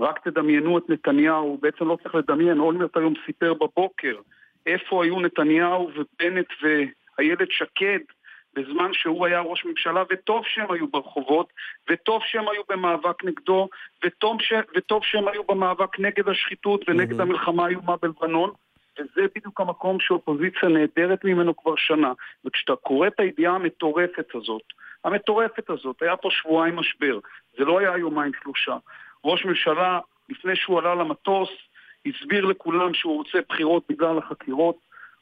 [0.01, 4.17] רק תדמיינו את נתניהו, בעצם לא צריך לדמיין, אולמרט היום סיפר בבוקר
[4.67, 7.99] איפה היו נתניהו ובנט ואיילת שקד
[8.57, 11.53] בזמן שהוא היה ראש ממשלה, וטוב שהם היו ברחובות,
[11.91, 13.69] וטוב שהם היו במאבק נגדו,
[14.05, 14.53] וטוב, ש...
[14.77, 18.51] וטוב שהם היו במאבק נגד השחיתות ונגד המלחמה האיומה בלבנון,
[18.99, 22.13] וזה בדיוק המקום שאופוזיציה נעדרת ממנו כבר שנה.
[22.45, 24.63] וכשאתה קורא את הידיעה המטורפת הזאת,
[25.05, 27.19] המטורפת הזאת, היה פה שבועיים משבר,
[27.59, 28.77] זה לא היה יומיים שלושה.
[29.25, 31.49] ראש ממשלה, לפני שהוא עלה למטוס,
[32.07, 34.77] הסביר לכולם שהוא רוצה בחירות בגלל החקירות.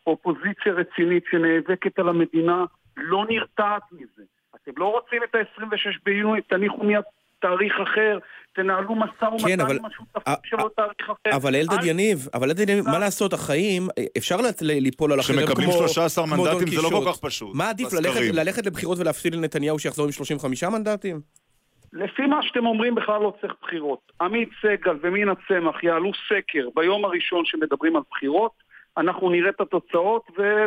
[0.06, 2.64] אופוזיציה רצינית שנאבקת על המדינה
[2.96, 4.22] לא נרתעת מזה.
[4.62, 7.02] אתם לא רוצים את ה-26 ביוני, תניחו מיד
[7.40, 8.18] תאריך אחר,
[8.54, 11.36] תנהלו משא ומתן כן, אבל- עם השותפים שלו תאריך אחר.
[11.36, 13.82] אבל אלדד אל- יניב, אבל אלדד יניב, מה לעשות, החיים,
[14.18, 17.04] אפשר ליפול על החרב כמו כשמקבלים 13 כמו דון מנדטים זה לא קישוט.
[17.04, 17.54] כל כך פשוט.
[17.54, 17.88] מה עדיף,
[18.32, 21.20] ללכת לבחירות ולהפסיד לנתניהו שיחזור עם 35 מנדטים?
[21.92, 24.12] לפי מה שאתם אומרים בכלל לא צריך בחירות.
[24.20, 28.52] עמית סגל ומינה צמח יעלו סקר ביום הראשון שמדברים על בחירות,
[28.96, 30.64] אנחנו נראה את התוצאות ו-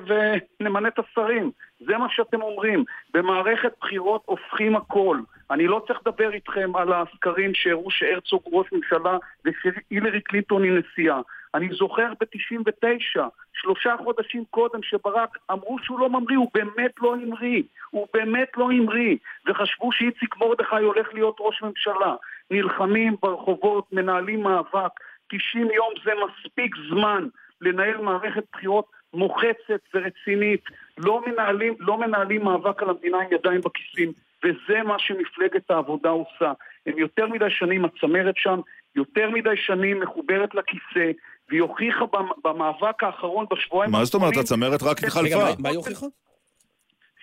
[0.59, 1.51] ונמנה את השרים.
[1.79, 2.83] זה מה שאתם אומרים.
[3.13, 5.19] במערכת בחירות הופכים הכל.
[5.51, 11.21] אני לא צריך לדבר איתכם על הסקרים שהראו שהרצוג ראש ממשלה ושהילרי קלינטון היא נשיאה.
[11.55, 13.19] אני זוכר ב-99,
[13.53, 17.63] שלושה חודשים קודם שברק אמרו שהוא לא ממריא, הוא באמת לא המריא.
[17.89, 19.15] הוא באמת לא המריא.
[19.47, 22.15] וחשבו שאיציק מרדכי הולך להיות ראש ממשלה.
[22.51, 24.91] נלחמים ברחובות, מנהלים מאבק.
[25.29, 27.27] 90 יום זה מספיק זמן
[27.61, 30.63] לנהל מערכת בחירות מוחצת ורצינית.
[30.97, 34.11] לא מנהלים, לא מנהלים מאבק על המדינה עם ידיים בכיסים,
[34.43, 36.53] וזה מה שמפלגת העבודה עושה.
[36.85, 38.59] הם יותר מדי שנים, הצמרת שם,
[38.95, 41.11] יותר מדי שנים מחוברת לכיסא,
[41.49, 42.05] והיא הוכיחה
[42.43, 45.45] במאבק האחרון בשבועיים מה זאת אומרת, הצמרת רק התחלפה?
[45.59, 46.05] מה היא הוכיחה?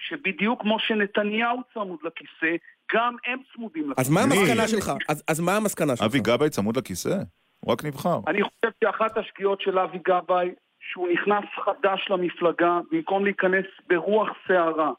[0.08, 2.56] שבדיוק כמו שנתניהו צמוד לכיסא,
[2.94, 4.00] גם הם צמודים לכיסא.
[4.00, 4.92] אז מה המסקנה שלך?
[5.28, 6.06] אז מה המסקנה שלך?
[6.06, 7.16] אבי גבאי צמוד לכיסא?
[7.64, 8.20] הוא רק נבחר.
[8.26, 14.92] אני חושב שאחת השגיאות של אבי גבאי, שהוא נכנס חדש למפלגה, במקום להיכנס ברוח סערה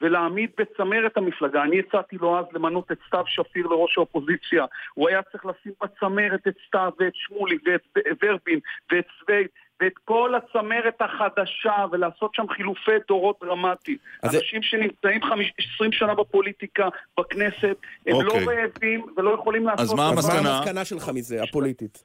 [0.00, 1.62] ולהעמיד בצמרת המפלגה.
[1.62, 4.64] אני הצעתי לו אז למנות את סתיו שפיר לראש האופוזיציה.
[4.94, 7.82] הוא היה צריך לשים בצמרת את סתיו ואת שמולי ואת
[8.22, 8.60] ורבין
[8.92, 9.48] ואת סווייד.
[9.80, 13.98] ואת כל הצמרת החדשה, ולעשות שם חילופי דורות דרמטיים.
[14.24, 14.68] אנשים זה...
[14.68, 15.20] שנמצאים
[15.74, 16.88] 20 שנה בפוליטיקה,
[17.20, 17.76] בכנסת,
[18.06, 18.44] הם אוקיי.
[18.44, 19.80] לא רעבים ולא יכולים לעשות...
[19.80, 20.42] אז מה המסקנה?
[20.42, 22.04] מה המסקנה שלך מזה, הפוליטית?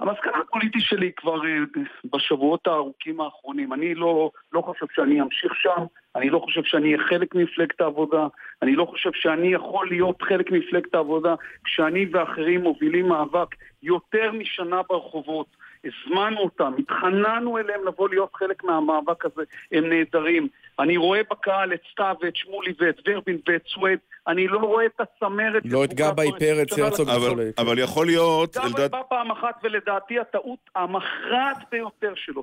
[0.00, 1.78] המסקנה הפוליטית שלי כבר uh,
[2.12, 5.84] בשבועות הארוכים האחרונים, אני לא, לא חושב שאני אמשיך שם,
[6.16, 8.26] אני לא חושב שאני אהיה חלק ממפלגת העבודה,
[8.62, 14.80] אני לא חושב שאני יכול להיות חלק ממפלגת העבודה כשאני ואחרים מובילים מאבק יותר משנה
[14.88, 15.46] ברחובות.
[15.84, 19.42] הזמנו אותם, התחננו אליהם לבוא להיות חלק מהמאבק הזה,
[19.72, 20.48] הם נהדרים.
[20.78, 25.00] אני רואה בקהל את סתיו ואת שמולי ואת ורבין ואת סווייד, אני לא רואה את
[25.00, 25.62] הצמרת...
[25.64, 27.42] לא את גבאי, פרץ, הרצוג וכו'.
[27.58, 28.56] אבל יכול להיות...
[28.56, 32.42] גבאי בא פעם אחת, ולדעתי הטעות המכרעת ביותר שלו,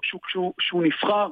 [0.60, 1.28] שהוא נבחר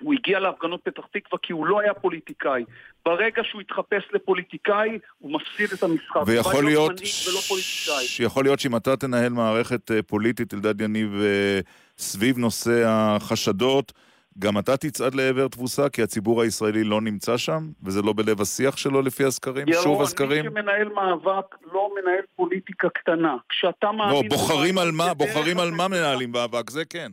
[0.00, 2.64] הוא הגיע להפגנות פתח תקווה כי הוא לא היה פוליטיקאי.
[3.04, 6.20] ברגע שהוא התחפש לפוליטיקאי, הוא מפסיד את המשחק.
[6.26, 8.20] ויכול להיות, ש...
[8.20, 11.60] יכול להיות שאם אתה תנהל מערכת אה, פוליטית, אלדד יניב, אה,
[11.98, 13.92] סביב נושא החשדות,
[14.38, 18.76] גם אתה תצעד לעבר תבוסה, כי הציבור הישראלי לא נמצא שם, וזה לא בלב השיח
[18.76, 20.44] שלו לפי הסקרים, ירון, שוב הסקרים.
[20.44, 23.36] ירון, מי שמנהל מאבק לא מנהל פוליטיקה קטנה.
[23.48, 24.14] כשאתה מאמין...
[24.14, 27.12] לא, בוחרים על מה, בוחרים על מה מנהלים מאבק, זה כן.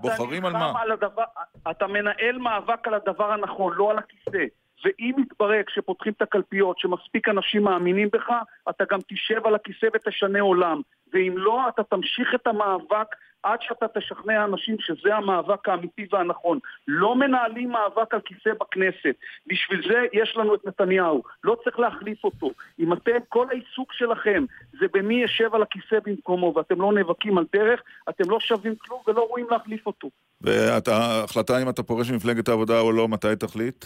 [0.00, 0.72] בוחרים על מה?
[0.80, 1.24] על הדבר,
[1.70, 4.44] אתה מנהל מאבק על הדבר הנכון, לא על הכיסא.
[4.84, 8.30] ואם יתברר כשפותחים את הקלפיות שמספיק אנשים מאמינים בך,
[8.70, 10.80] אתה גם תשב על הכיסא ותשנה עולם.
[11.12, 16.58] ואם לא, אתה תמשיך את המאבק עד שאתה תשכנע אנשים שזה המאבק האמיתי והנכון.
[16.88, 19.14] לא מנהלים מאבק על כיסא בכנסת.
[19.46, 21.22] בשביל זה יש לנו את נתניהו.
[21.44, 22.50] לא צריך להחליף אותו.
[22.78, 24.44] אם אתם, כל העיסוק שלכם
[24.80, 29.00] זה במי ישב על הכיסא במקומו, ואתם לא נאבקים על דרך, אתם לא שווים כלום
[29.06, 30.10] ולא רואים להחליף אותו.
[30.40, 33.84] וההחלטה אם אתה פורש ממפלגת העבודה או לא, מתי תחליט?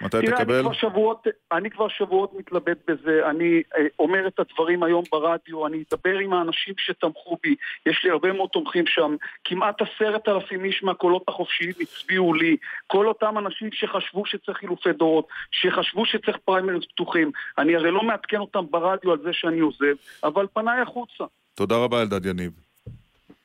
[0.00, 0.54] מתי תראה, תקבל?
[0.54, 5.66] אני כבר, שבועות, אני כבר שבועות מתלבט בזה, אני אה, אומר את הדברים היום ברדיו,
[5.66, 7.54] אני אדבר עם האנשים שתמכו בי,
[7.86, 12.56] יש לי הרבה מאוד תומכים שם, כמעט עשרת אלפים איש מהקולות החופשיים הצביעו לי,
[12.86, 18.38] כל אותם אנשים שחשבו שצריך חילופי דורות, שחשבו שצריך פריימריז פתוחים, אני הרי לא מעדכן
[18.38, 19.94] אותם ברדיו על זה שאני עוזב,
[20.24, 21.24] אבל פניי החוצה.
[21.54, 22.52] תודה רבה אלדד יניב.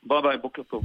[0.04, 0.84] ביי ביי, בוקר טוב.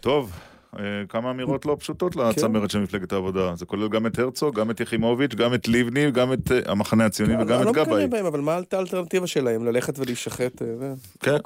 [0.00, 0.51] טוב.
[0.78, 3.54] אה, כמה אמירות לא פשוטות לצמרת של מפלגת העבודה.
[3.54, 7.06] זה כולל גם את הרצוג, גם את יחימוביץ', גם את לבני, גם את אה, המחנה
[7.06, 7.82] הציוני וגם את גבאי.
[7.82, 9.64] אני לא מקנא בהם, אבל מה האלטרנטיבה שלהם?
[9.64, 10.62] ללכת ולהישחט?
[10.62, 11.36] אה, כן,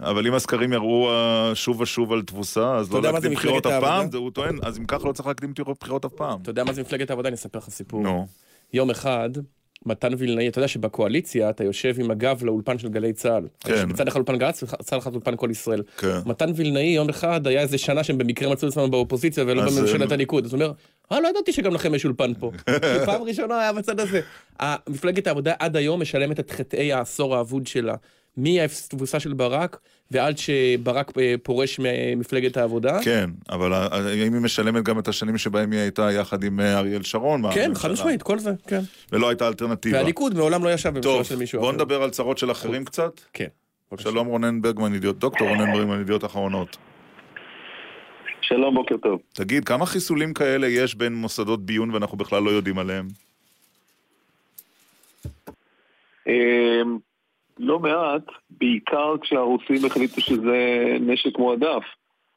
[0.00, 1.10] אבל אם הסקרים יראו
[1.54, 5.08] שוב ושוב על תבוסה, אז לא להקדים בחירות אף פעם, הוא טוען, אז אם ככה
[5.08, 6.38] לא צריך להקדים בחירות אף פעם.
[6.42, 7.28] אתה יודע מה זה מפלגת העבודה?
[7.28, 8.02] אני אספר לך סיפור.
[8.02, 8.26] נו.
[8.72, 9.30] יום אחד,
[9.86, 13.46] מתן וילנאי, אתה יודע שבקואליציה אתה יושב עם הגב לאולפן של גלי צה"ל.
[13.60, 13.88] כן.
[13.88, 15.82] מצד אחד אולפן גל"צ וצד אחד אולפן כל ישראל.
[15.98, 16.18] כן.
[16.26, 20.44] מתן וילנאי יום אחד היה איזה שנה שהם במקרה מצאו עצמם באופוזיציה ולא בממשלת הליכוד.
[20.44, 20.72] אז הוא אומר,
[21.12, 22.52] אה, לא ידעתי שגם לכם יש אולפן פה.
[23.06, 24.20] פעם ראשונה היה בצד הזה.
[24.88, 27.94] מפלגת העבודה עד היום משלמת את חטאי העשור האבוד שלה.
[28.36, 29.78] מהתבוסה של ברק
[30.10, 32.98] ועד שברק אה, פורש ממפלגת העבודה.
[33.04, 37.02] כן, אבל האם היא משלמת גם את השנים שבהם היא הייתה יחד עם אה, אריאל
[37.02, 37.42] שרון?
[37.54, 38.80] כן, חד משמעית, כל זה, כן.
[39.12, 39.98] ולא הייתה אלטרנטיבה.
[39.98, 41.66] והליכוד מעולם לא ישב בממשלה של מישהו אחר.
[41.66, 43.20] טוב, בוא נדבר על צרות של אחרים קצת.
[43.32, 43.46] כן.
[43.98, 46.76] שלום רונן ברגמן, ידיעות, דוקטור רונן ברגמן, ידיעות אחרונות.
[48.40, 49.20] שלום, בוקר טוב.
[49.32, 53.08] תגיד, כמה חיסולים כאלה יש בין מוסדות ביון ואנחנו בכלל לא יודעים עליהם?
[57.60, 61.84] לא מעט, בעיקר כשהרוסים החליטו שזה נשק מועדף.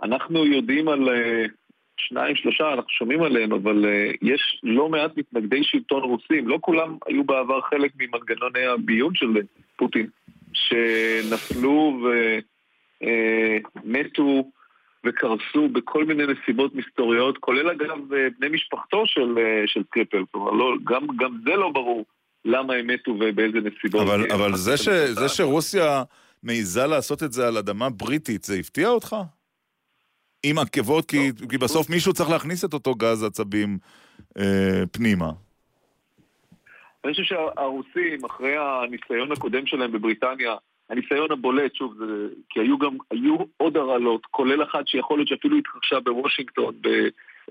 [0.04, 1.52] אנחנו יודעים על uh,
[1.98, 6.48] שניים, שלושה, אנחנו שומעים עליהם, אבל uh, יש לא מעט מתנגדי שלטון רוסים.
[6.48, 9.28] לא כולם היו בעבר חלק ממנגנוני הביון של
[9.76, 10.08] פוטין,
[10.54, 12.00] שנפלו
[13.02, 14.44] ומתו, uh,
[15.06, 20.52] וקרסו בכל מיני נסיבות מסתוריות, כולל אגב אה, בני משפחתו של, אה, של סקריפל, כלומר
[20.52, 22.06] לא, גם, גם זה לא ברור
[22.46, 24.02] למה הם מתו ובאיזה נסיבות.
[24.02, 26.04] אבל, אבל זה, ש, זה שרוסיה
[26.44, 29.16] מעיזה לעשות את זה על אדמה בריטית, זה הפתיע אותך?
[30.44, 33.78] עם עקבות, כי, לא, כי בסוף מישהו צריך להכניס את אותו גז עצבים
[34.40, 35.32] אה, פנימה.
[37.06, 40.56] אני חושב שהרוסים, אחרי הניסיון הקודם שלהם בבריטניה,
[40.90, 45.58] הניסיון הבולט, שוב, זה, כי היו גם, היו עוד הרעלות, כולל אחת שיכול להיות שאפילו
[45.58, 46.90] התרחשה בוושינגטון ב,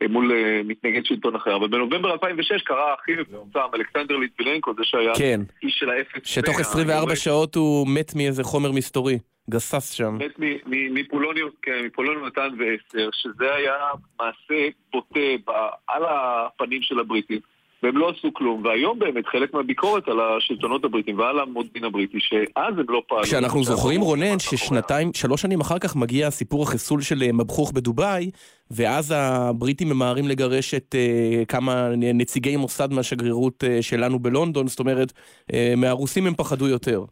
[0.09, 1.56] מול אה, מתנגד שלטון אחר.
[1.56, 5.40] אבל בנובמבר 2006 קרה הכי מפורסם, אלכסנדר ליטבילנקו, זה שהיה כן.
[5.62, 6.20] איש של האפס.
[6.24, 9.19] שתוך 24 שעות הוא מת מאיזה חומר מסתורי.
[9.51, 10.19] גסס שם.
[10.19, 10.35] מת
[10.66, 13.74] מפולוניוס, כן, מפולוניוס נתן ועשר, שזה היה
[14.20, 15.52] מעשה בוטה
[15.89, 17.40] על הפנים של הבריטים.
[17.83, 22.75] והם לא עשו כלום, והיום באמת חלק מהביקורת על השלטונות הבריטים ועל המודיעין הבריטי, שאז
[22.79, 23.23] הם לא פעלו.
[23.23, 28.31] כשאנחנו זוכרים רונן ששנתיים, שלוש שנים אחר כך מגיע סיפור החיסול של אה, מבחוך בדובאי,
[28.71, 35.13] ואז הבריטים ממהרים לגרש את uh, כמה נציגי מוסד מהשגרירות uh, שלנו בלונדון, זאת אומרת,
[35.13, 37.05] uh, מהרוסים הם פחדו יותר.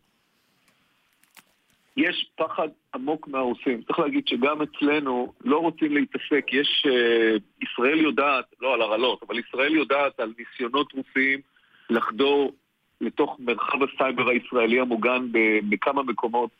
[1.97, 3.83] יש פחד עמוק מהרוסים.
[3.83, 6.47] צריך להגיד שגם אצלנו לא רוצים להתעסק.
[6.53, 6.87] יש...
[6.87, 11.41] uh, ישראל יודעת, לא על הרעלות, אבל ישראל יודעת על ניסיונות רוסיים
[11.91, 12.53] לחדור
[13.01, 15.27] לתוך מרחב הסייבר הישראלי המוגן
[15.69, 16.51] בכמה מקומות,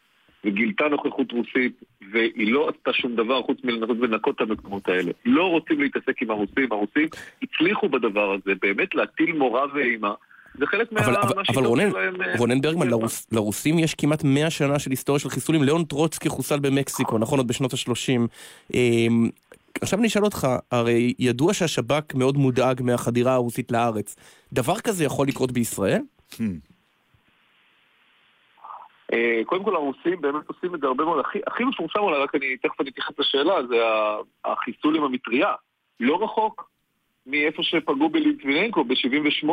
[0.45, 1.83] וגילתה נוכחות רוסית,
[2.13, 5.13] והיא לא עשתה שום דבר חוץ מלנסות לנקות את המקומות האלה.
[5.25, 6.73] לא רוצים להתעסק עם הרוסים.
[6.73, 7.09] הרוסים
[7.43, 10.15] הצליחו בדבר הזה, באמת להטיל מורא ואימה.
[10.61, 11.21] זה חלק אבל, מה...
[11.23, 12.23] אבל, אבל רונן, שלהם...
[12.23, 15.63] אה, רונן ברגמן, לרוס, לרוסים יש כמעט 100 שנה של היסטוריה של חיסולים.
[15.63, 18.29] ליאון טרוצקי חוסל במקסיקו, נכון, עוד בשנות ה-30.
[18.75, 19.31] אמ,
[19.83, 24.17] עכשיו אני אשאל אותך, הרי ידוע שהשב"כ מאוד מודאג מהחדירה הרוסית לארץ.
[24.53, 26.03] דבר כזה יכול לקרות בישראל?
[29.13, 32.35] אה, קודם כל הרוסים באמת עושים את זה הרבה מאוד, הכי, הכי מפורסם אולי, רק
[32.35, 33.77] אני תכף אני אתייחס לשאלה, זה
[34.45, 35.53] החיסול עם המטריה.
[36.01, 36.71] לא רחוק
[37.27, 39.49] מאיפה שפגעו בליטביננקו ב-78,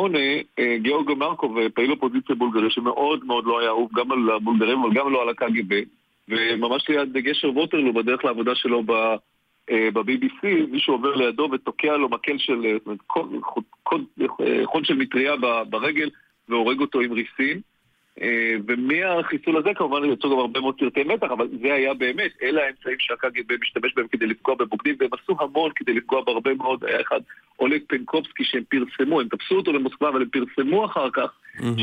[0.58, 4.94] אה, גיאורגו מרקוב, פעיל אופוזיציה בולגרי, שמאוד מאוד לא היה אהוב גם על הבולגרים, אבל
[4.94, 5.80] גם לא על הקג"ב,
[6.28, 12.38] וממש ליד גשר ווטרלו, בדרך לעבודה שלו ב-BBC, אה, מישהו עובר לידו ותוקע לו מקל
[12.38, 12.94] של, אה,
[14.66, 15.34] חוד של מטריה
[15.70, 16.10] ברגל,
[16.48, 17.60] והורג אותו עם ריסים.
[18.22, 22.64] אה, ומהחיסול הזה כמובן יצאו גם הרבה מאוד סרטי מתח, אבל זה היה באמת, אלה
[22.64, 27.00] האמצעים שהקג"ב משתמש בהם כדי לפגוע בבוגדים, והם עשו המון כדי לפגוע בהרבה מאוד, היה
[27.00, 27.20] אחד,
[27.58, 31.30] אולג פנקובסקי שהם פרסמו, הם תפסו אותו למוסקבה, אבל הם פרסמו אחר כך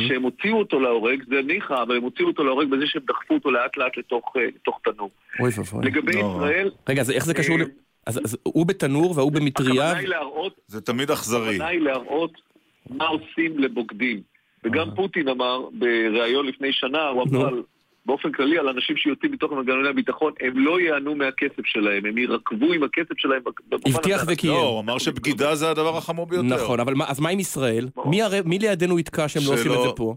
[0.08, 3.52] שהם הוציאו אותו להורג, זה ניחא, אבל הם הוציאו אותו להורג בזה שהם דחפו אותו
[3.52, 5.10] לאט לאט לתוך, אה, לתוך תנור.
[5.40, 5.86] אוי ואבוי.
[5.86, 6.20] לגבי לא.
[6.20, 6.70] ישראל...
[6.90, 7.62] רגע, אז איך זה קשור ל...
[7.62, 7.68] אה,
[8.06, 9.94] אז, אז הוא בתנור והוא במטריה?
[10.68, 11.50] זה תמיד אכזרי.
[11.50, 12.32] הכוונה היא להראות
[12.90, 14.35] מה עושים לבוגדים.
[14.66, 17.50] וגם פוטין אמר בריאיון לפני שנה, הוא אמר
[18.06, 22.74] באופן כללי על אנשים שיוצאים מתוך מנגנוני הביטחון, הם לא ייהנו מהכסף שלהם, הם ירקבו
[22.74, 23.42] עם הכסף שלהם.
[23.72, 24.54] הבטיח וקיים.
[24.54, 26.48] לא, הוא אמר שבגידה זה הדבר החמור ביותר.
[26.48, 27.88] נכון, אבל אז מה עם ישראל?
[28.46, 30.16] מי לידינו יתקע שהם לא עושים את זה פה?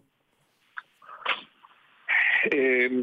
[2.55, 3.03] אמ,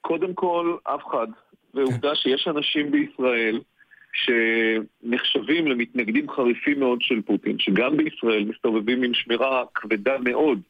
[0.00, 1.26] קודם כל, אף אחד.
[1.74, 3.60] ועובדה שיש אנשים בישראל
[4.12, 10.60] שנחשבים למתנגדים חריפים מאוד של פוטין, שגם בישראל מסתובבים עם שמירה כבדה מאוד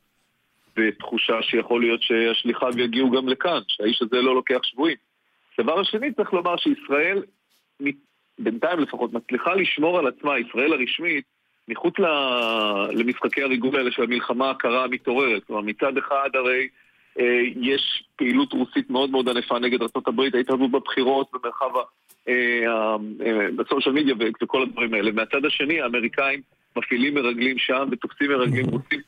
[0.76, 4.96] בתחושה שיכול להיות שהשליחיו יגיעו גם לכאן, שהאיש הזה לא לוקח שבויים.
[5.58, 7.22] הדבר השני, צריך לומר שישראל,
[8.38, 11.24] בינתיים לפחות, מצליחה לשמור על עצמה, ישראל הרשמית,
[11.68, 11.94] מחוץ
[12.92, 15.44] למשחקי הריגול האלה של המלחמה הקרה המתעוררת.
[15.44, 16.68] כלומר, מצד אחד הרי
[17.20, 21.70] אה, יש פעילות רוסית מאוד מאוד ענפה נגד ארה"ב, ההתערבות בבחירות במרחב
[23.56, 25.12] בסושיאל מדיה וכל הדברים האלה.
[25.12, 26.40] מהצד השני, האמריקאים
[26.76, 29.00] מפעילים מרגלים שם ותופסים מרגלים רוסים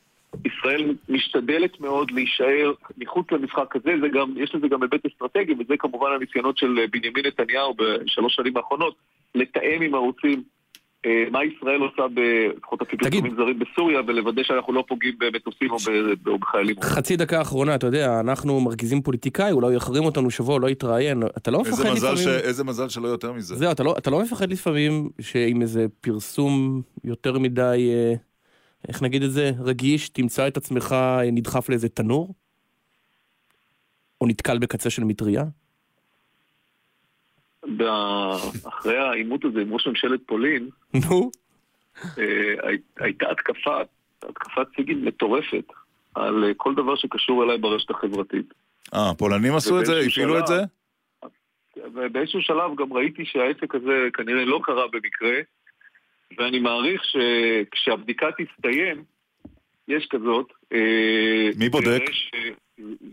[0.45, 5.73] ישראל משתדלת מאוד להישאר מחוץ למשחק הזה, זה גם, יש לזה גם היבט אסטרטגי, וזה
[5.79, 8.95] כמובן הניסיונות של בנימין נתניהו בשלוש שנים האחרונות,
[9.35, 10.43] לתאם עם ערוצים
[11.05, 12.01] אה, מה ישראל עושה,
[12.57, 16.75] לפחות תחומים זרים בסוריה, ולוודא שאנחנו לא פוגעים במטוסים או בחיילים.
[16.81, 21.51] חצי דקה אחרונה, אתה יודע, אנחנו מרגיזים פוליטיקאי, אולי יחרים אותנו שבוע, לא יתראיין, אתה
[21.51, 22.27] לא מפחד לפעמים...
[22.27, 23.55] איזה מזל שלא יותר מזה.
[23.55, 27.91] זהו, אתה לא, אתה לא מפחד לפעמים שעם איזה פרסום יותר מדי...
[28.79, 30.95] אה, איך נגיד את זה, רגיש, תמצא את עצמך
[31.31, 32.33] נדחף לאיזה תנור?
[34.21, 35.43] או נתקל בקצה של מטריה?
[38.67, 41.31] אחרי העימות הזה עם ראש ממשלת פולין, נו,
[42.17, 43.81] אה, הייתה התקפה,
[44.23, 45.65] התקפת סיגין מטורפת
[46.15, 48.53] על אה, כל דבר שקשור אליי ברשת החברתית.
[48.93, 49.99] אה, הפולנים עשו את זה?
[49.99, 50.61] הפעילו את זה?
[51.93, 55.39] ובאיזשהו שלב גם ראיתי שהעסק הזה כנראה לא קרה במקרה,
[56.37, 59.03] ואני מעריך שכשהבדיקה תסתיים,
[59.87, 60.47] יש כזאת.
[60.73, 62.01] אה, מי בודק?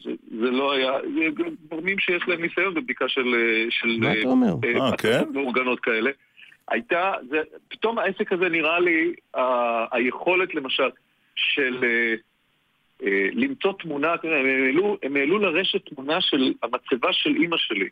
[0.05, 0.11] זה,
[0.41, 3.35] זה לא היה, זה גורמים שיש להם ניסיון בבדיקה של...
[3.71, 4.55] של מה אתה אומר?
[4.65, 5.25] אה, כן?
[5.33, 6.11] מאורגנות כאלה.
[6.69, 7.37] הייתה, זה,
[7.69, 9.41] פתאום העסק הזה נראה לי, ה,
[9.97, 10.89] היכולת למשל
[11.37, 12.15] של אה,
[13.03, 17.89] אה, למצוא תמונה, יודע, הם העלו, הם העלו לרשת תמונה של המצבה של אימא שלי.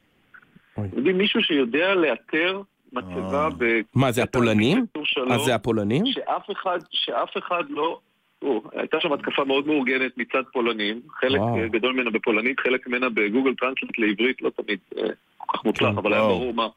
[0.73, 2.63] אתם יודעים, מישהו שיודע לאתר
[2.95, 3.81] מצבה ב...
[3.95, 4.87] מה, זה הפולנים?
[5.31, 6.07] אז זה הפולנים?
[6.07, 7.99] שאף אחד, שאף אחד לא...
[8.43, 11.59] או, הייתה שם התקפה מאוד מאורגנת מצד פולנים, חלק וואו.
[11.59, 15.03] אה, גדול ממנה בפולנית, חלק ממנה בגוגל טרנסלט לעברית, לא תמיד אה,
[15.37, 16.23] כל כך מוצלח, כן, אבל היה.
[16.23, 16.69] ברור מה,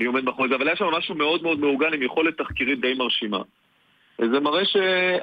[0.00, 2.94] מי עומד מאחורי זה, אבל היה שם משהו מאוד מאוד מאורגן עם יכולת תחקירית די
[2.94, 3.42] מרשימה.
[4.18, 5.16] זה מראה שה...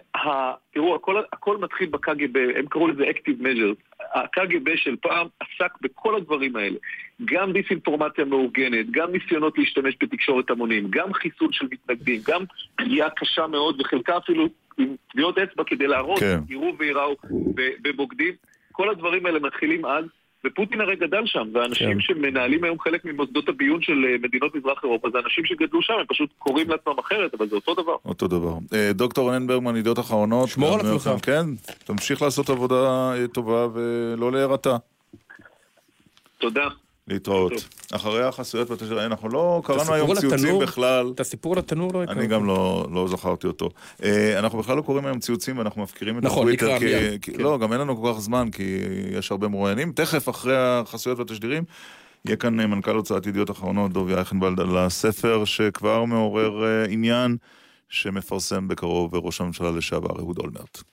[0.73, 4.05] תראו, הכל, הכל מתחיל בקג"ב, הם קראו לזה Active Measures.
[4.13, 6.77] הקג"ב של פעם עסק בכל הדברים האלה.
[7.25, 12.43] גם דיסאינפורמציה מאורגנת, גם ניסיונות להשתמש בתקשורת המונים, גם חיסול של מתנגדים, גם
[12.75, 14.47] פגיעה קשה מאוד, וחלקה אפילו
[14.77, 16.39] עם טביעות אצבע כדי להראות, כן.
[16.49, 17.15] יראו וייראו
[17.81, 18.33] בבוגדים.
[18.71, 20.05] כל הדברים האלה מתחילים אז,
[20.45, 21.99] ופוטין הרי גדל שם, והאנשים כן.
[21.99, 26.05] שמנהלים היום חלק ממוסדות הביון של אה, מדינות מזרח אירופה, זה אנשים שגדלו שם, הם
[26.07, 27.95] פשוט קוראים לעצמם אחרת, אבל זה אותו דבר.
[28.05, 28.53] אותו דבר.
[28.73, 30.49] אה, דוקטור רונן ברגמן, ידיעות אחרונות.
[30.49, 31.25] שמור על עצמך.
[31.25, 31.45] כן,
[31.83, 34.77] תמשיך לעשות עבודה אה, טובה ולא להירתע.
[36.37, 36.67] תודה.
[37.07, 37.51] להתראות.
[37.51, 37.63] טוב.
[37.91, 41.11] אחרי החסויות בתשע, אנחנו לא קראנו היום ציוצים בכלל.
[41.15, 42.19] את הסיפור על התנור לא הכרתי.
[42.19, 43.69] אני גם לא, לא זכרתי אותו.
[44.03, 46.65] אה, אנחנו בכלל לא קוראים היום ציוצים ואנחנו מפקירים את נכון, הטוויטר.
[46.65, 47.33] נקרא כי, מיד, כן.
[47.35, 48.77] לא, גם אין לנו כל כך זמן, כי
[49.11, 49.91] יש הרבה מרואיינים.
[49.91, 51.63] תכף, אחרי החסויות והתשדירים,
[52.25, 57.37] יהיה כאן אה, מנכ"ל הוצאת ידיעות אחרונות, דובי אייכנבלד, על הספר שכבר מעורר אה, עניין,
[57.89, 60.83] שמפרסם בקרוב ראש הממשלה לשעבר אהוד אולמרט.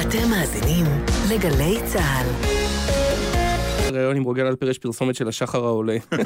[0.00, 0.86] אתם מאזינים
[1.30, 2.57] לגלי צה"ל.
[3.92, 5.96] ראיון עם רוגל אלפר יש פרסומת של השחר העולה.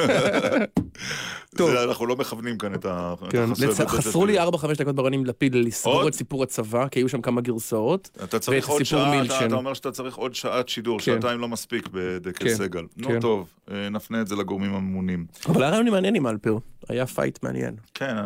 [1.56, 1.70] טוב.
[1.70, 3.46] אנחנו לא מכוונים כאן את ה- כן,
[3.86, 4.74] חסרו לי והתשדירים.
[4.74, 6.08] 4-5 דקות בריאיון עם לפיד לסגור?
[6.08, 8.10] את סיפור הצבא, כי היו שם כמה גרסאות.
[8.24, 11.04] אתה צריך עוד שעה, אתה, אומר שאתה צריך עוד שעת שידור, כן.
[11.04, 12.84] שעתיים לא מספיק בדקל כן, סגל.
[12.96, 13.08] נו.
[13.20, 15.26] טוב, אה, נפנה את זה לגורמים הממונים.
[15.48, 16.58] אבל היה ריאיון מעניין עם אלפר.
[16.88, 17.74] היה פייט מעניין.
[17.94, 18.16] כן,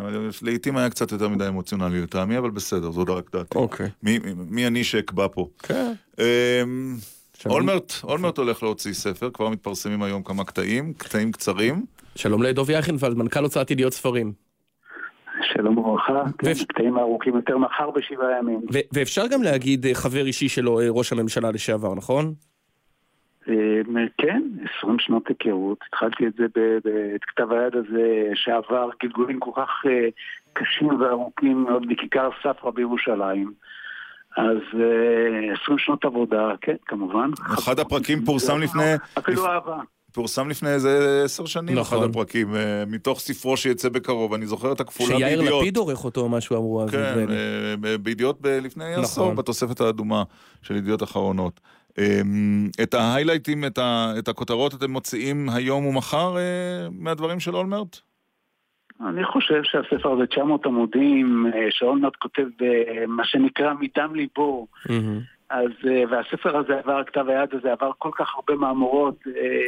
[0.42, 3.58] לעיתים היה קצת יותר מדי אמוציונלי לטעמי, אבל בסדר, זו רק דעתי.
[3.58, 3.90] אוקיי.
[4.02, 5.48] מי, אני שאקבע פה?
[5.62, 5.92] כן.
[7.46, 11.84] אולמרט, אולמרט הולך להוציא ספר, כבר מתפרסמים היום כמה קטעים, קטעים קצרים.
[12.14, 14.32] שלום לדובי אייכנפלד, מנכ"ל הוצאת ידיעות ספרים.
[15.42, 18.60] שלום וברכה, כן, הקטעים הארוכים יותר מחר בשבעה ימים.
[18.92, 22.34] ואפשר גם להגיד אה, חבר אישי שלו, אה, ראש הממשלה לשעבר, נכון?
[23.48, 23.54] אה,
[24.18, 24.42] כן,
[24.78, 26.44] 20 שנות היכרות, התחלתי את זה
[27.14, 29.70] את כתב היד הזה שעבר גלגולים כל כך
[30.52, 33.52] קשים וארוכים עוד בכיכר ספרא בירושלים.
[34.36, 37.30] אז אה, 20 שנות עבודה, כן, כמובן.
[37.54, 38.82] אחד הפרקים פורסם לפני...
[39.18, 39.76] אפילו אהבה.
[40.12, 41.98] פורסם לפני איזה עשר שנים, נכון.
[41.98, 45.62] אחד הפרקים, אה, מתוך ספרו שיצא בקרוב, אני זוכר את הכפולה שיאיר בידיעות.
[45.62, 46.90] לפיד עורך אותו או משהו אמרו אז.
[46.90, 47.26] כן.
[47.30, 49.04] אה, בידיעות ב- לפני נכון.
[49.04, 50.22] עשור, בתוספת האדומה
[50.62, 51.60] של ידיעות אחרונות.
[51.98, 52.20] אה,
[52.82, 56.42] את ההיילייטים, את ה- את הכותרות אתם מוציאים היום ומחר אה,
[56.92, 58.00] מהדברים של אולמרט?
[59.00, 64.66] אני חושב שהספר הזה 900 עמודים, אה, שאולמרט כותב אה, מה שנקרא מדם ליבו.
[65.50, 69.18] אז, אה, והספר הזה עבר, כתב היד הזה עבר כל כך הרבה מהמורות.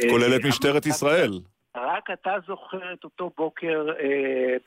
[0.09, 1.31] כולל את משטרת ישראל.
[1.77, 4.05] רק אתה זוכר את אותו בוקר אה,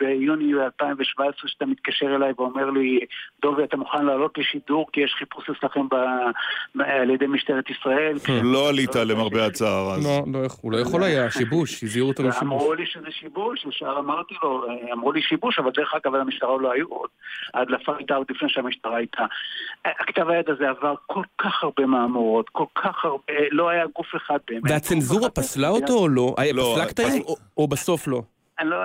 [0.01, 2.99] ביוני 2017 שאתה מתקשר אליי ואומר לי,
[3.43, 8.17] דובי, אתה מוכן לעלות לשידור כי יש חיפוש אצלכם ב- על ידי משטרת ישראל?
[8.43, 10.07] לא עלית למרבה הצער אז.
[10.07, 12.43] לא, לא, הוא לא יכול היה, שיבוש, הזהירו אותו משיבוש.
[12.43, 16.57] אמרו לי שזה שיבוש, ישר אמרתי לו, אה, אמרו לי שיבוש, אבל דרך אגב, המשטרה
[16.61, 17.09] לא היו עוד.
[17.55, 19.23] ההדלפה הייתה עוד לפני שהמשטרה הייתה.
[19.85, 24.39] הכתב היד הזה עבר כל כך הרבה מהמורות, כל כך הרבה, לא היה גוף אחד
[24.49, 24.63] באמת.
[24.71, 26.35] והצנזורה פסלה אותו או לא?
[26.39, 28.23] היה- לא, קטעים או- או בסוף לא?
[28.59, 28.77] אני לא...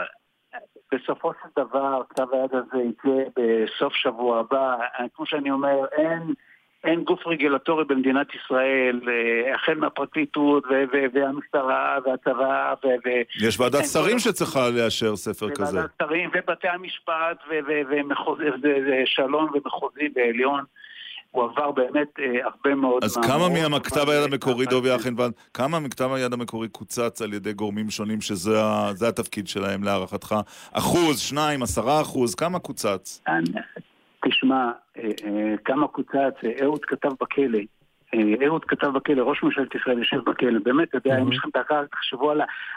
[0.91, 4.75] בסופו של דבר, כתב היד הזה יצא בסוף שבוע הבא.
[5.15, 6.33] כמו שאני אומר, אין,
[6.83, 10.63] אין גוף רגולטורי במדינת ישראל, אה, החל מהפרקליטות
[11.13, 12.87] והמשטרה והצבא ו...
[12.87, 15.77] ו- יש ועדת שרים שצריכה לאשר ספר כזה.
[15.77, 17.37] וועדת שרים ובתי המשפט
[18.87, 20.63] ושלום ומחוזי ועליון.
[21.37, 23.03] הוא עבר באמת אה, הרבה מאוד...
[23.03, 23.17] אז.
[23.17, 27.89] כמה מכתב היד המקורי, אבל- דובי אכנבלד, כמה מכתב היד המקורי קוצץ על ידי גורמים
[27.89, 30.35] שונים שזה התפקיד שלהם להערכתך?
[30.71, 33.21] אחוז, שניים, עשרה אחוז, כמה קוצץ?
[34.25, 37.59] תשמע, אה, אה, כמה קוצץ, אה, אהוד כתב בכלא.
[38.13, 40.59] אה, אהוד כתב בכלא, ראש ממשלת ישראל יושב בכלא.
[40.63, 42.31] באמת, אתה יודע, אם יש לכם דקה, תחשבו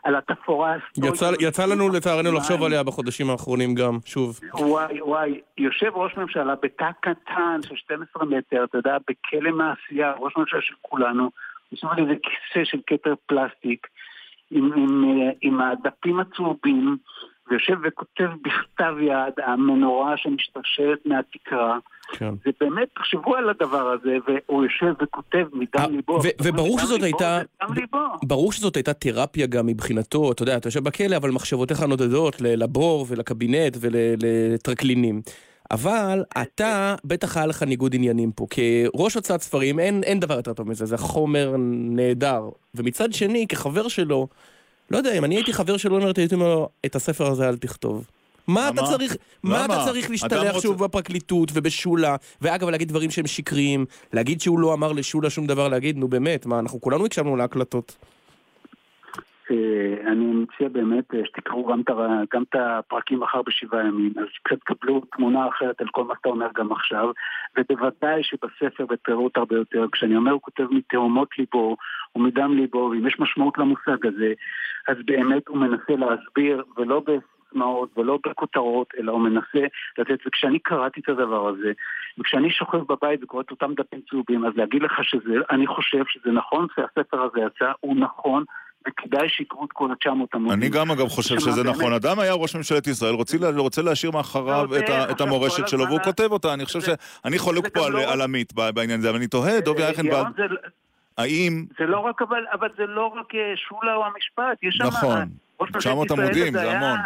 [0.05, 1.13] על התפאורה ההיסטורית.
[1.41, 4.41] יצא- לנו לצערנו לחשוב עליה בחודשים האחרונים גם, שוב.
[4.55, 10.33] וואי וואי, יושב ראש ממשלה בתא קטן של 12 מטר, אתה יודע, בכלא מעשייה, ראש
[10.37, 11.31] ממשלה של כולנו,
[11.73, 13.87] יושב על איזה כיסא של כתר פלסטיק,
[14.51, 14.73] עם,
[15.05, 16.97] אה, עם הדפים הצהובים,
[17.51, 21.79] ויושב וכותב בכתב יד, המנורה שמשתרשרת מהתקרה.
[22.13, 22.35] כן.
[22.45, 26.13] זה באמת, תחשבו על הדבר הזה, והוא יושב וכותב מדם ליבו.
[26.13, 27.41] ו- וברור שזאת ליבו, הייתה...
[27.75, 27.99] ליבו.
[28.23, 33.07] ברור שזאת הייתה תרפיה גם מבחינתו, אתה יודע, אתה יושב בכלא, אבל מחשבותיך נודדות לבור
[33.09, 35.21] ולקבינט ולטרקלינים.
[35.71, 38.47] אבל אתה, בטח היה לך ניגוד עניינים פה.
[38.51, 42.49] כראש הוצאת ספרים, אין, אין דבר יותר טוב מזה, זה חומר נהדר.
[42.75, 44.29] ומצד שני, כחבר שלו,
[44.91, 47.57] לא יודע, אם אני הייתי חבר של אולמרט, הייתי אומר לו, את הספר הזה אל
[47.57, 48.05] תכתוב.
[48.47, 48.83] מה אתה?
[48.83, 49.65] צריך, מה?
[49.65, 54.93] אתה צריך להשתלח שוב בפרקליטות ובשולה, ואגב, להגיד דברים שהם שקריים, להגיד שהוא לא אמר
[54.93, 57.97] לשולה שום דבר, להגיד, נו באמת, מה, אנחנו כולנו הקשבנו להקלטות.
[59.51, 61.67] אה, אני מציע באמת אה, שתקראו
[62.33, 66.29] גם את הפרקים מחר בשבעה ימים, אז קצת תקבלו תמונה אחרת על כל מה שאתה
[66.29, 67.11] אומר גם עכשיו,
[67.59, 71.77] ובוודאי שבספר בפירוט הרבה יותר, כשאני אומר הוא כותב מתהומות ליבו
[72.17, 74.33] ומדם ליבו, ואם יש משמעות למושג הזה,
[74.89, 79.67] אז באמת הוא מנסה להסביר, ולא בסיסמאות ולא בכותרות, אלא הוא מנסה
[79.99, 81.73] לתת, וכשאני קראתי את הדבר הזה,
[82.19, 86.33] וכשאני שוכב בבית וקורא את אותם דפים צהובים, אז להגיד לך שזה, אני חושב שזה
[86.33, 88.45] נכון שהספר הזה יצא, הוא נכון.
[88.89, 90.53] וכדאי שיקראו את כל ה-900 עמודים.
[90.59, 91.93] אני גם אגב חושב שזה באמת, נכון.
[91.93, 94.69] אדם היה ראש ממשלת ישראל, רוצה לה- רוצה להשאיר מאחריו
[95.11, 96.55] את ה- המורשת שלו, והוא כותב אותה.
[96.55, 99.83] אני חושב שאני חולק פה על- לא על עמית בעניין הזה, אבל אני תוהה, דובי
[99.83, 100.45] זה-
[101.19, 101.65] האם...
[101.79, 104.85] זה לא רק, אבל, אבל זה לא רק אה, שולה או המשפט, יש שם...
[104.85, 105.29] נכון.
[105.61, 106.99] ראש ממשלת 900 ישראל עמודים, זה המון.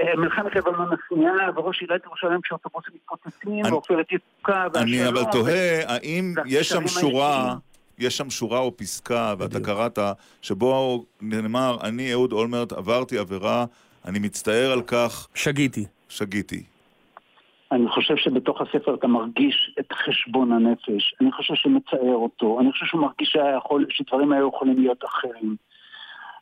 [0.00, 5.32] אה, מלחמת לבנון השנייה, וראש עיריית ירושלים כשאוטובוסים מתפוצצים, אני- ועופרת יצוקה, אני והשלום, אבל
[5.32, 7.54] תוהה, האם יש שם שורה.
[7.98, 9.98] יש שם שורה או פסקה, ואתה קראת,
[10.42, 13.64] שבו נאמר, אני אהוד אולמרט עברתי עבירה,
[14.04, 15.28] אני מצטער על כך.
[15.34, 15.84] שגיתי.
[16.08, 16.62] שגיתי.
[17.72, 22.86] אני חושב שבתוך הספר אתה מרגיש את חשבון הנפש, אני חושב שמצער אותו, אני חושב
[22.86, 25.56] שהוא מרגיש שהיה יכול, שדברים היו יכולים להיות אחרים.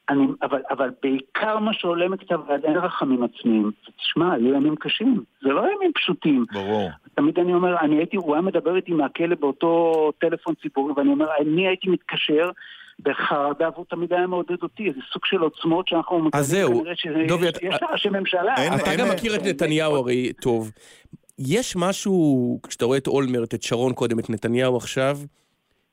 [0.08, 3.70] אני, אבל, אבל בעיקר מה שעולה מכתב היד, אין רחמים עצמיים.
[3.96, 6.44] תשמע, היו ימים קשים, זה לא ימים פשוטים.
[6.52, 6.90] ברור.
[7.14, 11.26] תמיד אני אומר, אני הייתי, הוא היה מדבר איתי מהכלא באותו טלפון ציבורי, ואני אומר,
[11.40, 12.50] אני הייתי מתקשר
[13.00, 17.28] בחרדה, והוא תמיד היה מעודד אותי, איזה סוג של עוצמות שאנחנו מקבלים, זהו, כנראה שיש
[17.28, 18.54] דובי, יש לראשי ממשלה.
[18.76, 20.70] אתה גם מכיר את נתניהו הרי טוב.
[21.38, 25.18] יש משהו, כשאתה רואה את אולמרט, את שרון קודם, את נתניהו עכשיו,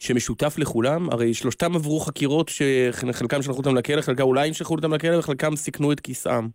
[0.04, 1.10] שמשותף לכולם?
[1.12, 5.92] הרי שלושתם עברו חקירות שחלקם שלחו אותם לכלא, חלקם אולי ימשכו אותם לכלא וחלקם סיכנו
[5.92, 6.48] את כיסאם.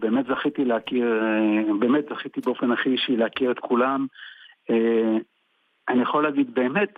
[0.00, 4.06] באמת זכיתי להכיר, אה, באמת זכיתי באופן הכי אישי להכיר את כולם.
[4.70, 5.16] אה,
[5.88, 6.94] אני יכול להגיד, באמת,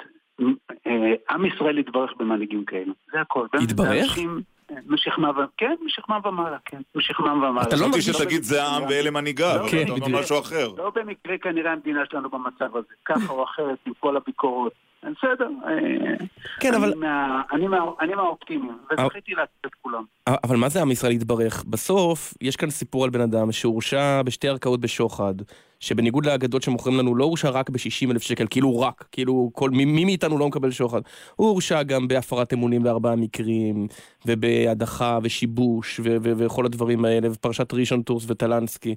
[0.86, 2.92] אה, עם ישראל יתברך במנהיגים כאלו.
[3.12, 3.46] זה הכל.
[3.80, 4.40] אנשים,
[4.70, 5.34] אה, משכמה ו...
[5.56, 6.80] כן, משכמה ומעלה, כן.
[6.94, 7.62] משכמה ומעלה.
[7.62, 10.68] אתה לא מרגיש במקרה- שתגיד זה העם ואלה מנהיגיו, לא אתה אומר משהו אחר.
[10.76, 14.72] לא במקרה כנראה המדינה שלנו במצב הזה, ככה או אחרת, עם כל הביקורות.
[15.02, 15.48] בסדר.
[15.66, 16.26] אה,
[16.60, 20.02] כן, אבל- אני מה- אני מה- אני מהאופטימיים, וזכיתי להכיר את כולם.
[20.26, 21.64] אבל מה זה עם ישראל יתברך?
[21.64, 25.34] בסוף, יש כאן סיפור על בן אדם שהורשע בשתי ערכאות בשוחד,
[25.80, 29.84] שבניגוד לאגדות שמוכרים לנו, לא הורשע רק ב-60 אלף שקל, כאילו רק, כאילו כל, מי,
[29.84, 31.00] מי מאיתנו לא מקבל שוחד.
[31.36, 33.86] הוא הורשע גם בהפרת אמונים בארבעה מקרים,
[34.26, 38.94] ובהדחה ושיבוש, ו- ו- וכל הדברים האלה, ופרשת ראשון טורס וטלנסקי.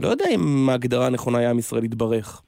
[0.00, 2.42] לא יודע אם ההגדרה הנכונה היה עם ישראל יתברך.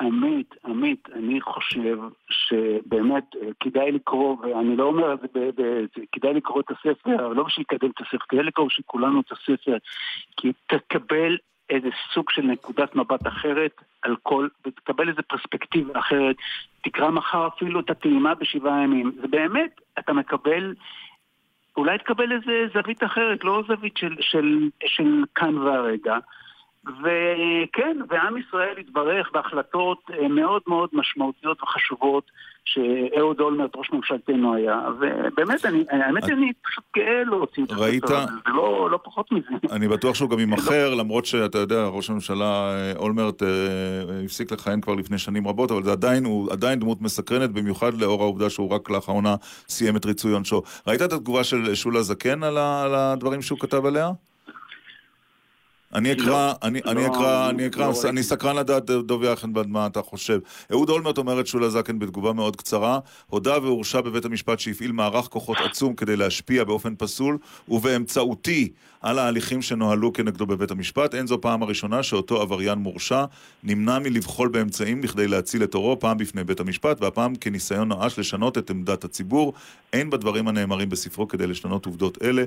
[0.00, 1.98] עמית, עמית, אני חושב
[2.30, 7.28] שבאמת אה, כדאי לקרוא, ואני לא אומר את זה, ב- ב- כדאי לקרוא את הספר,
[7.28, 9.76] לא בשביל לקדם את הספר, כדאי לקרוא בשביל כולנו את הספר,
[10.36, 11.36] כי תקבל
[11.70, 16.36] איזה סוג של נקודת מבט אחרת על כל, ותקבל איזה פרספקטיבה אחרת,
[16.82, 20.74] תקרא מחר אפילו את הטעימה בשבעה ימים, זה באמת, אתה מקבל
[21.76, 26.18] אולי תקבל איזה זווית אחרת, לא זווית של, של, של כאן והרגע.
[26.84, 32.30] וכן, ועם ישראל התברך בהחלטות אה, מאוד מאוד משמעותיות וחשובות
[32.64, 34.80] שאהוד אולמרט, ראש ממשלתנו, היה.
[35.00, 38.04] ובאמת, אני, האמת אני פשוט גאה להוציא את ראית?
[38.04, 39.48] הספר הזה, זה לא, לא פחות מזה.
[39.72, 43.48] אני בטוח שהוא גם יימכר, למרות שאתה יודע, ראש הממשלה אה, אולמרט אה,
[44.24, 48.22] הפסיק לכהן כבר לפני שנים רבות, אבל זה עדיין, הוא עדיין דמות מסקרנת, במיוחד לאור
[48.22, 49.34] העובדה שהוא רק לאחרונה
[49.68, 50.62] סיים את ריצוי עונשו.
[50.86, 54.10] ראית את התגובה של שולה זקן על הדברים שהוא כתב עליה?
[55.94, 58.22] אני אקרא, אני, אני לא, אקרא, אני אקרא, לא אני ראיתי.
[58.22, 60.38] סקרן לדעת, דובי אייכנבד, מה אתה חושב.
[60.72, 65.58] אהוד אולמרט אומרת שולה זקן בתגובה מאוד קצרה, הודה והורשע בבית המשפט שהפעיל מערך כוחות
[65.70, 67.38] עצום כדי להשפיע באופן פסול,
[67.68, 68.68] ובאמצעותי
[69.00, 71.14] על ההליכים שנוהלו כנגדו בבית המשפט.
[71.14, 73.24] אין זו פעם הראשונה שאותו עבריין מורשע
[73.62, 78.58] נמנע מלבחול באמצעים בכדי להציל את עורו, פעם בפני בית המשפט, והפעם כניסיון נואש לשנות
[78.58, 79.52] את עמדת הציבור.
[79.92, 82.44] אין בדברים הנאמרים בספרו כדי לשנות עובדות אלה.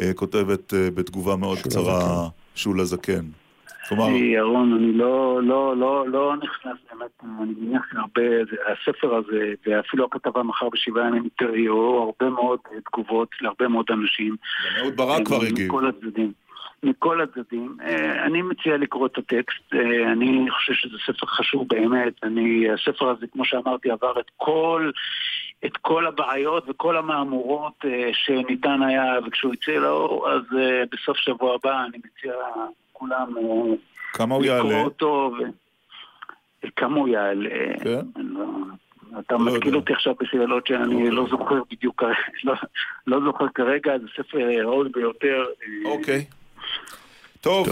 [0.00, 2.28] אה, כותבת אה, בתגובה מאוד קצרה
[2.58, 3.24] שולה זקן.
[3.88, 4.08] כלומר...
[4.10, 8.22] ירון, אני לא, לא, לא, לא נכנס באמת, אני מניח שהרבה,
[8.72, 14.36] הספר הזה, ואפילו הכתבה מחר בשבעה ימים תראו הרבה מאוד אה, תגובות להרבה מאוד אנשים.
[14.36, 15.66] גם אהוד ברק כבר הגיב.
[15.68, 16.32] מכל הצדדים.
[16.82, 17.76] מכל הצדדים.
[17.82, 22.12] אה, אני מציע לקרוא את הטקסט, אה, אני חושב שזה ספר חשוב באמת.
[22.22, 24.90] אני, הספר הזה, כמו שאמרתי, עבר את כל,
[25.64, 31.54] את כל הבעיות וכל המהמורות אה, שניתן היה, וכשהוא יצא לאור, אז אה, בסוף שבוע
[31.54, 32.32] הבא אני מציע
[32.92, 33.76] לכולם אה,
[34.12, 34.82] כמה הוא לקרוא יעלה?
[34.82, 35.32] אותו.
[35.38, 35.42] ו...
[36.76, 37.78] כמה הוא יעלה?
[37.84, 38.06] כן?
[38.16, 38.44] לא-
[39.18, 42.02] אתה מתקיל אותי עכשיו בשאלות שאני לא זוכר בדיוק,
[42.44, 42.54] לא,
[43.06, 45.44] לא זוכר כרגע, זה ספר ראוי ביותר.
[45.84, 46.24] אוקיי.
[47.40, 47.68] טוב,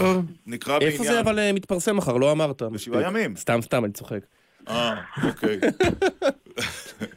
[0.46, 0.92] נקרא בעניין.
[0.92, 2.16] איפה זה אבל מתפרסם מחר?
[2.16, 2.62] לא אמרת.
[2.62, 3.36] בשבעה ימים.
[3.36, 4.20] סתם, סתם, אני צוחק.
[4.68, 4.94] אה,
[5.28, 5.58] אוקיי.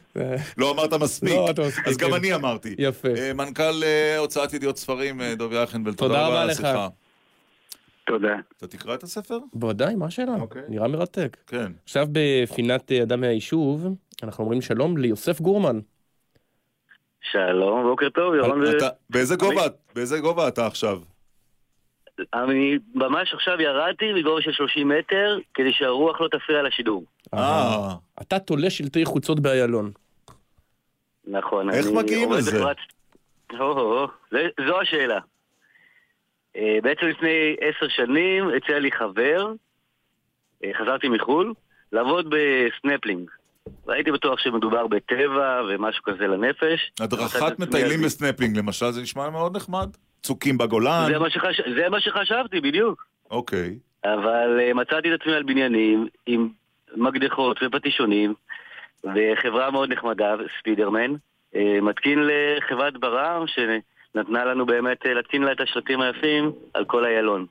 [0.58, 1.30] לא אמרת מספיק.
[1.30, 2.14] לא, אתה מספיק, אז גם כן.
[2.16, 2.74] אני אמרתי.
[2.78, 3.08] יפה.
[3.16, 6.52] אה, מנכ"ל אה, הוצאת ידיעות ספרים, אה, דב יחנבל, תודה רבה על לך.
[6.52, 6.88] השיחה.
[8.06, 8.34] תודה.
[8.56, 9.38] אתה תקרא את הספר?
[9.52, 10.32] בוודאי, מה השאלה?
[10.68, 11.36] נראה מרתק.
[11.46, 11.72] כן.
[11.84, 13.86] עכשיו בפינת אדם מהיישוב,
[14.22, 15.80] אנחנו אומרים שלום ליוסף גורמן.
[17.32, 18.76] שלום, בוקר טוב, ירון ו...
[18.76, 19.62] אתה- באיזה גובה-
[19.94, 20.98] באיזה גובה אתה עכשיו?
[22.34, 27.04] אני ממש עכשיו ירדתי מגובה של 30 מטר, כדי שהרוח לא תפריע לשידור.
[27.34, 27.94] אה.
[28.22, 29.90] אתה תולה שלטי חוצות באיילון.
[31.30, 31.70] נכון.
[31.70, 32.62] איך מגיעים לזה?
[33.52, 35.18] הו, הו, הו, זה- זו השאלה.
[36.56, 37.28] אה, בעצם לפני
[37.60, 39.52] עשר שנים הציע לי חבר,
[40.64, 41.54] אה, חזרתי מחו"ל,
[41.92, 43.30] לעבוד בסנפלינג.
[43.86, 46.92] והייתי בטוח שמדובר בטבע ומשהו כזה לנפש.
[47.00, 49.88] הדרכת מטיילים בסנפלינג, למשל, זה נשמע מאוד נחמד.
[50.22, 51.06] צוקים בגולן.
[51.12, 53.06] זה מה שחש- זה מה שחשבתי, בדיוק.
[53.30, 53.78] אוקיי.
[54.04, 56.48] אבל אה, מצאתי את עצמי על בניינים עם
[56.96, 58.34] מקדחות ופטישונים
[59.04, 61.14] וחברה מאוד נחמדה, ספידרמן,
[61.54, 67.04] אה, מתקין לחברת ברם שנתנה לנו באמת אה, להתקין לה את השלטים היפים על כל
[67.04, 67.46] איילון.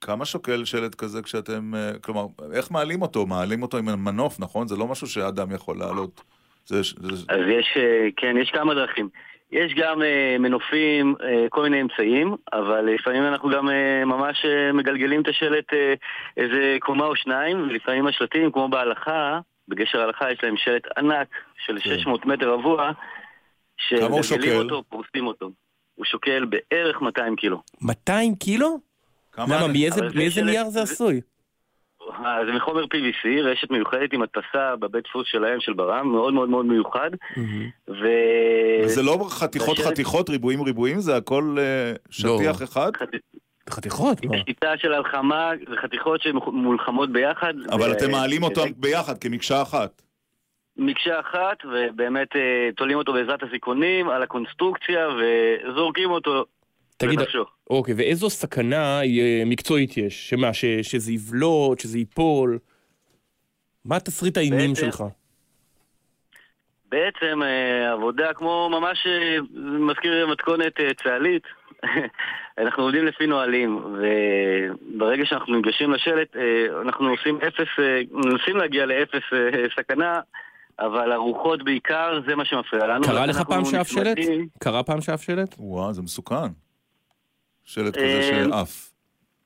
[0.00, 1.74] כמה שוקל שלט כזה כשאתם...
[1.74, 3.26] אה, כלומר, איך מעלים אותו?
[3.26, 4.68] מעלים אותו עם מנוף, נכון?
[4.68, 6.22] זה לא משהו שאדם יכול לעלות.
[6.66, 6.82] זה...
[6.82, 7.24] זה...
[7.28, 7.78] אז יש,
[8.16, 9.08] כן, יש כמה דרכים.
[9.52, 14.72] יש גם אה, מנופים, אה, כל מיני אמצעים, אבל לפעמים אנחנו גם אה, ממש אה,
[14.72, 15.94] מגלגלים את השלט אה,
[16.36, 19.40] איזה קומה או שניים, ולפעמים השלטים, כמו בהלכה,
[19.70, 21.28] בגשר ההלכה יש להם שלט ענק
[21.66, 22.90] של 600 מטר רבוע,
[23.88, 24.02] כן.
[24.02, 24.62] הוא שמגלגלים שוקל?
[24.74, 25.50] אותו, פורסים אותו.
[25.94, 27.62] הוא שוקל בערך 200 קילו.
[27.82, 28.78] 200 קילו?
[29.38, 29.66] למה,
[30.14, 31.20] מאיזה- נייר זה עשוי?
[32.10, 36.48] אה, זה מחומר PVC, רשת מיוחדת עם הדפסה בבית דפוס שלהם, של ברם, מאוד מאוד
[36.48, 37.10] מאוד מיוחד.
[37.88, 38.06] ו...
[38.84, 42.90] וזה לא חתיכות חתיכות, ריבועים ריבועים, זה הכל אה, שטיח אחד?
[43.70, 47.54] חתיכות, שיטה של הלחמה, זה חתיכות שמולחמות ביחד.
[47.72, 50.02] אבל ו- אתם מעלים אותו ו- ביחד, כמקשה אחת.
[50.76, 52.40] מקשה אחת, ובאמת אה,
[52.76, 56.44] תולים אותו בעזרת הסיכונים על הקונסטרוקציה, וזורקים אותו
[56.96, 57.44] תגיד, בנפשו.
[57.70, 60.30] אוקיי, ואיזו סכנה אה, מקצועית יש?
[60.30, 62.58] שמה, ש- שזה יבלוט, שזה ייפול?
[63.84, 65.04] מה תסריט האימים בעצם- שלך?
[66.88, 69.06] בעצם אה, עבודה כמו ממש
[69.90, 70.72] מזכיר מתכונת
[71.02, 71.42] צה"לית.
[72.58, 78.86] אנחנו עובדים לפי נהלים, וברגע שאנחנו ניגשים לשלט, אה, אנחנו עושים אפס, אה, מנסים להגיע
[78.86, 80.20] לאפס אה, סכנה,
[80.78, 83.04] אבל הרוחות בעיקר, זה מה שמפריע לנו.
[83.04, 84.18] קרה לך פעם שאף שלט?
[84.58, 85.54] קרה פעם שאף שלט?
[85.58, 86.50] וואו, זה מסוכן.
[87.64, 88.90] שלט כזה אה, שעף.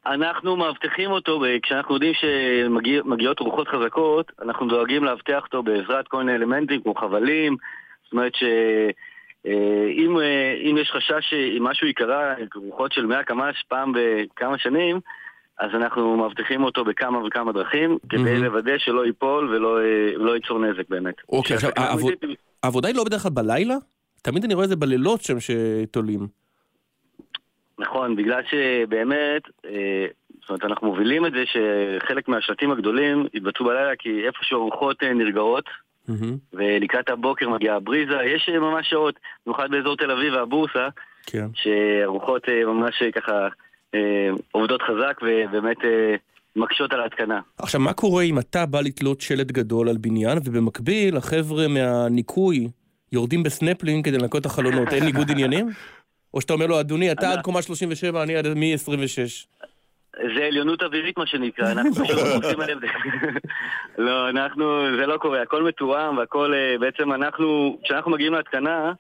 [0.07, 6.35] אנחנו מאבטחים אותו, כשאנחנו יודעים שמגיעות רוחות חזקות, אנחנו דואגים לאבטח אותו בעזרת כל מיני
[6.35, 7.57] אלמנטים כמו חבלים,
[8.05, 8.91] זאת אומרת שאם
[9.47, 15.01] אם יש חשש שאם משהו יקרה, רוחות של 100 קמ"ש פעם בכמה שנים,
[15.59, 18.45] אז אנחנו מאבטחים אותו בכמה וכמה דרכים, כדי מהמם.
[18.45, 21.15] לוודא שלא ייפול ולא אה, לא ייצור נזק באמת.
[21.29, 21.71] אוקיי, עכשיו,
[22.63, 23.75] העבודה היא לא בדרך כלל בלילה?
[24.23, 26.27] תמיד אני רואה את זה בלילות שם שתולים.
[27.79, 30.07] נכון, בגלל שבאמת, אה,
[30.41, 35.13] זאת אומרת, אנחנו מובילים את זה שחלק מהשלטים הגדולים יתבצעו בלילה, כי איפשהו הרוחות אה,
[36.09, 40.89] נרגעות, ולקראת הבוקר מגיעה הבריזה, יש אה, ממש שעות, במיוחד באזור תל אביב והבורסה,
[41.27, 41.47] כן.
[41.55, 43.49] שהרוחות אה, ממש אה, ככה
[44.53, 45.77] עובדות חזק ובאמת
[46.57, 47.41] מקשות על ההתקנה.
[47.59, 52.69] עכשיו, מה קורה אם אתה בא לתלות שלט גדול על בניין, ובמקביל החבר'ה מהניקוי
[53.13, 55.69] יורדים בסנפלינג כדי לנקות את החלונות, אין ניגוד עניינים?
[56.35, 59.47] או שאתה אומר לו, אדוני, אתה עד קומה 37, אני עד מ-26.
[60.37, 62.79] זה עליונות אווירית מה שנקרא, אנחנו פשוט עושים עליהם...
[63.99, 68.93] לא, אנחנו, זה לא קורה, הכל מתואם והכל, אה, בעצם אנחנו, כשאנחנו מגיעים להתקנה,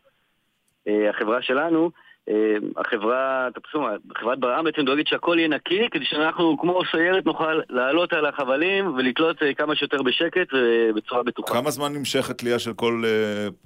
[0.88, 1.90] אה, החברה שלנו,
[2.28, 3.86] אה, החברה, תפסו,
[4.18, 8.94] חברת ברעם בעצם דואגת שהכל יהיה נקי, כדי שאנחנו כמו סיירת נוכל לעלות על החבלים
[8.96, 11.54] ולתלות כמה שיותר בשקט ובצורה בטוחה.
[11.54, 13.02] כמה זמן נמשכת תלייה של כל,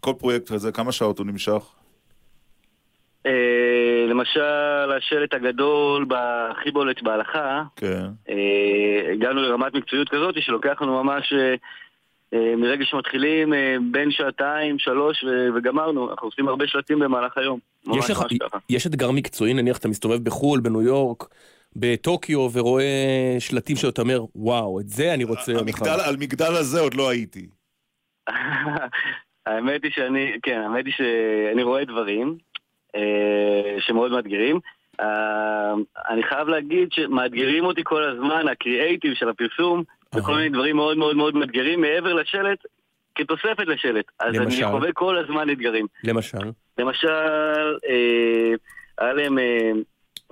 [0.01, 0.73] כל פרויקט כזה?
[0.73, 1.63] כמה שעות הוא נמשך?
[3.29, 6.07] אה, למשל, השלט הגדול
[6.51, 8.03] הכי בולט בהלכה, כן.
[8.29, 11.55] אה, הגענו לרמת מקצועיות כזאת שלוקח לנו ממש אה,
[12.57, 13.53] מרגע שמתחילים
[13.91, 16.11] בין שעתיים, שלוש ו- וגמרנו.
[16.11, 17.59] אנחנו עושים הרבה שלטים במהלך היום.
[17.99, 18.23] יש לך.
[18.71, 21.25] יש אתגר מקצועי, נניח אתה מסתובב בחו"ל, בניו יורק,
[21.77, 25.53] בטוקיו, ורואה שלטים שאתה אומר, וואו, את זה אני רוצה.
[25.59, 27.47] המגדל- על מגדל הזה עוד לא הייתי.
[29.47, 32.37] האמת היא שאני, כן, האמת היא שאני רואה דברים
[33.79, 34.61] שמאוד מאתגרים.
[35.01, 35.75] אה,
[36.09, 39.83] אני חייב להגיד שמאתגרים אותי כל הזמן, הקריאייטיב של הפרסום,
[40.15, 42.59] וכל מיני דברים מאוד מאוד מאוד מאתגרים מעבר לשלט,
[43.15, 44.05] כתוספת לשלט.
[44.21, 44.65] אז למשל?
[44.65, 45.87] אני חווה כל הזמן אתגרים.
[46.05, 46.51] למשל?
[46.79, 47.09] למשל,
[47.89, 48.53] אה,
[48.99, 49.71] היה להם, אה,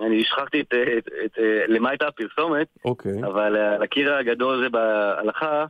[0.01, 3.23] אני שכחתי את, את, את, אה, למה הייתה הפרסומת, אוקיי.
[3.23, 5.65] אבל על הקיר הגדול הזה בהלכה,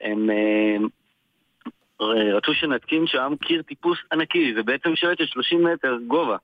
[0.00, 0.76] הם אה,
[2.36, 6.36] רצו שנתקין שם קיר טיפוס ענקי, זה בעצם שלט של 30 מטר גובה.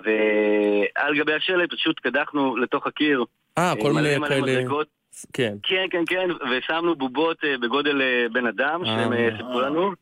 [0.00, 3.24] ועל גבי השלט פשוט קדחנו לתוך הקיר.
[3.58, 4.62] אה, כל מלא מיני כאלה...
[5.32, 5.54] כן.
[5.62, 9.92] כן, כן, כן, ושמנו בובות אה, בגודל אה, בן אדם, שהם אה, סיפרו לנו.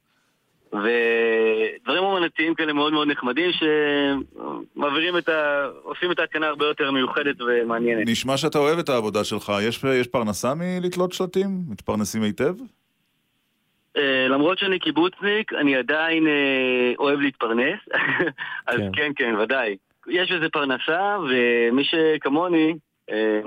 [0.72, 5.66] ודברים אומנותיים כאלה מאוד מאוד נחמדים שמעבירים את ה...
[5.82, 8.08] עושים את ההתקנה הרבה יותר מיוחדת ומעניינת.
[8.08, 9.52] נשמע שאתה אוהב את העבודה שלך.
[9.62, 11.48] יש, יש פרנסה מלתלות שלטים?
[11.68, 12.54] מתפרנסים היטב?
[13.96, 17.78] אה, למרות שאני קיבוצניק, אני עדיין אה, אוהב להתפרנס,
[18.66, 18.90] אז כן.
[18.92, 19.76] כן, כן, ודאי.
[20.08, 22.74] יש בזה פרנסה, ומי שכמוני
[23.10, 23.40] אה,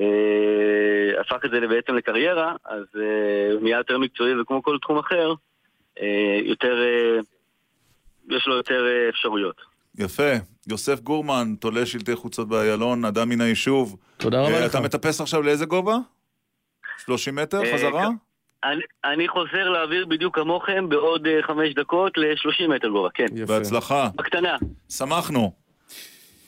[0.00, 4.98] אה, הפך את זה בעצם לקריירה, אז אה, הוא נהיה יותר מקצועי, וכמו כל תחום
[4.98, 5.34] אחר,
[6.00, 7.20] אה, יותר, אה,
[8.36, 9.56] יש לו יותר אה, אפשרויות.
[9.98, 10.32] יפה.
[10.68, 13.96] יוסף גורמן, תולה שלטי חוצות באיילון, אדם מן היישוב.
[14.16, 14.70] תודה רבה לך.
[14.70, 15.96] אתה מטפס עכשיו לאיזה גובה?
[16.98, 18.08] 30 מטר חזרה?
[18.72, 23.26] אני, אני חוזר לאוויר בדיוק כמוכם בעוד אה, חמש דקות ל-30 מטר גובה, כן.
[23.46, 24.08] בהצלחה.
[24.14, 24.56] בקטנה.
[24.88, 25.52] שמחנו.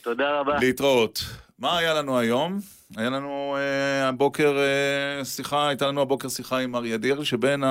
[0.01, 0.57] תודה רבה.
[0.59, 1.19] להתראות.
[1.59, 2.59] מה היה לנו היום?
[2.97, 7.63] היה לנו אה, הבוקר אה, שיחה, הייתה לנו הבוקר שיחה עם אריה דרעי, שבין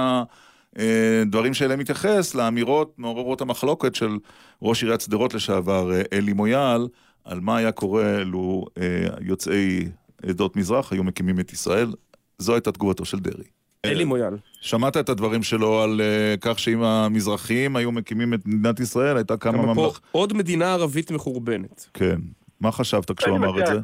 [0.77, 4.19] הדברים שאליהם מתייחס, לאמירות מעוררות המחלוקת של
[4.63, 6.89] ראש עיריית שדרות לשעבר, אה, אלי מויאל,
[7.25, 9.89] על מה היה קורה לו אה, יוצאי
[10.29, 11.93] עדות מזרח היו מקימים את ישראל.
[12.39, 13.58] זו הייתה תגובתו של דרעי.
[13.85, 14.37] אלי מויאל.
[14.61, 19.37] שמעת את הדברים שלו על אה, כך שאם המזרחים היו מקימים את מדינת ישראל, הייתה
[19.37, 19.99] קמה ממלכה...
[20.13, 21.91] עוד מדינה ערבית מחורבנת.
[21.95, 22.17] כן.
[22.61, 23.79] מה חשבת כשהוא אמר את זה?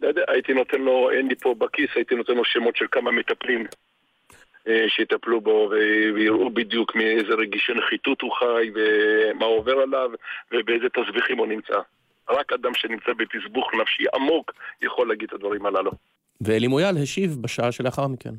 [0.00, 3.10] לא יודע, הייתי נותן לו, אין לי פה בכיס, הייתי נותן לו שמות של כמה
[3.10, 3.66] מטפלים
[4.68, 5.70] אה, שיטפלו בו
[6.14, 10.10] ויראו בדיוק מאיזה רגישי נחיתות הוא חי ומה עובר עליו
[10.52, 11.78] ובאיזה תסביכים הוא נמצא.
[12.30, 14.52] רק אדם שנמצא בתסבוך נפשי עמוק
[14.82, 15.90] יכול להגיד את הדברים הללו.
[16.40, 18.34] ואלי מויאל השיב בשעה שלאחר מכן.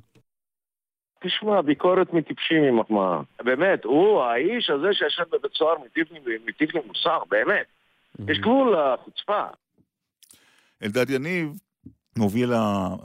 [1.23, 3.19] תשמע, ביקורת מטיפשים היא מחמאה.
[3.43, 7.65] באמת, הוא, האיש הזה שישב בבית סוהר מטיף לי- מוסר, באמת.
[8.27, 9.43] יש גבול לחוצפה.
[10.83, 11.49] אלדד יניב,
[12.17, 12.49] מוביל,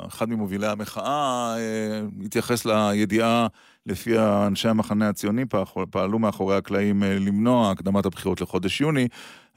[0.09, 3.47] אחד ממובילי המחאה, אה, התייחס לידיעה
[3.87, 9.09] לפיה אנשי המחנה הציוני פעל- פעלו מאחורי הקלעים אה, למנוע הקדמת הבחירות לחודש יוני,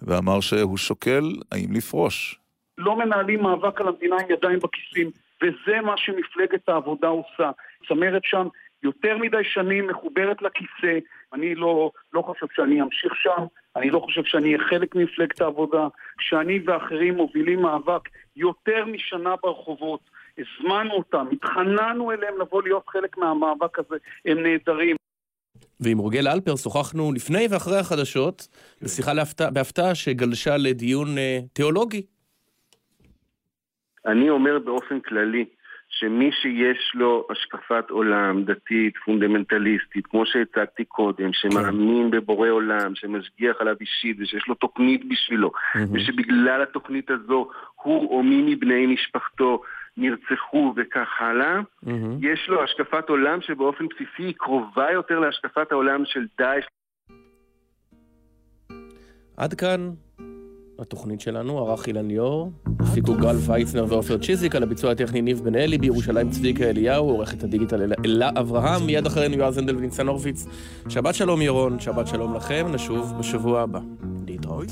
[0.01, 2.39] ואמר שהוא שוקל האם לפרוש.
[2.77, 5.11] לא מנהלים מאבק על המדינה עם ידיים בכיסים,
[5.43, 7.51] וזה מה שמפלגת העבודה עושה.
[7.87, 8.47] צמרת שם
[8.83, 10.99] יותר מדי שנים מחוברת לכיסא,
[11.33, 13.45] אני לא, לא חושב שאני אמשיך שם,
[13.75, 15.87] אני לא חושב שאני אהיה חלק ממפלגת העבודה.
[16.17, 18.01] כשאני ואחרים מובילים מאבק
[18.35, 19.99] יותר משנה ברחובות,
[20.37, 23.95] הזמנו אותם, התחננו אליהם לבוא להיות חלק מהמאבק הזה,
[24.25, 24.95] הם נהדרים.
[25.79, 28.47] ועם רוגל אלפר שוחחנו לפני ואחרי החדשות,
[28.81, 32.01] בשיחה להפתע- בהפתעה שגלשה לדיון אה, תיאולוגי.
[34.07, 35.45] אני אומר באופן כללי,
[35.89, 43.75] שמי שיש לו השקפת עולם דתית, פונדמנטליסטית, כמו שהצגתי קודם, שמאמין בבורא עולם, שמשגיח עליו
[43.81, 45.51] אישית ושיש לו תוכנית בשבילו,
[45.93, 47.49] ושבגלל התוכנית הזו
[47.83, 49.61] הוא או מי מבני משפחתו
[49.97, 51.59] נרצחו וכך הלאה,
[52.21, 56.63] יש לו השקפת עולם שבאופן בסיסי היא קרובה יותר להשקפת העולם של דאעש.
[59.37, 59.89] עד כאן
[60.79, 65.55] התוכנית שלנו, ערך אילן ליאור, הפיקו גל וייצנר ועופר צ'יזיק, על הביצוע הטכני ניב בן
[65.55, 70.45] אלי, בירושלים צביקה אליהו, עורכת הדיגיטל אלה- אברהם, מיד אחרינו יועז הנדל וניצן הורוביץ.
[70.89, 73.79] שבת שלום ירון, שבת שלום לכם, נשוב בשבוע הבא.
[74.27, 74.67] להתראות.